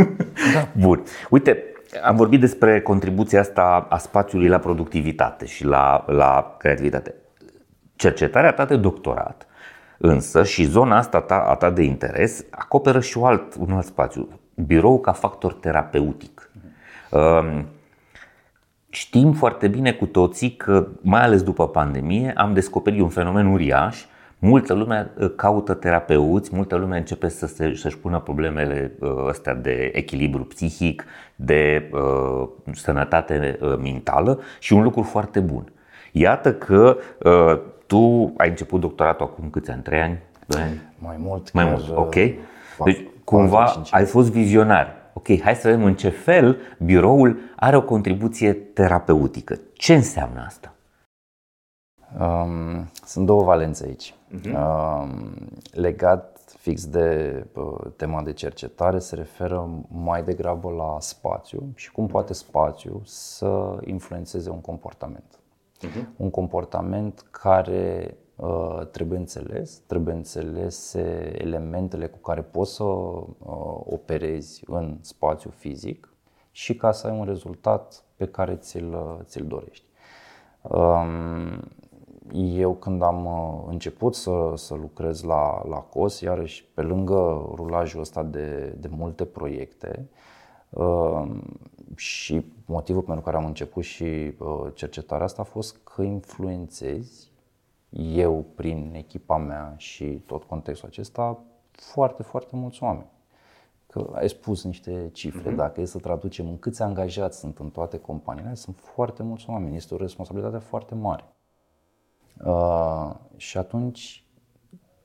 da. 0.53 0.67
Bun. 0.85 1.03
Uite, 1.29 1.63
am 2.03 2.15
vorbit 2.15 2.39
despre 2.39 2.81
contribuția 2.81 3.39
asta 3.39 3.85
a 3.89 3.97
spațiului 3.97 4.47
la 4.47 4.57
productivitate 4.57 5.45
și 5.45 5.65
la, 5.65 6.05
la 6.07 6.55
creativitate. 6.59 7.13
Cercetarea 7.95 8.53
ta 8.53 8.65
de 8.65 8.77
doctorat 8.77 9.47
Însă 10.03 10.43
și 10.43 10.63
zona 10.63 10.97
asta 10.97 11.21
ta, 11.21 11.35
a 11.35 11.55
ta 11.55 11.69
de 11.69 11.83
interes 11.83 12.45
acoperă 12.49 12.99
și 12.99 13.17
un 13.17 13.25
alt, 13.25 13.55
un 13.59 13.71
alt 13.71 13.85
spațiu, 13.85 14.39
birou 14.55 14.99
ca 14.99 15.11
factor 15.11 15.53
terapeutic. 15.53 16.49
Um, 17.11 17.65
știm 18.89 19.33
foarte 19.33 19.67
bine 19.67 19.91
cu 19.91 20.05
toții 20.05 20.51
că, 20.51 20.87
mai 21.01 21.21
ales 21.21 21.43
după 21.43 21.67
pandemie, 21.67 22.33
am 22.37 22.53
descoperit 22.53 22.99
un 22.99 23.09
fenomen 23.09 23.45
uriaș. 23.45 24.05
Multă 24.39 24.73
lume 24.73 25.11
uh, 25.17 25.31
caută 25.35 25.73
terapeuți, 25.73 26.49
multă 26.53 26.75
lume 26.75 26.97
începe 26.97 27.27
să 27.27 27.47
se, 27.47 27.75
să-și 27.75 27.97
pună 27.97 28.19
problemele 28.19 28.91
uh, 28.99 29.09
astea 29.29 29.53
de 29.53 29.91
echilibru 29.93 30.43
psihic, 30.43 31.03
de 31.35 31.89
uh, 31.91 32.47
sănătate 32.71 33.57
uh, 33.61 33.77
mentală 33.81 34.39
și 34.59 34.73
un 34.73 34.83
lucru 34.83 35.01
foarte 35.01 35.39
bun. 35.39 35.71
Iată 36.11 36.53
că 36.53 36.97
uh, 37.23 37.59
tu 37.91 38.33
ai 38.37 38.49
început 38.49 38.79
doctoratul 38.79 39.25
acum 39.25 39.49
câți 39.49 39.71
ani? 39.71 39.81
Trei 39.81 40.01
ani? 40.01 40.19
Doi 40.47 40.61
ani? 40.61 40.81
Mai 40.97 41.15
mult. 41.19 41.51
Mai 41.51 41.65
mult, 41.65 41.89
ok. 41.95 42.13
Deci 42.83 43.07
cumva 43.23 43.81
ai 43.89 44.05
fost 44.05 44.31
vizionar. 44.31 44.95
ok, 45.13 45.41
hai 45.41 45.55
să 45.55 45.67
vedem 45.67 45.83
în 45.83 45.95
ce 45.95 46.09
fel 46.09 46.57
biroul 46.79 47.39
are 47.55 47.75
o 47.75 47.81
contribuție 47.81 48.53
terapeutică. 48.53 49.59
Ce 49.73 49.93
înseamnă 49.93 50.43
asta? 50.45 50.73
Um, 52.19 52.89
sunt 53.05 53.25
două 53.25 53.43
valențe 53.43 53.85
aici. 53.85 54.13
Uh-huh. 54.13 54.53
Um, 54.53 55.33
legat 55.71 56.39
fix 56.57 56.85
de 56.85 57.43
uh, 57.53 57.91
tema 57.95 58.21
de 58.21 58.33
cercetare 58.33 58.99
se 58.99 59.15
referă 59.15 59.69
mai 59.87 60.23
degrabă 60.23 60.69
la 60.69 60.97
spațiu 60.99 61.71
și 61.75 61.91
cum 61.91 62.07
poate 62.07 62.33
spațiu 62.33 63.01
să 63.05 63.77
influențeze 63.85 64.49
un 64.49 64.61
comportament. 64.61 65.40
Uh-huh. 65.87 66.05
Un 66.15 66.29
comportament 66.29 67.27
care 67.31 68.17
uh, 68.35 68.87
trebuie 68.91 69.17
înțeles, 69.17 69.81
trebuie 69.87 70.13
înțelese 70.13 71.33
elementele 71.37 72.07
cu 72.07 72.17
care 72.17 72.41
poți 72.41 72.73
să 72.73 72.83
uh, 72.83 73.27
operezi 73.85 74.63
în 74.67 74.97
spațiu 75.01 75.49
fizic 75.49 76.13
și 76.51 76.75
ca 76.75 76.91
să 76.91 77.07
ai 77.07 77.17
un 77.17 77.25
rezultat 77.25 78.03
pe 78.15 78.25
care 78.25 78.55
ți-l, 78.55 79.19
ți-l 79.23 79.45
dorești. 79.47 79.85
Um, 80.61 81.61
eu 82.33 82.73
când 82.73 83.01
am 83.01 83.25
uh, 83.25 83.63
început 83.67 84.15
să, 84.15 84.53
să 84.55 84.73
lucrez 84.73 85.21
la, 85.23 85.67
la 85.67 85.77
COS, 85.77 86.19
iarăși 86.19 86.65
pe 86.73 86.81
lângă 86.81 87.51
rulajul 87.55 87.99
ăsta 87.99 88.23
de, 88.23 88.75
de 88.79 88.89
multe 88.91 89.25
proiecte 89.25 90.09
uh, 90.09 90.20
și 91.95 92.45
motivul 92.65 93.01
pentru 93.01 93.23
care 93.23 93.37
am 93.37 93.45
început 93.45 93.83
și 93.83 94.03
uh, 94.03 94.67
cercetarea 94.73 95.25
asta 95.25 95.41
a 95.41 95.45
fost 95.45 95.77
că 95.83 96.01
influențezi 96.01 97.31
eu 97.99 98.45
prin 98.55 98.93
echipa 98.95 99.37
mea 99.37 99.73
și 99.77 100.05
tot 100.05 100.43
contextul 100.43 100.87
acesta 100.87 101.39
foarte, 101.71 102.23
foarte 102.23 102.55
mulți 102.55 102.83
oameni. 102.83 103.09
Că 103.87 104.09
ai 104.13 104.29
spus 104.29 104.63
niște 104.63 105.09
cifre, 105.13 105.53
uh-huh. 105.53 105.55
dacă 105.55 105.81
e 105.81 105.85
să 105.85 105.99
traducem 105.99 106.47
în 106.47 106.59
câți 106.59 106.81
angajați 106.81 107.39
sunt 107.39 107.59
în 107.59 107.69
toate 107.69 107.99
companiile, 107.99 108.53
sunt 108.53 108.77
foarte 108.77 109.23
mulți 109.23 109.49
oameni, 109.49 109.75
este 109.75 109.93
o 109.93 109.97
responsabilitate 109.97 110.57
foarte 110.57 110.95
mare. 110.95 111.23
Uh, 112.45 113.11
și 113.35 113.57
atunci 113.57 114.25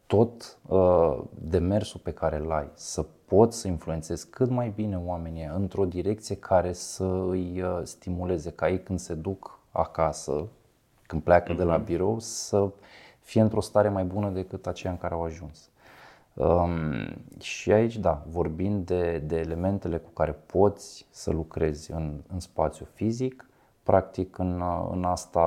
tot 0.07 0.59
uh, 0.67 1.19
demersul 1.35 2.01
pe 2.03 2.13
care 2.13 2.37
îl 2.37 2.53
ai 2.53 2.69
să 2.75 3.07
poți 3.25 3.59
să 3.59 3.69
influențezi 3.69 4.31
cât 4.31 4.51
mai 4.51 4.73
bine 4.75 4.99
oamenii 4.99 5.51
într-o 5.55 5.85
direcție 5.85 6.37
care 6.37 6.73
să 6.73 7.05
îi 7.05 7.63
uh, 7.63 7.81
stimuleze 7.83 8.51
ca 8.51 8.69
ei 8.69 8.83
când 8.83 8.99
se 8.99 9.15
duc 9.15 9.59
acasă, 9.71 10.47
când 11.07 11.23
pleacă 11.23 11.53
mm-hmm. 11.53 11.57
de 11.57 11.63
la 11.63 11.77
mhm. 11.77 11.85
birou, 11.85 12.19
să 12.19 12.69
fie 13.21 13.41
într-o 13.41 13.61
stare 13.61 13.89
mai 13.89 14.05
bună 14.05 14.29
decât 14.29 14.67
aceia 14.67 14.93
în 14.93 14.99
care 14.99 15.15
au 15.15 15.23
ajuns. 15.23 15.69
Um, 16.35 17.17
și 17.41 17.73
aici, 17.73 17.97
da, 17.97 18.25
vorbind 18.31 18.87
de, 18.87 19.19
de 19.19 19.37
elementele 19.37 19.99
cu 19.99 20.11
care 20.11 20.33
poți 20.33 21.07
să 21.11 21.31
lucrezi 21.31 21.93
în, 21.93 22.21
în 22.33 22.41
spațiu 22.41 22.87
fizic, 22.95 23.46
Practic, 23.87 24.39
în, 24.39 24.63
în 24.91 25.05
asta 25.05 25.41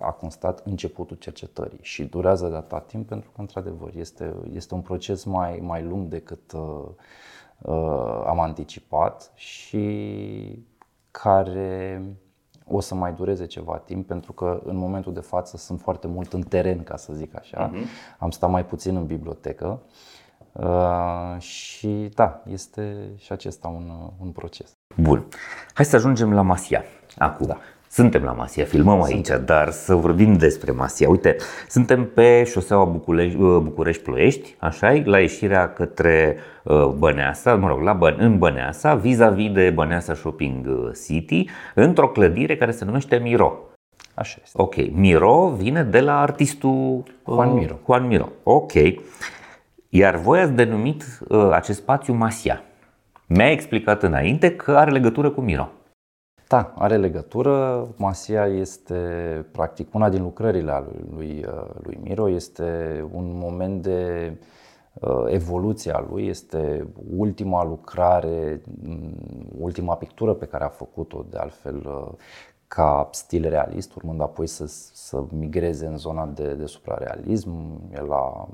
a 0.00 0.10
constat 0.10 0.60
începutul 0.64 1.16
cercetării 1.16 1.78
și 1.82 2.04
durează 2.04 2.48
de 2.48 2.56
atât 2.56 2.86
timp 2.86 3.08
pentru 3.08 3.30
că, 3.30 3.40
într-adevăr, 3.40 3.90
este, 3.94 4.34
este 4.52 4.74
un 4.74 4.80
proces 4.80 5.24
mai, 5.24 5.60
mai 5.62 5.82
lung 5.82 6.08
decât 6.08 6.52
uh, 6.52 6.84
uh, 7.58 8.22
am 8.26 8.40
anticipat 8.40 9.32
și 9.34 10.64
care 11.10 12.02
o 12.66 12.80
să 12.80 12.94
mai 12.94 13.12
dureze 13.12 13.46
ceva 13.46 13.78
timp 13.78 14.06
pentru 14.06 14.32
că 14.32 14.60
în 14.64 14.76
momentul 14.76 15.12
de 15.12 15.20
față 15.20 15.56
sunt 15.56 15.80
foarte 15.80 16.06
mult 16.06 16.32
în 16.32 16.42
teren, 16.42 16.82
ca 16.82 16.96
să 16.96 17.12
zic 17.12 17.36
așa. 17.36 17.70
Uh-huh. 17.70 17.84
Am 18.18 18.30
stat 18.30 18.50
mai 18.50 18.64
puțin 18.64 18.96
în 18.96 19.06
bibliotecă 19.06 19.82
uh, 20.52 21.40
și 21.40 22.10
da, 22.14 22.42
este 22.46 23.12
și 23.16 23.32
acesta 23.32 23.68
un, 23.68 23.90
un 24.20 24.30
proces. 24.30 24.72
Bun. 24.96 25.26
Hai 25.74 25.84
să 25.84 25.96
ajungem 25.96 26.32
la 26.32 26.42
Masia. 26.42 26.84
Acum, 27.18 27.46
da. 27.46 27.58
Suntem 27.92 28.22
la 28.22 28.32
Masia, 28.32 28.64
filmăm 28.64 29.02
aici, 29.02 29.28
dar 29.44 29.70
să 29.70 29.94
vorbim 29.94 30.36
despre 30.36 30.72
Masia. 30.72 31.08
Uite, 31.08 31.36
suntem 31.68 32.10
pe 32.14 32.44
șoseaua 32.44 32.84
București, 32.84 33.40
uh, 33.40 33.60
București-Ploiești, 33.62 34.54
așa 34.58 35.00
la 35.04 35.20
ieșirea 35.20 35.72
către 35.72 36.36
uh, 36.64 36.86
Băneasa, 36.86 37.54
mă 37.54 37.68
rog, 37.68 37.80
la 37.80 37.98
Bă- 37.98 38.16
în 38.16 38.38
Băneasa, 38.38 38.94
vis-a-vis 38.94 39.52
de 39.52 39.70
Băneasa 39.70 40.14
Shopping 40.14 40.66
uh, 40.66 40.90
City, 41.06 41.44
într-o 41.74 42.08
clădire 42.08 42.56
care 42.56 42.70
se 42.70 42.84
numește 42.84 43.16
Miro. 43.16 43.58
Așa 44.14 44.38
este. 44.42 44.62
Ok, 44.62 44.74
Miro 44.92 45.52
vine 45.56 45.82
de 45.82 46.00
la 46.00 46.20
artistul 46.20 47.02
Juan 47.26 47.52
Miro. 47.52 47.78
Juan 47.84 48.06
Miro, 48.06 48.28
ok. 48.42 48.72
Iar 49.88 50.16
voi 50.16 50.40
ați 50.40 50.52
denumit 50.52 51.04
uh, 51.28 51.50
acest 51.52 51.78
spațiu 51.78 52.14
Masia. 52.14 52.62
Mi-a 53.26 53.50
explicat 53.50 54.02
înainte 54.02 54.56
că 54.56 54.76
are 54.76 54.90
legătură 54.90 55.30
cu 55.30 55.40
Miro. 55.40 55.70
Da, 56.50 56.72
are 56.76 56.96
legătură. 56.96 57.88
Masia 57.96 58.46
este 58.46 58.96
practic 59.52 59.94
una 59.94 60.08
din 60.08 60.22
lucrările 60.22 60.84
lui, 60.84 61.04
lui, 61.16 61.44
uh, 61.46 61.70
lui 61.82 61.98
Miro, 62.02 62.28
este 62.28 62.64
un 63.12 63.38
moment 63.38 63.82
de 63.82 64.32
uh, 65.00 65.24
evoluție 65.26 65.92
a 65.92 66.06
lui, 66.10 66.26
este 66.26 66.86
ultima 67.16 67.64
lucrare, 67.64 68.62
mm, 68.82 69.14
ultima 69.58 69.96
pictură 69.96 70.34
pe 70.34 70.46
care 70.46 70.64
a 70.64 70.68
făcut-o 70.68 71.26
de 71.30 71.36
altfel 71.36 71.76
uh, 71.86 72.12
ca 72.66 73.08
stil 73.12 73.48
realist, 73.48 73.94
urmând 73.94 74.20
apoi 74.20 74.46
să, 74.46 74.66
să 74.92 75.24
migreze 75.32 75.86
în 75.86 75.96
zona 75.96 76.26
de, 76.26 76.54
de 76.54 76.66
suprarealism. 76.66 77.80
El 77.94 78.12
a, 78.12 78.48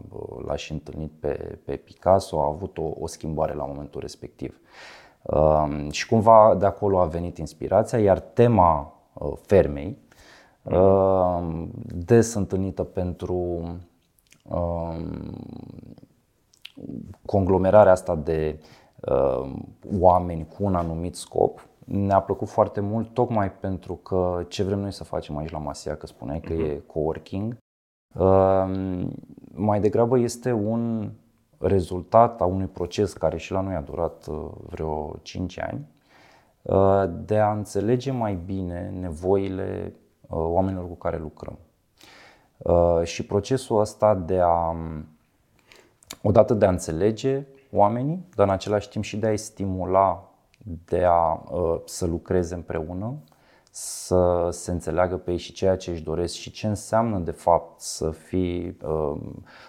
l-a 0.47 0.57
și 0.57 0.72
întâlnit 0.72 1.11
pe, 1.20 1.59
pe 1.64 1.76
Picasso, 1.76 2.42
a 2.42 2.47
avut 2.47 2.78
o, 2.78 2.90
o 3.01 3.07
schimbare 3.07 3.55
la 3.55 3.64
momentul 3.64 4.01
respectiv. 4.01 4.51
Um, 4.55 4.66
și 5.90 6.06
cumva 6.06 6.54
de 6.58 6.66
acolo 6.66 7.00
a 7.00 7.04
venit 7.04 7.38
inspirația, 7.38 7.98
iar 7.98 8.20
tema 8.20 8.92
uh, 9.12 9.32
fermei, 9.40 9.98
uh, 10.62 11.66
des 11.94 12.34
întâlnită 12.34 12.82
pentru 12.84 13.34
um, 14.48 15.34
conglomerarea 17.24 17.92
asta 17.92 18.14
de 18.14 18.60
uh, 19.00 19.52
oameni 19.98 20.46
cu 20.46 20.64
un 20.64 20.74
anumit 20.74 21.14
scop, 21.14 21.68
ne-a 21.84 22.20
plăcut 22.20 22.48
foarte 22.48 22.80
mult, 22.80 23.14
tocmai 23.14 23.52
pentru 23.52 23.94
că 23.94 24.44
ce 24.48 24.62
vrem 24.62 24.78
noi 24.78 24.92
să 24.92 25.04
facem 25.04 25.36
aici 25.36 25.50
la 25.50 25.58
Masia, 25.58 25.96
că 25.96 26.06
spuneai 26.06 26.40
că 26.40 26.52
uh-huh. 26.52 26.70
e 26.70 26.82
coworking, 26.86 27.56
uh, 28.14 28.64
mai 29.54 29.80
degrabă 29.80 30.18
este 30.18 30.52
un 30.52 31.10
rezultat 31.59 32.40
a 32.40 32.44
unui 32.44 32.66
proces 32.66 33.12
care 33.12 33.36
și 33.36 33.52
la 33.52 33.61
noi 33.61 33.74
a 33.74 33.80
durat 33.80 34.26
uh, 34.26 34.48
vreo 34.66 35.18
5 35.22 35.61
ani, 35.61 35.86
uh, 36.62 37.04
de 37.24 37.38
a 37.38 37.52
înțelege 37.52 38.11
mai 38.11 38.34
bine 38.44 38.92
nevoile 39.00 39.94
uh, 40.20 40.28
oamenilor 40.28 40.88
cu 40.88 40.94
care 40.94 41.18
lucrăm. 41.18 41.59
Și 43.02 43.26
procesul 43.26 43.80
ăsta 43.80 44.14
de 44.14 44.40
a, 44.42 44.76
odată 46.22 46.54
de 46.54 46.66
a 46.66 46.70
înțelege 46.70 47.46
oamenii, 47.72 48.26
dar 48.34 48.46
în 48.46 48.52
același 48.52 48.88
timp 48.88 49.04
și 49.04 49.16
de 49.16 49.26
a-i 49.26 49.36
stimula 49.36 50.30
de 50.84 51.04
a 51.04 51.42
să 51.84 52.07
lucreze 52.07 52.54
împreună, 52.54 53.14
să 53.70 54.48
se 54.50 54.70
înțeleagă 54.70 55.16
pe 55.16 55.30
ei 55.30 55.36
și 55.36 55.52
ceea 55.52 55.76
ce 55.76 55.90
își 55.90 56.02
doresc 56.02 56.34
și 56.34 56.50
ce 56.50 56.66
înseamnă 56.66 57.18
de 57.18 57.30
fapt 57.30 57.80
să 57.80 58.11
fii 58.11 58.76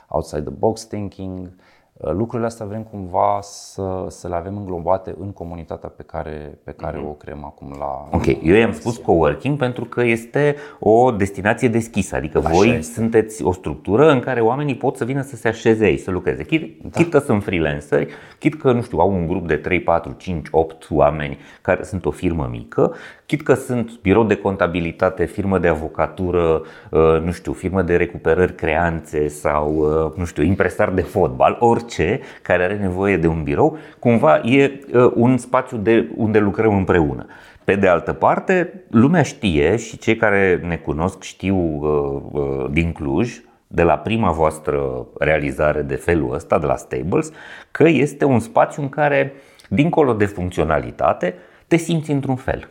outside 0.08 0.42
the 0.42 0.54
box 0.54 0.86
thinking, 0.86 1.48
Uh, 1.48 1.64
lucrurile 2.00 2.48
astea 2.48 2.66
vrem 2.66 2.84
cumva 2.84 3.40
să, 3.42 4.06
să 4.08 4.28
le 4.28 4.36
avem 4.36 4.58
înglobate 4.58 5.16
în 5.20 5.32
comunitatea 5.32 5.90
pe 5.90 6.04
care, 6.04 6.60
pe 6.64 6.72
care 6.72 6.98
mm-hmm. 6.98 7.10
o 7.10 7.12
creăm 7.12 7.46
acum 7.46 7.76
la. 7.80 8.08
Ok, 8.12 8.26
eu 8.26 8.56
i-am 8.56 8.72
spus 8.72 8.98
coworking 8.98 9.58
pentru 9.58 9.86
că 9.86 10.04
este 10.04 10.56
o 10.80 11.12
destinație 11.12 11.68
deschisă, 11.68 12.16
adică 12.16 12.38
Așa 12.38 12.50
voi 12.50 12.68
este. 12.68 12.94
sunteți 12.94 13.44
o 13.44 13.52
structură 13.52 14.12
în 14.12 14.20
care 14.20 14.42
oamenii 14.42 14.76
pot 14.76 14.96
să 14.96 15.06
vină 15.06 15.22
să 15.22 15.36
se 15.36 15.48
așeze 15.48 15.84
aici, 15.84 16.00
să 16.00 16.12
lucreze. 16.12 16.44
Chit, 16.44 16.82
da. 16.82 16.90
chit 16.90 17.12
că 17.12 17.20
sunt 17.20 17.44
freelanceri, 17.44 18.14
chit 18.40 18.56
că, 18.56 18.72
nu 18.72 18.82
știu, 18.82 18.98
au 18.98 19.12
un 19.12 19.28
grup 19.28 19.48
de 19.48 19.56
3, 19.56 19.82
4, 19.82 20.16
5, 20.18 20.48
8 20.52 20.88
oameni 20.90 21.38
care 21.62 21.84
sunt 21.84 22.06
o 22.06 22.12
firmă 22.12 22.48
mică, 22.52 22.96
chit 23.28 23.42
că 23.42 23.54
sunt 23.54 24.00
birou 24.02 24.24
de 24.24 24.36
contabilitate, 24.36 25.26
firmă 25.26 25.60
de 25.60 25.68
avocatură, 25.68 26.62
uh, 26.90 27.22
nu 27.24 27.32
știu, 27.32 27.54
firmă 27.54 27.82
de 27.82 27.96
recuperări 27.96 28.56
creanțe 28.56 29.28
sau, 29.28 29.76
uh, 29.76 30.18
nu 30.18 30.26
știu, 30.26 30.44
impresar 30.44 30.90
de 30.90 31.02
fotbal, 31.02 31.58
orice 31.60 31.98
orice 31.98 32.20
care 32.42 32.64
are 32.64 32.78
nevoie 32.78 33.18
de 33.18 33.28
un 33.28 33.44
birou, 33.44 33.78
cumva 34.00 34.42
e 34.44 34.80
uh, 34.94 35.12
un 35.16 35.38
spațiu 35.38 35.78
de 35.78 36.10
unde 36.16 36.40
lucrăm 36.40 36.76
împreună. 36.76 37.26
Pe 37.64 37.76
de 37.76 37.88
altă 37.88 38.14
parte, 38.14 38.84
lumea 38.90 39.22
știe 39.22 39.76
și 39.76 39.98
cei 39.98 40.16
care 40.16 40.62
ne 40.68 40.76
cunosc 40.76 41.22
știu 41.22 41.58
uh, 41.58 42.22
uh, 42.32 42.66
din 42.72 42.92
Cluj, 42.92 43.42
de 43.68 43.84
la 43.84 43.98
prima 43.98 44.32
voastră 44.32 45.08
realizare 45.20 45.82
de 45.82 45.96
felul 45.96 46.34
ăsta, 46.34 46.60
de 46.60 46.66
la 46.66 46.76
Stables, 46.76 47.32
că 47.72 47.88
este 47.88 48.26
un 48.26 48.40
spațiu 48.40 48.82
în 48.82 48.90
care, 48.90 49.34
dincolo 49.70 50.14
de 50.14 50.26
funcționalitate, 50.26 51.36
te 51.68 51.76
simți 51.76 52.12
într-un 52.12 52.36
fel. 52.36 52.70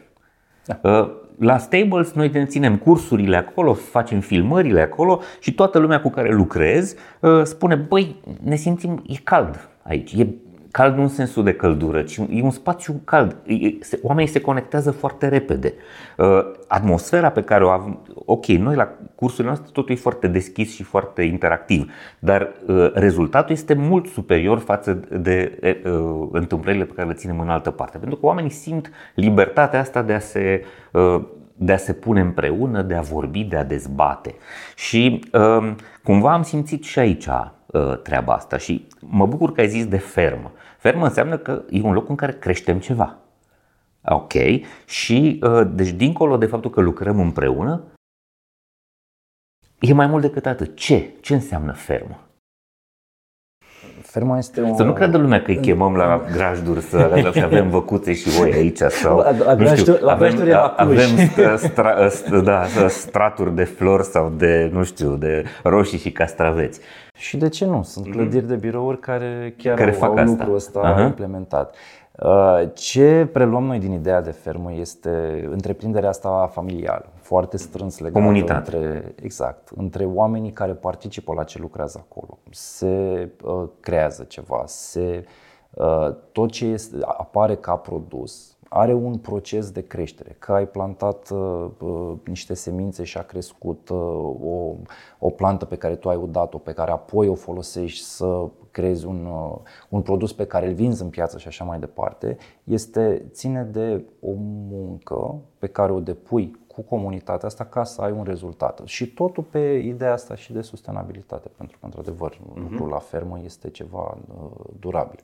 Da 0.66 0.80
la 1.38 1.58
Stables 1.58 2.12
noi 2.12 2.30
ne 2.32 2.44
ținem 2.44 2.76
cursurile 2.76 3.36
acolo, 3.36 3.74
facem 3.74 4.20
filmările 4.20 4.80
acolo 4.80 5.20
și 5.40 5.54
toată 5.54 5.78
lumea 5.78 6.00
cu 6.00 6.10
care 6.10 6.32
lucrez 6.32 6.94
uh, 7.20 7.42
spune, 7.42 7.74
băi, 7.74 8.16
ne 8.42 8.56
simțim, 8.56 9.02
e 9.06 9.14
cald 9.24 9.68
aici, 9.82 10.12
e 10.12 10.26
cald 10.76 10.96
nu 10.96 11.02
în 11.02 11.08
sensul 11.08 11.44
de 11.44 11.54
căldură, 11.54 12.02
ci 12.02 12.16
e 12.16 12.42
un 12.42 12.50
spațiu 12.50 13.00
cald. 13.04 13.36
Oamenii 14.02 14.30
se 14.30 14.40
conectează 14.40 14.90
foarte 14.90 15.28
repede. 15.28 15.74
Uh, 16.16 16.26
atmosfera 16.68 17.30
pe 17.30 17.42
care 17.42 17.64
o 17.64 17.68
avem, 17.68 18.06
ok, 18.14 18.46
noi 18.46 18.74
la 18.74 18.88
cursurile 19.14 19.46
noastre 19.46 19.70
totul 19.72 19.94
e 19.94 19.98
foarte 19.98 20.26
deschis 20.26 20.74
și 20.74 20.82
foarte 20.82 21.22
interactiv, 21.22 21.90
dar 22.18 22.52
uh, 22.66 22.92
rezultatul 22.94 23.54
este 23.54 23.74
mult 23.74 24.06
superior 24.06 24.58
față 24.58 25.00
de 25.10 25.58
uh, 25.84 26.28
întâmplările 26.32 26.84
pe 26.84 26.92
care 26.92 27.08
le 27.08 27.14
ținem 27.14 27.40
în 27.40 27.48
altă 27.48 27.70
parte. 27.70 27.98
Pentru 27.98 28.18
că 28.18 28.26
oamenii 28.26 28.50
simt 28.50 28.90
libertatea 29.14 29.80
asta 29.80 30.02
de 30.02 30.12
a 30.12 30.18
se 30.18 30.64
de 31.58 31.72
a 31.72 31.76
se 31.76 31.92
pune 31.92 32.20
împreună, 32.20 32.82
de 32.82 32.94
a 32.94 33.00
vorbi, 33.00 33.44
de 33.44 33.56
a 33.56 33.64
dezbate. 33.64 34.34
Și 34.74 35.20
cumva 36.02 36.32
am 36.32 36.42
simțit 36.42 36.84
și 36.84 36.98
aici 36.98 37.28
treaba 38.02 38.32
asta 38.32 38.56
și 38.56 38.86
mă 39.00 39.26
bucur 39.26 39.52
că 39.52 39.60
ai 39.60 39.68
zis 39.68 39.86
de 39.86 39.98
fermă. 39.98 40.52
Fermă 40.86 41.06
înseamnă 41.06 41.38
că 41.38 41.64
e 41.70 41.82
un 41.82 41.92
loc 41.92 42.08
în 42.08 42.16
care 42.16 42.32
creștem 42.32 42.78
ceva. 42.78 43.18
Ok? 44.04 44.32
Și 44.86 45.40
uh, 45.42 45.70
deci 45.72 45.90
dincolo 45.90 46.36
de 46.36 46.46
faptul 46.46 46.70
că 46.70 46.80
lucrăm 46.80 47.20
împreună, 47.20 47.82
e 49.80 49.92
mai 49.92 50.06
mult 50.06 50.22
decât 50.22 50.46
atât. 50.46 50.76
Ce? 50.76 51.14
Ce 51.20 51.34
înseamnă 51.34 51.72
fermă? 51.72 52.25
Ferma 54.16 54.38
este 54.38 54.60
o... 54.60 54.74
Să 54.74 54.82
nu 54.82 54.92
creadă 54.92 55.16
lumea 55.16 55.42
că 55.42 55.50
îi 55.50 55.56
chemăm 55.56 55.94
la 55.94 56.22
grajduri 56.32 56.80
să, 56.80 57.30
să 57.32 57.40
avem 57.44 57.68
văcuțe 57.68 58.14
și 58.14 58.28
oi 58.40 58.52
aici 58.52 58.78
sau 58.78 59.18
la, 59.18 59.54
la, 59.54 59.74
știu, 59.74 59.96
la 60.00 60.12
avem, 60.12 60.34
avem 60.76 61.56
stra, 61.56 62.08
da, 62.44 62.64
straturi 62.88 63.54
de 63.54 63.64
flori 63.64 64.02
sau 64.02 64.32
de, 64.36 64.70
nu 64.72 64.84
știu, 64.84 65.16
de 65.16 65.44
roșii 65.62 65.98
și 65.98 66.10
castraveți. 66.10 66.80
Și 67.16 67.36
de 67.36 67.48
ce 67.48 67.64
nu? 67.64 67.82
Sunt 67.82 68.06
mhm. 68.06 68.16
clădiri 68.16 68.46
de 68.48 68.54
birouri 68.54 68.98
care 68.98 69.54
chiar 69.56 69.76
care 69.76 69.90
au, 69.90 69.96
fac 69.96 70.08
au 70.08 70.16
asta. 70.16 70.24
lucrul 70.30 70.54
ăsta 70.54 70.94
uh-huh. 70.94 71.04
implementat. 71.04 71.74
Uh, 72.22 72.68
ce 72.74 73.28
preluăm 73.32 73.64
noi 73.64 73.78
din 73.78 73.92
ideea 73.92 74.20
de 74.20 74.30
fermă 74.30 74.72
este 74.72 75.46
întreprinderea 75.50 76.08
asta 76.08 76.50
familială, 76.52 77.12
foarte 77.14 77.56
strâns 77.56 77.98
legată 77.98 78.18
Comunitate. 78.18 78.76
între, 78.76 79.14
exact, 79.22 79.68
între 79.76 80.04
oamenii 80.04 80.52
care 80.52 80.72
participă 80.72 81.32
la 81.34 81.44
ce 81.44 81.58
lucrează 81.58 82.06
acolo. 82.10 82.38
Se 82.50 83.28
uh, 83.42 83.68
creează 83.80 84.22
ceva, 84.22 84.62
se, 84.66 85.24
uh, 85.70 86.14
tot 86.32 86.50
ce 86.50 86.64
este, 86.64 86.96
apare 87.02 87.54
ca 87.54 87.76
produs 87.76 88.56
are 88.68 88.94
un 88.94 89.18
proces 89.18 89.70
de 89.70 89.86
creștere, 89.86 90.36
că 90.38 90.52
ai 90.52 90.68
plantat 90.68 91.30
uh, 91.30 91.66
uh, 91.78 92.12
niște 92.24 92.54
semințe 92.54 93.04
și 93.04 93.18
a 93.18 93.22
crescut 93.22 93.88
uh, 93.88 93.98
o, 94.44 94.74
o 95.18 95.30
plantă 95.30 95.64
pe 95.64 95.76
care 95.76 95.94
tu 95.94 96.08
ai 96.08 96.16
udat-o, 96.16 96.58
pe 96.58 96.72
care 96.72 96.90
apoi 96.90 97.28
o 97.28 97.34
folosești 97.34 98.04
să 98.04 98.48
creezi 98.76 99.06
un, 99.06 99.26
uh, 99.26 99.58
un 99.88 100.02
produs 100.02 100.32
pe 100.32 100.46
care 100.46 100.66
îl 100.66 100.74
vinzi 100.74 101.02
în 101.02 101.08
piață 101.08 101.38
și 101.38 101.48
așa 101.48 101.64
mai 101.64 101.78
departe, 101.78 102.36
este, 102.64 103.24
ține 103.30 103.62
de 103.62 104.04
o 104.20 104.32
muncă 104.70 105.34
pe 105.58 105.66
care 105.66 105.92
o 105.92 106.00
depui 106.00 106.64
cu 106.66 106.82
comunitatea 106.82 107.48
asta 107.48 107.64
ca 107.64 107.84
să 107.84 108.02
ai 108.02 108.12
un 108.12 108.24
rezultat. 108.24 108.80
Și 108.84 109.12
totul 109.12 109.42
pe 109.42 109.58
ideea 109.84 110.12
asta 110.12 110.34
și 110.34 110.52
de 110.52 110.60
sustenabilitate, 110.60 111.48
pentru 111.56 111.78
că, 111.78 111.84
într-adevăr, 111.84 112.34
uh-huh. 112.34 112.54
lucrul 112.54 112.88
la 112.88 112.98
fermă 112.98 113.40
este 113.44 113.70
ceva 113.70 114.18
uh, 114.28 114.50
durabil. 114.78 115.20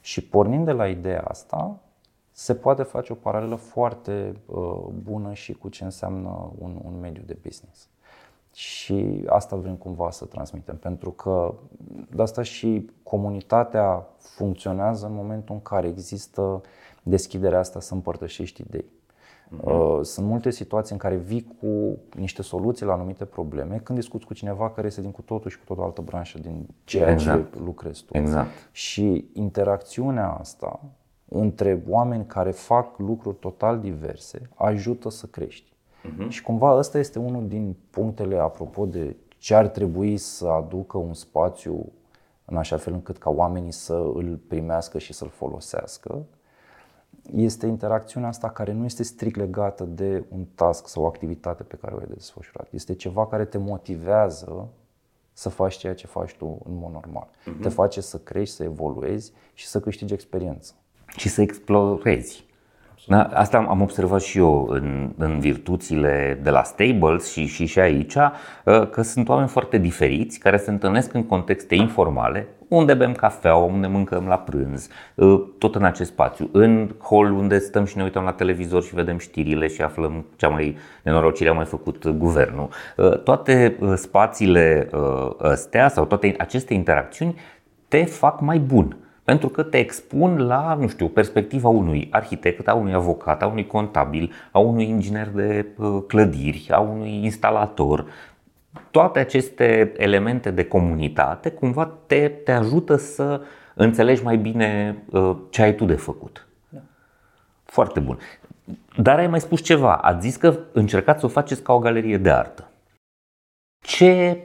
Și 0.00 0.28
pornind 0.28 0.64
de 0.64 0.72
la 0.72 0.88
ideea 0.88 1.22
asta, 1.22 1.80
se 2.30 2.54
poate 2.54 2.82
face 2.82 3.12
o 3.12 3.16
paralelă 3.16 3.54
foarte 3.54 4.36
uh, 4.46 4.84
bună 5.02 5.32
și 5.32 5.52
cu 5.52 5.68
ce 5.68 5.84
înseamnă 5.84 6.52
un, 6.58 6.80
un 6.84 7.00
mediu 7.00 7.22
de 7.26 7.36
business. 7.42 7.88
Și 8.54 9.24
asta 9.26 9.56
vrem 9.56 9.74
cumva 9.74 10.10
să 10.10 10.24
transmitem, 10.24 10.76
pentru 10.76 11.10
că 11.10 11.54
de 12.14 12.22
asta 12.22 12.42
și 12.42 12.90
comunitatea 13.02 14.06
funcționează 14.18 15.06
în 15.06 15.14
momentul 15.14 15.54
în 15.54 15.62
care 15.62 15.88
există 15.88 16.60
deschiderea 17.02 17.58
asta 17.58 17.80
să 17.80 17.94
împărtășești 17.94 18.60
idei. 18.60 18.84
Uh-huh. 19.56 20.02
Sunt 20.02 20.26
multe 20.26 20.50
situații 20.50 20.92
în 20.92 20.98
care 20.98 21.16
vii 21.16 21.56
cu 21.60 21.98
niște 22.18 22.42
soluții 22.42 22.86
la 22.86 22.92
anumite 22.92 23.24
probleme 23.24 23.80
când 23.82 23.98
discuți 23.98 24.26
cu 24.26 24.34
cineva 24.34 24.70
care 24.70 24.86
este 24.86 25.00
din 25.00 25.10
cu 25.10 25.22
totul 25.22 25.50
și 25.50 25.58
cu 25.58 25.64
totul 25.64 25.82
altă 25.82 26.00
branșă 26.00 26.38
din 26.38 26.66
ceea 26.84 27.10
exact. 27.10 27.52
ce 27.52 27.58
lucrezi 27.58 28.04
tu. 28.04 28.16
Exact. 28.16 28.48
Și 28.72 29.28
interacțiunea 29.32 30.30
asta 30.30 30.80
între 31.28 31.82
oameni 31.88 32.26
care 32.26 32.50
fac 32.50 32.98
lucruri 32.98 33.36
total 33.36 33.78
diverse 33.78 34.48
ajută 34.54 35.10
să 35.10 35.26
crești. 35.26 35.73
Uh-huh. 36.04 36.28
Și 36.28 36.42
cumva 36.42 36.76
ăsta 36.76 36.98
este 36.98 37.18
unul 37.18 37.48
din 37.48 37.76
punctele 37.90 38.38
apropo 38.38 38.86
de 38.86 39.16
ce 39.38 39.54
ar 39.54 39.68
trebui 39.68 40.16
să 40.16 40.46
aducă 40.46 40.98
un 40.98 41.14
spațiu 41.14 41.92
în 42.44 42.56
așa 42.56 42.76
fel 42.76 42.92
încât 42.92 43.18
ca 43.18 43.30
oamenii 43.30 43.72
să 43.72 43.94
îl 44.14 44.40
primească 44.48 44.98
și 44.98 45.12
să-l 45.12 45.28
folosească, 45.28 46.24
este 47.34 47.66
interacțiunea 47.66 48.28
asta 48.28 48.50
care 48.50 48.72
nu 48.72 48.84
este 48.84 49.02
strict 49.02 49.36
legată 49.36 49.84
de 49.84 50.24
un 50.28 50.44
task 50.54 50.88
sau 50.88 51.02
o 51.02 51.06
activitate 51.06 51.62
pe 51.62 51.76
care 51.76 51.94
o 51.94 51.98
ai 51.98 52.06
de 52.06 52.12
desfășurat. 52.14 52.68
Este 52.70 52.94
ceva 52.94 53.26
care 53.26 53.44
te 53.44 53.58
motivează 53.58 54.68
să 55.32 55.48
faci 55.48 55.76
ceea 55.76 55.94
ce 55.94 56.06
faci 56.06 56.34
tu 56.36 56.58
în 56.64 56.76
mod 56.76 56.92
normal. 56.92 57.28
Uh-huh. 57.28 57.62
Te 57.62 57.68
face 57.68 58.00
să 58.00 58.18
crești, 58.18 58.54
să 58.54 58.62
evoluezi 58.62 59.32
și 59.54 59.66
să 59.66 59.80
câștigi 59.80 60.12
experiență 60.12 60.74
și 61.16 61.28
să 61.28 61.42
explorezi. 61.42 62.46
Da, 63.06 63.22
asta 63.22 63.58
am 63.68 63.80
observat 63.80 64.20
și 64.20 64.38
eu 64.38 64.66
în, 64.70 65.12
în 65.18 65.38
virtuțile 65.38 66.40
de 66.42 66.50
la 66.50 66.62
Stables 66.62 67.32
și, 67.32 67.46
și, 67.46 67.66
și 67.66 67.80
aici, 67.80 68.14
uh, 68.14 68.88
că 68.90 69.02
sunt 69.02 69.28
oameni 69.28 69.48
foarte 69.48 69.78
diferiți 69.78 70.38
care 70.38 70.56
se 70.56 70.70
întâlnesc 70.70 71.14
în 71.14 71.26
contexte 71.26 71.74
informale, 71.74 72.48
unde 72.68 72.94
bem 72.94 73.12
cafea, 73.12 73.54
unde 73.54 73.86
mâncăm 73.86 74.26
la 74.26 74.38
prânz, 74.38 74.88
uh, 75.14 75.42
tot 75.58 75.74
în 75.74 75.84
acest 75.84 76.10
spațiu. 76.10 76.48
În 76.52 76.94
hall 77.10 77.32
unde 77.32 77.58
stăm 77.58 77.84
și 77.84 77.96
ne 77.96 78.02
uităm 78.02 78.24
la 78.24 78.32
televizor 78.32 78.82
și 78.82 78.94
vedem 78.94 79.18
știrile 79.18 79.66
și 79.66 79.82
aflăm 79.82 80.26
cea 80.36 80.48
mai 80.48 80.76
nenorocire 81.02 81.48
a 81.48 81.52
mai 81.52 81.64
făcut 81.64 82.08
guvernul. 82.08 82.68
Uh, 82.96 83.18
toate 83.18 83.78
spațiile 83.94 84.88
astea 85.38 85.88
sau 85.88 86.04
toate 86.04 86.34
aceste 86.38 86.74
interacțiuni 86.74 87.34
te 87.88 88.04
fac 88.04 88.40
mai 88.40 88.58
bun 88.58 88.96
pentru 89.24 89.48
că 89.48 89.62
te 89.62 89.78
expun 89.78 90.46
la, 90.46 90.74
nu 90.74 90.88
știu, 90.88 91.08
perspectiva 91.08 91.68
unui 91.68 92.08
arhitect, 92.10 92.68
a 92.68 92.74
unui 92.74 92.92
avocat, 92.92 93.42
a 93.42 93.46
unui 93.46 93.66
contabil, 93.66 94.32
a 94.50 94.58
unui 94.58 94.88
inginer 94.88 95.28
de 95.28 95.66
uh, 95.76 96.02
clădiri, 96.06 96.68
a 96.70 96.80
unui 96.80 97.24
instalator. 97.24 98.06
Toate 98.90 99.18
aceste 99.18 99.92
elemente 99.96 100.50
de 100.50 100.64
comunitate 100.64 101.50
cumva 101.50 101.90
te, 102.06 102.28
te 102.28 102.52
ajută 102.52 102.96
să 102.96 103.40
înțelegi 103.74 104.22
mai 104.22 104.36
bine 104.36 104.96
uh, 105.10 105.36
ce 105.50 105.62
ai 105.62 105.74
tu 105.74 105.84
de 105.84 105.94
făcut. 105.94 106.46
Da. 106.68 106.80
Foarte 107.64 108.00
bun. 108.00 108.18
Dar 108.96 109.18
ai 109.18 109.26
mai 109.26 109.40
spus 109.40 109.62
ceva. 109.62 109.94
Ați 109.94 110.26
zis 110.26 110.36
că 110.36 110.58
încercați 110.72 111.20
să 111.20 111.26
o 111.26 111.28
faceți 111.28 111.62
ca 111.62 111.72
o 111.72 111.78
galerie 111.78 112.16
de 112.16 112.30
artă. 112.30 112.68
Ce, 113.80 114.38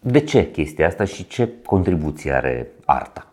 de 0.00 0.20
ce 0.20 0.50
chestia 0.50 0.86
asta 0.86 1.04
și 1.04 1.26
ce 1.26 1.48
contribuție 1.64 2.32
are 2.32 2.68
arta? 2.84 3.26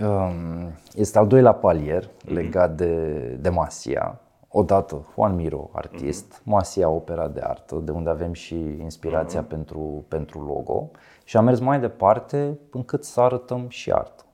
Um, 0.00 0.72
este 0.94 1.18
al 1.18 1.26
doilea 1.26 1.52
palier 1.52 2.10
mhm. 2.24 2.34
legat 2.34 2.76
de, 2.76 3.18
de 3.40 3.48
Masia. 3.48 4.20
Odată 4.50 5.06
Juan 5.14 5.34
Miro, 5.34 5.70
artist, 5.72 6.34
mm-hmm. 6.34 6.44
Masia, 6.44 6.88
opera 6.88 7.28
de 7.28 7.40
artă, 7.40 7.80
de 7.84 7.90
unde 7.90 8.10
avem 8.10 8.32
și 8.32 8.54
inspirația 8.80 9.44
mm-hmm. 9.44 9.48
pentru, 9.48 10.04
pentru 10.08 10.44
logo. 10.44 10.90
Și 11.24 11.36
am 11.36 11.44
mers 11.44 11.60
mai 11.60 11.80
departe 11.80 12.58
încât 12.70 13.04
să 13.04 13.20
arătăm 13.20 13.68
și 13.68 13.90
artă. 13.92 14.24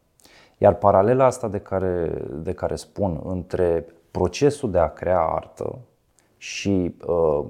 Iar 0.59 0.75
paralela 0.75 1.25
asta 1.25 1.49
de 1.49 1.59
care, 1.59 2.23
de 2.35 2.53
care 2.53 2.75
spun 2.75 3.21
între 3.25 3.87
procesul 4.11 4.71
de 4.71 4.79
a 4.79 4.89
crea 4.89 5.21
artă 5.21 5.79
și 6.37 6.95
uh, 7.07 7.45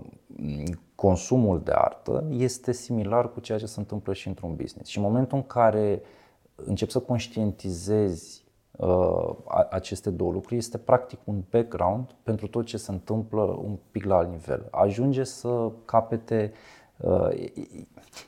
consumul 0.95 1.61
de 1.65 1.73
artă 1.75 2.25
este 2.31 2.73
similar 2.73 3.33
cu 3.33 3.41
ceea 3.41 3.59
ce 3.59 3.67
se 3.67 3.81
întâmplă 3.81 4.13
și 4.13 4.29
într-un 4.29 4.55
business. 4.55 4.91
Și 4.91 4.99
în 4.99 5.05
momentul 5.05 5.37
în 5.37 5.47
care 5.47 6.01
uh, 6.03 6.07
încep 6.55 6.89
să 6.91 6.99
conștientizezi 6.99 8.45
uh, 8.71 9.35
aceste 9.71 10.11
două 10.11 10.33
lucruri, 10.33 10.57
este 10.57 10.79
practic 10.79 11.19
un 11.25 11.43
background 11.51 12.15
pentru 12.23 12.49
tot 12.49 12.65
ce 12.65 12.77
se 12.77 12.93
întâmplă 12.93 13.43
un 13.43 13.79
pic 13.91 14.05
la 14.05 14.17
alt 14.17 14.31
nivel. 14.31 14.69
Ajunge 14.71 15.25
să 15.25 15.71
capete, 15.85 16.53
uh, 16.97 17.29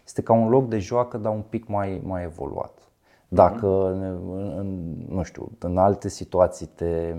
este 0.05 0.23
ca 0.23 0.33
un 0.33 0.49
loc 0.49 0.69
de 0.69 0.79
joacă, 0.79 1.19
dar 1.19 1.33
un 1.33 1.45
pic 1.49 1.67
mai, 1.67 2.01
mai 2.05 2.23
evoluat. 2.23 2.79
Dacă, 3.29 3.67
în, 4.57 5.07
nu 5.09 5.23
știu, 5.23 5.51
în 5.59 5.79
alte 5.79 6.09
situații 6.09 6.67
te, 6.67 7.15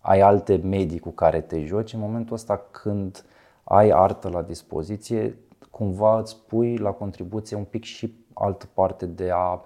ai 0.00 0.20
alte 0.20 0.56
medii 0.56 0.98
cu 0.98 1.10
care 1.10 1.40
te 1.40 1.64
joci, 1.64 1.92
în 1.92 2.00
momentul 2.00 2.34
ăsta 2.34 2.66
când 2.70 3.24
ai 3.64 3.90
artă 3.90 4.28
la 4.28 4.42
dispoziție, 4.42 5.38
cumva 5.70 6.18
îți 6.18 6.36
pui 6.46 6.76
la 6.76 6.90
contribuție 6.90 7.56
un 7.56 7.64
pic 7.64 7.82
și 7.82 8.14
altă 8.32 8.68
parte 8.74 9.06
de 9.06 9.30
a 9.34 9.60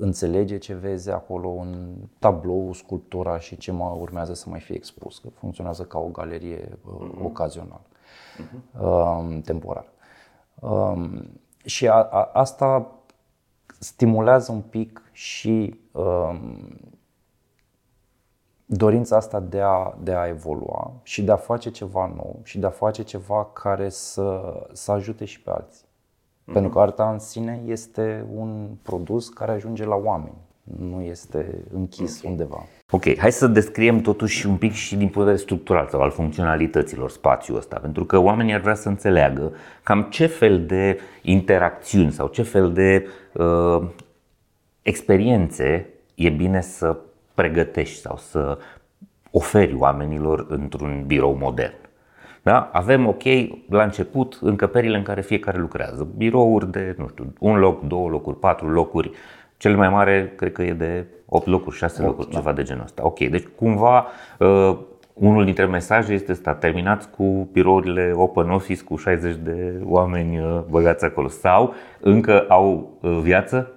înțelege 0.00 0.58
ce 0.58 0.74
vezi 0.74 1.10
acolo 1.10 1.48
în 1.48 1.94
tablou, 2.18 2.72
sculptura 2.72 3.38
și 3.38 3.56
ce 3.56 3.72
mai 3.72 3.98
urmează 3.98 4.34
să 4.34 4.48
mai 4.48 4.60
fie 4.60 4.74
expus, 4.74 5.18
că 5.18 5.28
funcționează 5.28 5.82
ca 5.82 5.98
o 5.98 6.08
galerie 6.08 6.68
uh-huh. 6.68 7.22
ocazională, 7.22 7.86
uh-huh. 8.36 8.80
uh, 8.80 9.42
temporar. 9.44 9.92
Um, 10.60 11.30
și 11.64 11.88
a, 11.88 12.02
a, 12.02 12.30
asta 12.32 12.94
stimulează 13.78 14.52
un 14.52 14.60
pic 14.60 15.02
și 15.12 15.80
um, 15.92 16.78
dorința 18.66 19.16
asta 19.16 19.40
de 19.40 19.60
a, 19.60 19.94
de 20.02 20.14
a 20.14 20.26
evolua 20.26 20.92
și 21.02 21.22
de 21.22 21.32
a 21.32 21.36
face 21.36 21.70
ceva 21.70 22.06
nou 22.06 22.40
și 22.42 22.58
de 22.58 22.66
a 22.66 22.70
face 22.70 23.02
ceva 23.02 23.44
care 23.44 23.88
să, 23.88 24.54
să 24.72 24.92
ajute 24.92 25.24
și 25.24 25.42
pe 25.42 25.50
alții. 25.50 25.88
Mm-hmm. 26.40 26.52
Pentru 26.52 26.70
că 26.70 26.78
arta 26.78 27.10
în 27.12 27.18
sine 27.18 27.60
este 27.66 28.26
un 28.34 28.68
produs 28.82 29.28
care 29.28 29.52
ajunge 29.52 29.84
la 29.84 29.94
oameni, 29.94 30.36
nu 30.78 31.00
este 31.00 31.64
închis 31.74 32.18
okay. 32.18 32.30
undeva. 32.30 32.66
Ok, 32.90 33.18
hai 33.18 33.32
să 33.32 33.46
descriem 33.46 34.00
totuși 34.00 34.46
un 34.46 34.56
pic 34.56 34.72
și 34.72 34.90
din 34.96 34.98
punct 34.98 35.14
de 35.14 35.20
vedere 35.20 35.42
structural 35.42 35.88
sau 35.88 36.00
al 36.00 36.10
funcționalităților 36.10 37.10
spațiul 37.10 37.56
ăsta, 37.56 37.78
pentru 37.78 38.04
că 38.04 38.18
oamenii 38.18 38.54
ar 38.54 38.60
vrea 38.60 38.74
să 38.74 38.88
înțeleagă 38.88 39.52
cam 39.82 40.02
ce 40.02 40.26
fel 40.26 40.66
de 40.66 41.00
interacțiuni 41.22 42.12
sau 42.12 42.28
ce 42.28 42.42
fel 42.42 42.72
de 42.72 43.06
uh, 43.32 43.88
experiențe 44.82 45.88
e 46.14 46.28
bine 46.28 46.60
să 46.60 46.96
pregătești 47.34 48.00
sau 48.00 48.16
să 48.16 48.58
oferi 49.30 49.74
oamenilor 49.74 50.46
într-un 50.48 51.04
birou 51.06 51.34
modern. 51.34 51.74
Da? 52.42 52.70
Avem, 52.72 53.06
ok, 53.06 53.22
la 53.68 53.82
început, 53.82 54.38
încăperile 54.40 54.96
în 54.96 55.02
care 55.02 55.20
fiecare 55.20 55.58
lucrează. 55.58 56.08
Birouri 56.16 56.70
de, 56.70 56.94
nu 56.98 57.08
știu, 57.08 57.32
un 57.38 57.58
loc, 57.58 57.86
două 57.86 58.08
locuri, 58.08 58.38
patru 58.38 58.68
locuri. 58.68 59.10
Cel 59.56 59.76
mai 59.76 59.88
mare, 59.88 60.32
cred 60.36 60.52
că 60.52 60.62
e 60.62 60.72
de 60.72 61.06
8 61.26 61.46
locuri, 61.46 61.76
6 61.76 62.02
locuri, 62.02 62.30
da. 62.30 62.36
ceva 62.36 62.52
de 62.52 62.62
genul 62.62 62.82
ăsta. 62.82 63.06
Ok, 63.06 63.18
deci 63.18 63.46
cumva 63.46 64.06
uh, 64.38 64.78
unul 65.14 65.44
dintre 65.44 65.66
mesaje 65.66 66.12
este 66.12 66.32
ăsta, 66.32 66.54
terminați 66.54 67.10
cu 67.10 67.48
birourile 67.52 68.12
open 68.14 68.50
office 68.50 68.84
cu 68.84 68.96
60 68.96 69.36
de 69.36 69.82
oameni 69.84 70.38
uh, 70.38 70.60
băgați 70.70 71.04
acolo 71.04 71.28
sau 71.28 71.74
încă 72.00 72.44
au 72.48 72.98
uh, 73.00 73.18
viață 73.22 73.74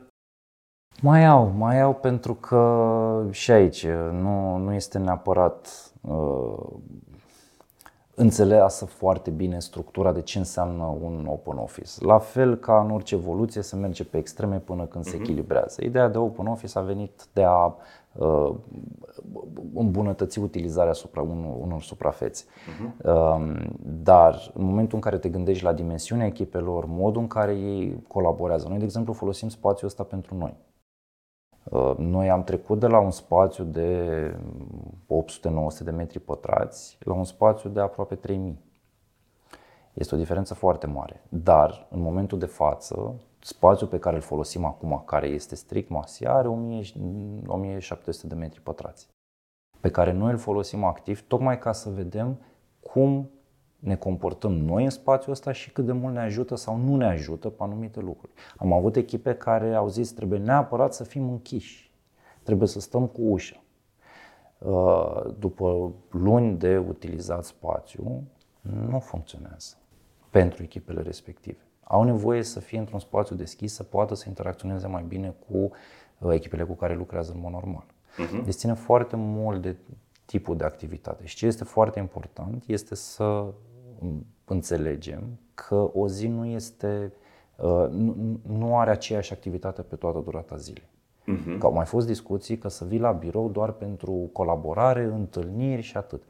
mai 1.01 1.25
au, 1.25 1.53
mai 1.57 1.81
au 1.81 1.93
pentru 1.93 2.33
că 2.33 3.25
și 3.31 3.51
aici 3.51 3.87
nu, 4.21 4.57
nu 4.57 4.73
este 4.73 4.97
neapărat 4.97 5.91
uh, 6.01 6.67
înțeleasă 8.15 8.85
foarte 8.85 9.29
bine 9.29 9.59
structura 9.59 10.11
de 10.11 10.21
ce 10.21 10.37
înseamnă 10.37 10.97
un 11.01 11.27
open 11.29 11.57
office. 11.57 12.05
La 12.05 12.17
fel 12.17 12.55
ca 12.55 12.81
în 12.81 12.91
orice 12.91 13.15
evoluție 13.15 13.61
se 13.61 13.75
merge 13.75 14.03
pe 14.03 14.17
extreme 14.17 14.57
până 14.57 14.85
când 14.85 15.03
se 15.03 15.13
mhm. 15.13 15.21
echilibrează. 15.21 15.83
Ideea 15.83 16.07
de 16.07 16.17
open 16.17 16.45
office 16.45 16.77
a 16.77 16.81
venit 16.81 17.25
de 17.33 17.43
a 17.43 17.75
uh, 18.11 18.55
îmbunătăți 19.73 20.39
utilizarea 20.39 20.93
supra 20.93 21.21
unor, 21.21 21.55
unor 21.59 21.81
suprafețe. 21.81 22.43
Uh-huh. 22.43 23.05
Uh, 23.05 23.65
dar 23.81 24.51
în 24.53 24.65
momentul 24.65 24.95
în 24.95 25.01
care 25.01 25.17
te 25.17 25.29
gândești 25.29 25.63
la 25.63 25.73
dimensiunea 25.73 26.25
echipelor, 26.25 26.85
modul 26.87 27.21
în 27.21 27.27
care 27.27 27.53
ei 27.53 28.03
colaborează. 28.07 28.67
Noi, 28.67 28.77
de 28.77 28.83
exemplu, 28.83 29.13
folosim 29.13 29.49
spațiul 29.49 29.89
ăsta 29.89 30.03
pentru 30.03 30.35
noi. 30.35 30.55
Uh, 31.63 31.93
noi 31.97 32.29
am 32.29 32.43
trecut 32.43 32.79
de 32.79 32.87
la 32.87 32.99
un 32.99 33.11
spațiu 33.11 33.63
de 33.63 34.31
800-900 35.05 35.83
de 35.83 35.91
metri 35.91 36.19
pătrați 36.19 36.97
la 36.99 37.13
un 37.13 37.23
spațiu 37.23 37.69
de 37.69 37.79
aproape 37.79 38.15
3000. 38.15 38.59
Este 39.93 40.15
o 40.15 40.17
diferență 40.17 40.53
foarte 40.53 40.87
mare. 40.87 41.23
Dar, 41.29 41.87
în 41.89 42.01
momentul 42.01 42.39
de 42.39 42.45
față, 42.45 43.15
spațiul 43.39 43.89
pe 43.89 43.99
care 43.99 44.15
îl 44.15 44.21
folosim 44.21 44.65
acum, 44.65 45.03
care 45.05 45.27
este 45.27 45.55
strict 45.55 45.89
masiar, 45.89 46.35
are 46.35 46.47
1700 46.47 48.27
de 48.27 48.35
metri 48.35 48.61
pătrați. 48.61 49.07
Pe 49.79 49.89
care 49.89 50.11
noi 50.11 50.31
îl 50.31 50.37
folosim 50.37 50.83
activ 50.83 51.27
tocmai 51.27 51.59
ca 51.59 51.71
să 51.71 51.89
vedem 51.89 52.39
cum 52.79 53.29
ne 53.79 53.95
comportăm 53.95 54.51
noi 54.51 54.83
în 54.83 54.89
spațiul 54.89 55.31
ăsta 55.33 55.51
și 55.51 55.71
cât 55.71 55.85
de 55.85 55.91
mult 55.91 56.13
ne 56.13 56.19
ajută 56.19 56.55
sau 56.55 56.77
nu 56.77 56.95
ne 56.95 57.05
ajută 57.05 57.49
pe 57.49 57.63
anumite 57.63 57.99
lucruri. 57.99 58.33
Am 58.57 58.73
avut 58.73 58.95
echipe 58.95 59.35
care 59.35 59.73
au 59.73 59.87
zis 59.87 60.11
trebuie 60.11 60.39
neapărat 60.39 60.93
să 60.93 61.03
fim 61.03 61.29
închiși, 61.29 61.91
trebuie 62.43 62.67
să 62.67 62.79
stăm 62.79 63.07
cu 63.07 63.21
ușa. 63.21 63.63
Uh, 64.63 65.21
după 65.39 65.91
luni 66.09 66.57
de 66.57 66.77
utilizat 66.77 67.43
spațiu, 67.43 68.23
nu 68.61 68.99
funcționează 68.99 69.75
pentru 70.29 70.63
echipele 70.63 71.01
respective. 71.01 71.57
Au 71.83 72.03
nevoie 72.03 72.43
să 72.43 72.59
fie 72.59 72.79
într-un 72.79 72.99
spațiu 72.99 73.35
deschis, 73.35 73.73
să 73.73 73.83
poată 73.83 74.15
să 74.15 74.25
interacționeze 74.27 74.87
mai 74.87 75.03
bine 75.07 75.35
cu 75.49 75.71
uh, 76.17 76.33
echipele 76.33 76.63
cu 76.63 76.73
care 76.73 76.95
lucrează 76.95 77.31
în 77.31 77.39
mod 77.39 77.51
normal. 77.51 77.85
Uh-huh. 77.85 78.43
Deci 78.43 78.53
ține 78.53 78.73
foarte 78.73 79.15
mult 79.15 79.61
de 79.61 79.75
tipul 80.25 80.57
de 80.57 80.63
activitate. 80.63 81.25
Și 81.25 81.35
ce 81.35 81.45
este 81.45 81.63
foarte 81.63 81.99
important 81.99 82.63
este 82.67 82.95
să 82.95 83.45
înțelegem 84.45 85.39
că 85.53 85.89
o 85.93 86.07
zi 86.07 86.27
nu 86.27 86.45
este 86.45 87.13
uh, 87.55 87.87
nu, 87.89 88.39
nu 88.47 88.77
are 88.77 88.91
aceeași 88.91 89.33
activitate 89.33 89.81
pe 89.81 89.95
toată 89.95 90.19
durata 90.19 90.55
zilei. 90.55 90.91
Uh-huh. 91.31 91.57
Că 91.59 91.65
au 91.65 91.73
mai 91.73 91.85
fost 91.85 92.07
discuții 92.07 92.57
că 92.57 92.69
să 92.69 92.85
vii 92.87 92.99
la 92.99 93.11
birou 93.11 93.49
doar 93.49 93.71
pentru 93.71 94.29
colaborare, 94.33 95.03
întâlniri 95.03 95.81
și 95.81 95.97
atât. 95.97 96.21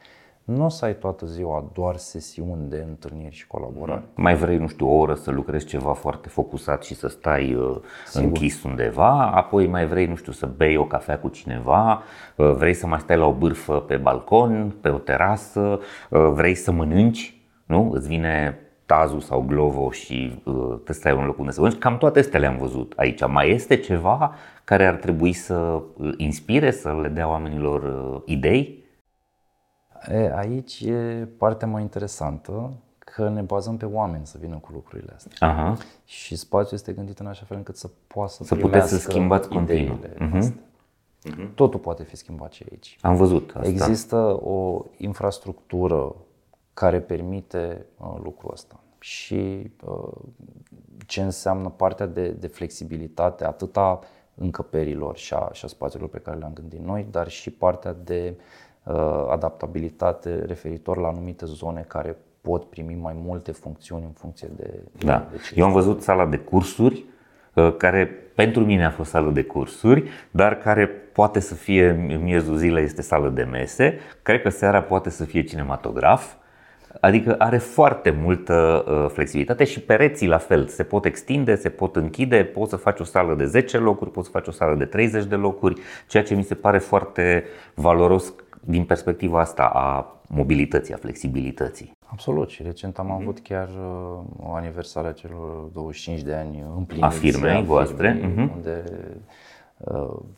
Nu 0.43 0.65
o 0.65 0.69
să 0.69 0.85
ai 0.85 0.95
toată 0.95 1.25
ziua 1.25 1.69
doar 1.73 1.95
sesiuni 1.95 2.69
de 2.69 2.85
întâlniri 2.87 3.35
și 3.35 3.47
colaborare. 3.47 4.01
Uh-huh. 4.01 4.15
Mai 4.15 4.35
vrei, 4.35 4.57
nu 4.57 4.67
știu, 4.67 4.87
o 4.87 4.97
oră 4.97 5.13
să 5.13 5.31
lucrezi 5.31 5.65
ceva 5.65 5.93
foarte 5.93 6.29
focusat 6.29 6.83
și 6.83 6.95
să 6.95 7.07
stai 7.07 7.53
uh, 7.53 7.75
închis 8.13 8.63
undeva, 8.63 9.31
apoi 9.31 9.67
mai 9.67 9.87
vrei, 9.87 10.05
nu 10.05 10.15
știu, 10.15 10.31
să 10.31 10.45
bei 10.45 10.77
o 10.77 10.85
cafea 10.85 11.19
cu 11.19 11.27
cineva, 11.27 12.01
uh, 12.35 12.51
vrei 12.51 12.73
să 12.73 12.87
mai 12.87 12.99
stai 12.99 13.17
la 13.17 13.25
o 13.25 13.33
bârfă 13.33 13.73
pe 13.73 13.95
balcon, 13.95 14.75
pe 14.81 14.89
o 14.89 14.97
terasă, 14.97 15.79
uh, 16.09 16.31
vrei 16.33 16.55
să 16.55 16.71
mănânci 16.71 17.37
nu? 17.65 17.91
Îți 17.91 18.07
vine 18.07 18.57
Tazu 18.85 19.19
sau 19.19 19.41
Glovo 19.41 19.91
și 19.91 20.41
uh, 20.43 20.79
te 20.83 20.93
stai 20.93 21.13
un 21.13 21.25
loc 21.25 21.39
unde 21.39 21.51
să 21.51 21.61
mănânci. 21.61 21.79
Cam 21.79 21.97
toate 21.97 22.19
astea 22.19 22.39
le-am 22.39 22.57
văzut 22.57 22.93
aici. 22.95 23.27
Mai 23.27 23.49
este 23.49 23.75
ceva 23.75 24.33
care 24.63 24.85
ar 24.85 24.95
trebui 24.95 25.33
să 25.33 25.53
uh, 25.53 26.13
inspire, 26.17 26.71
să 26.71 26.99
le 27.01 27.07
dea 27.07 27.27
oamenilor 27.27 27.83
uh, 28.13 28.21
idei? 28.25 28.83
E, 30.07 30.31
aici 30.35 30.81
e 30.81 31.27
partea 31.37 31.67
mai 31.67 31.81
interesantă 31.81 32.73
că 32.99 33.29
ne 33.29 33.41
bazăm 33.41 33.77
pe 33.77 33.85
oameni 33.85 34.25
să 34.25 34.37
vină 34.41 34.55
cu 34.55 34.69
lucrurile 34.73 35.11
astea. 35.15 35.47
Aha. 35.47 35.77
Și 36.05 36.35
spațiul 36.35 36.73
este 36.73 36.93
gândit 36.93 37.19
în 37.19 37.25
așa 37.25 37.43
fel 37.45 37.57
încât 37.57 37.75
să 37.75 37.89
poată 38.07 38.31
să, 38.31 38.43
să 38.43 38.55
puteți 38.55 38.89
să 38.89 38.97
schimbați 38.97 39.47
continuu. 39.47 39.99
Uh-huh. 39.99 40.51
Uh-huh. 41.29 41.53
Totul 41.55 41.79
poate 41.79 42.03
fi 42.03 42.15
schimbat 42.15 42.51
și 42.51 42.65
aici. 42.71 42.97
Am 43.01 43.15
văzut 43.15 43.51
asta. 43.55 43.67
Există 43.67 44.15
o 44.43 44.85
infrastructură 44.97 46.15
care 46.73 46.99
permite 46.99 47.85
uh, 47.97 48.15
lucrul 48.23 48.51
ăsta. 48.53 48.79
Și 48.99 49.71
uh, 49.85 50.11
ce 51.05 51.21
înseamnă 51.21 51.69
partea 51.69 52.05
de, 52.05 52.27
de 52.29 52.47
flexibilitate, 52.47 53.45
atât 53.45 53.77
a 53.77 53.99
încăperilor 54.35 55.17
și 55.17 55.33
a, 55.33 55.49
și 55.51 55.65
a 55.65 55.67
spațiilor 55.67 56.09
pe 56.09 56.17
care 56.17 56.37
le-am 56.37 56.53
gândit 56.53 56.79
noi, 56.79 57.05
dar 57.11 57.27
și 57.29 57.51
partea 57.51 57.95
de 58.03 58.33
uh, 58.83 59.25
adaptabilitate 59.29 60.45
referitor 60.45 60.97
la 60.97 61.07
anumite 61.07 61.45
zone 61.45 61.85
care 61.87 62.17
pot 62.41 62.63
primi 62.63 62.97
mai 63.01 63.13
multe 63.25 63.51
funcțiuni 63.51 64.03
în 64.03 64.11
funcție 64.11 64.49
de. 64.55 64.79
Da. 65.05 65.27
De 65.31 65.37
Eu 65.55 65.65
am 65.65 65.71
văzut 65.71 66.01
sala 66.01 66.25
de 66.25 66.37
cursuri 66.37 67.05
uh, 67.53 67.75
care 67.77 68.05
pentru 68.35 68.65
mine 68.65 68.85
a 68.85 68.89
fost 68.91 69.09
sală 69.09 69.31
de 69.31 69.43
cursuri, 69.43 70.09
dar 70.31 70.57
care 70.57 70.87
poate 70.87 71.39
să 71.39 71.53
fie 71.53 71.89
în 71.89 72.23
miezul 72.23 72.55
zilei 72.55 72.83
este 72.83 73.01
sală 73.01 73.29
de 73.29 73.43
mese, 73.43 73.99
cred 74.21 74.41
că 74.41 74.49
seara 74.49 74.81
poate 74.81 75.09
să 75.09 75.25
fie 75.25 75.43
cinematograf, 75.43 76.33
Adică 76.99 77.35
are 77.37 77.57
foarte 77.57 78.17
multă 78.21 78.85
uh, 78.87 79.09
flexibilitate 79.09 79.63
și 79.63 79.79
pereții 79.79 80.27
la 80.27 80.37
fel. 80.37 80.67
Se 80.67 80.83
pot 80.83 81.05
extinde, 81.05 81.55
se 81.55 81.69
pot 81.69 81.95
închide, 81.95 82.43
poți 82.43 82.69
să 82.69 82.75
faci 82.75 82.99
o 82.99 83.03
sală 83.03 83.35
de 83.35 83.45
10 83.45 83.77
locuri, 83.77 84.11
poți 84.11 84.25
să 84.25 84.31
faci 84.31 84.47
o 84.47 84.51
sală 84.51 84.75
de 84.75 84.85
30 84.85 85.25
de 85.25 85.35
locuri, 85.35 85.81
ceea 86.07 86.23
ce 86.23 86.35
mi 86.35 86.43
se 86.43 86.55
pare 86.55 86.77
foarte 86.77 87.43
valoros 87.73 88.33
din 88.59 88.83
perspectiva 88.83 89.39
asta 89.39 89.63
a 89.63 90.17
mobilității, 90.27 90.93
a 90.93 90.97
flexibilității. 90.97 91.91
Absolut 92.05 92.49
și 92.49 92.63
recent 92.63 92.97
am 92.97 93.11
avut 93.11 93.39
chiar 93.39 93.67
uh, 93.67 94.49
o 94.49 94.53
aniversare 94.53 95.07
a 95.07 95.11
celor 95.11 95.69
25 95.73 96.21
de 96.21 96.33
ani 96.33 96.63
împliniți 96.77 97.07
a 97.07 97.09
firmei 97.09 97.63
voastre, 97.63 98.11
firmei, 98.11 98.47
uh-huh. 98.47 98.55
unde 98.55 98.83
Uh, 98.85 99.42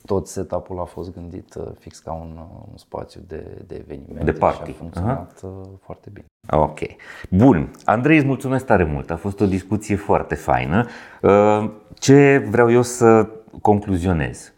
tot 0.06 0.28
setup-ul 0.28 0.80
a 0.80 0.84
fost 0.84 1.14
gândit 1.14 1.56
uh, 1.56 1.68
fix 1.80 2.00
ca 2.00 2.12
un, 2.12 2.32
uh, 2.38 2.64
un 2.72 2.78
spațiu 2.78 3.22
de, 3.28 3.64
de 3.68 3.76
evenimente 3.76 4.32
de 4.32 4.38
party. 4.38 4.64
și 4.64 4.76
a 4.76 4.80
funcționat 4.80 5.42
uh 5.44 5.50
foarte 5.82 6.10
bine. 6.14 6.26
Ok. 6.50 6.80
Bun. 7.30 7.72
Andrei, 7.84 8.18
îți 8.18 8.26
mulțumesc 8.26 8.66
tare 8.66 8.84
mult. 8.84 9.12
A 9.12 9.16
fost 9.16 9.40
o 9.40 9.46
discuție 9.46 9.96
foarte 9.96 10.36
faină. 10.36 10.88
Ce 11.94 12.48
vreau 12.50 12.72
eu 12.72 12.82
să 12.82 13.30
concluzionez 13.62 14.54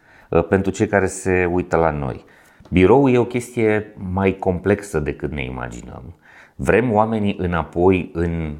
pentru 0.49 0.71
cei 0.71 0.87
care 0.87 1.05
se 1.05 1.45
uită 1.45 1.77
la 1.77 1.91
noi? 1.91 2.25
Biroul 2.69 3.13
e 3.13 3.17
o 3.17 3.25
chestie 3.25 3.93
mai 4.11 4.35
complexă 4.35 4.99
decât 4.99 5.31
ne 5.31 5.43
imaginăm. 5.43 6.15
Vrem 6.55 6.93
oamenii 6.93 7.35
înapoi 7.39 8.11
în 8.13 8.57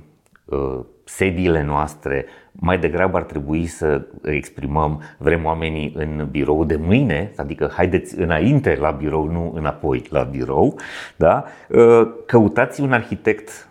sediile 1.03 1.63
noastre, 1.63 2.25
mai 2.60 2.80
degrabă 2.80 3.18
ar 3.18 3.24
trebui 3.24 3.66
să 3.66 4.01
exprimăm 4.24 5.01
vrem 5.18 5.45
oamenii 5.45 5.93
în 5.95 6.28
birou 6.32 6.66
de 6.66 6.76
mâine, 6.76 7.32
adică 7.36 7.72
haideți 7.76 8.20
înainte 8.20 8.78
la 8.80 8.91
birou, 8.91 9.26
nu 9.32 9.53
înapoi 9.55 10.03
la 10.10 10.24
birou. 10.24 10.80
Da? 11.16 11.43
Ă, 11.74 12.08
căutați 12.26 12.82
un 12.82 12.93
arhitect 12.93 13.66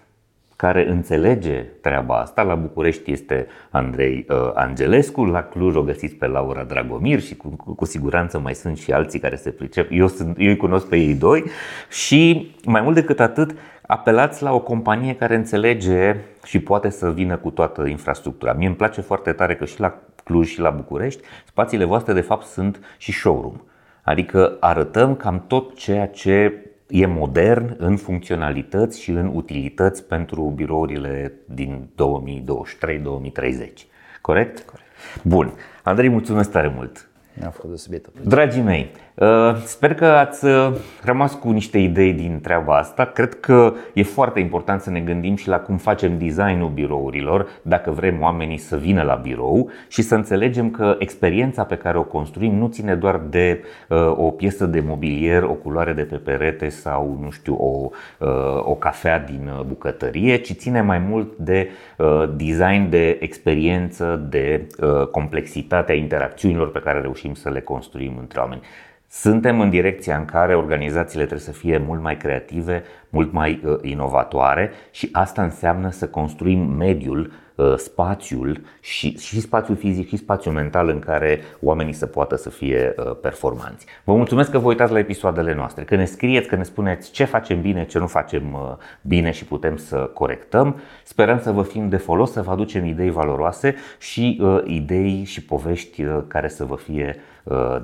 care 0.56 0.88
înțelege 0.88 1.64
treaba 1.80 2.20
asta. 2.20 2.42
La 2.42 2.54
București 2.54 3.12
este 3.12 3.46
Andrei 3.70 4.26
uh, 4.28 4.50
Angelescu, 4.54 5.24
la 5.24 5.42
Cluj 5.42 5.74
o 5.74 5.82
găsiți 5.82 6.14
pe 6.14 6.26
Laura 6.26 6.62
Dragomir 6.62 7.20
și 7.20 7.36
cu, 7.36 7.48
cu, 7.48 7.74
cu 7.74 7.84
siguranță 7.84 8.38
mai 8.38 8.54
sunt 8.54 8.78
și 8.78 8.92
alții 8.92 9.18
care 9.18 9.36
se 9.36 9.50
pricep. 9.50 9.88
Eu, 9.92 10.08
sunt, 10.08 10.36
eu 10.38 10.48
îi 10.48 10.56
cunosc 10.56 10.88
pe 10.88 10.96
ei 10.96 11.14
doi 11.14 11.44
și 11.90 12.50
mai 12.64 12.80
mult 12.80 12.94
decât 12.94 13.20
atât 13.20 13.54
apelați 13.86 14.42
la 14.42 14.52
o 14.52 14.60
companie 14.60 15.14
care 15.14 15.34
înțelege 15.34 16.16
și 16.44 16.58
poate 16.58 16.90
să 16.90 17.10
vină 17.10 17.36
cu 17.36 17.50
toată 17.50 17.86
infrastructura. 17.86 18.52
Mie 18.52 18.66
îmi 18.66 18.76
place 18.76 19.00
foarte 19.00 19.32
tare 19.32 19.56
că 19.56 19.64
și 19.64 19.80
la 19.80 19.98
Cluj 20.24 20.48
și 20.48 20.60
la 20.60 20.70
București 20.70 21.22
spațiile 21.44 21.84
voastre 21.84 22.12
de 22.12 22.20
fapt 22.20 22.46
sunt 22.46 22.80
și 22.98 23.12
showroom. 23.12 23.56
Adică 24.02 24.56
arătăm 24.60 25.14
cam 25.14 25.44
tot 25.46 25.74
ceea 25.74 26.08
ce 26.08 26.64
e 26.88 27.06
modern 27.06 27.74
în 27.78 27.96
funcționalități 27.96 29.00
și 29.00 29.10
în 29.10 29.30
utilități 29.34 30.04
pentru 30.04 30.52
birourile 30.54 31.32
din 31.44 31.88
2023-2030. 31.88 31.94
Corect? 34.20 34.60
Corect. 34.60 34.62
Bun. 35.22 35.52
Andrei, 35.82 36.08
mulțumesc 36.08 36.50
tare 36.50 36.72
mult. 36.76 37.08
Mi-a 37.34 37.50
fost 37.50 37.66
deosebită. 37.66 38.10
Dragii 38.24 38.62
mei, 38.62 38.90
uh, 38.92 39.05
sper 39.64 39.94
că 39.94 40.04
ați 40.04 40.44
uh, 40.44 40.72
rămas 41.04 41.34
cu 41.34 41.50
niște 41.50 41.78
idei 41.78 42.12
din 42.12 42.40
treaba 42.42 42.76
asta. 42.76 43.04
Cred 43.04 43.40
că 43.40 43.72
e 43.92 44.02
foarte 44.02 44.40
important 44.40 44.80
să 44.80 44.90
ne 44.90 45.00
gândim 45.00 45.36
și 45.36 45.48
la 45.48 45.58
cum 45.58 45.76
facem 45.76 46.18
designul 46.18 46.70
birourilor, 46.74 47.48
dacă 47.62 47.90
vrem 47.90 48.20
oamenii 48.20 48.58
să 48.58 48.76
vină 48.76 49.02
la 49.02 49.14
birou 49.14 49.70
și 49.88 50.02
să 50.02 50.14
înțelegem 50.14 50.70
că 50.70 50.96
experiența 50.98 51.64
pe 51.64 51.76
care 51.76 51.98
o 51.98 52.02
construim 52.02 52.54
nu 52.54 52.68
ține 52.68 52.94
doar 52.94 53.20
de 53.30 53.64
uh, 53.88 53.98
o 54.16 54.30
piesă 54.30 54.66
de 54.66 54.80
mobilier, 54.86 55.42
o 55.42 55.52
culoare 55.52 55.92
de 55.92 56.02
pe 56.02 56.16
perete 56.16 56.68
sau, 56.68 57.18
nu 57.22 57.30
știu, 57.30 57.54
o, 57.54 57.90
o 58.60 58.74
cafea 58.74 59.18
din 59.18 59.50
bucătărie, 59.66 60.36
ci 60.36 60.52
ține 60.52 60.80
mai 60.80 60.98
mult 60.98 61.36
de 61.36 61.70
design, 62.36 62.90
de 62.90 63.16
experiență, 63.20 64.26
de 64.30 64.66
complexitatea 65.10 65.94
interacțiunilor 65.94 66.70
pe 66.70 66.78
care 66.78 67.00
reușim 67.00 67.26
reușim 67.26 67.34
să 67.34 67.50
le 67.50 67.60
construim 67.60 68.16
între 68.18 68.40
oameni. 68.40 68.62
Suntem 69.08 69.60
în 69.60 69.70
direcția 69.70 70.16
în 70.16 70.24
care 70.24 70.54
organizațiile 70.54 71.24
trebuie 71.24 71.46
să 71.46 71.52
fie 71.52 71.78
mult 71.78 72.02
mai 72.02 72.16
creative, 72.16 72.82
mult 73.08 73.32
mai 73.32 73.60
uh, 73.64 73.78
inovatoare 73.82 74.70
și 74.90 75.08
asta 75.12 75.42
înseamnă 75.42 75.90
să 75.90 76.06
construim 76.06 76.58
mediul, 76.58 77.32
uh, 77.54 77.74
spațiul 77.76 78.60
și, 78.80 79.18
și 79.18 79.40
spațiul 79.40 79.76
fizic 79.76 80.08
și 80.08 80.16
spațiul 80.16 80.54
mental 80.54 80.88
în 80.88 80.98
care 80.98 81.40
oamenii 81.60 81.92
să 81.92 82.06
poată 82.06 82.36
să 82.36 82.50
fie 82.50 82.94
uh, 82.96 83.16
performanți. 83.20 83.86
Vă 84.04 84.14
mulțumesc 84.14 84.50
că 84.50 84.58
vă 84.58 84.68
uitați 84.68 84.92
la 84.92 84.98
episoadele 84.98 85.54
noastre, 85.54 85.84
că 85.84 85.96
ne 85.96 86.04
scrieți, 86.04 86.48
că 86.48 86.56
ne 86.56 86.62
spuneți 86.62 87.10
ce 87.10 87.24
facem 87.24 87.60
bine, 87.60 87.84
ce 87.84 87.98
nu 87.98 88.06
facem 88.06 88.52
uh, 88.52 88.76
bine 89.02 89.30
și 89.30 89.44
putem 89.44 89.76
să 89.76 89.96
corectăm. 89.96 90.80
Sperăm 91.04 91.40
să 91.40 91.50
vă 91.50 91.62
fim 91.62 91.88
de 91.88 91.96
folos, 91.96 92.32
să 92.32 92.42
vă 92.42 92.50
aducem 92.50 92.84
idei 92.84 93.10
valoroase 93.10 93.74
și 93.98 94.38
uh, 94.42 94.62
idei 94.64 95.24
și 95.24 95.44
povești 95.44 96.02
uh, 96.02 96.18
care 96.28 96.48
să 96.48 96.64
vă 96.64 96.76
fie 96.76 97.16
Uh, 97.16 97.25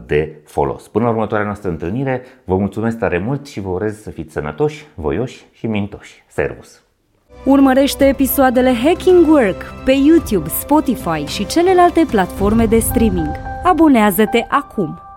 de 0.07 0.41
folos. 0.45 0.89
Până 0.89 1.05
la 1.05 1.11
următoarea 1.11 1.47
noastră 1.47 1.71
întâlnire, 1.71 2.23
vă 2.45 2.57
mulțumesc 2.57 2.99
tare 2.99 3.19
mult 3.19 3.47
și 3.47 3.61
vă 3.61 3.69
urez 3.69 4.03
să 4.03 4.11
fiți 4.11 4.33
sănătoși, 4.33 4.87
voioși 4.95 5.47
și 5.53 5.67
mintoși. 5.67 6.25
Servus! 6.29 6.83
Urmărește 7.45 8.05
episoadele 8.05 8.75
Hacking 8.85 9.29
Work 9.29 9.63
pe 9.85 9.93
YouTube, 9.93 10.49
Spotify 10.49 11.25
și 11.25 11.47
celelalte 11.47 12.07
platforme 12.11 12.67
de 12.67 12.79
streaming. 12.79 13.31
Abonează-te 13.65 14.47
acum! 14.49 15.12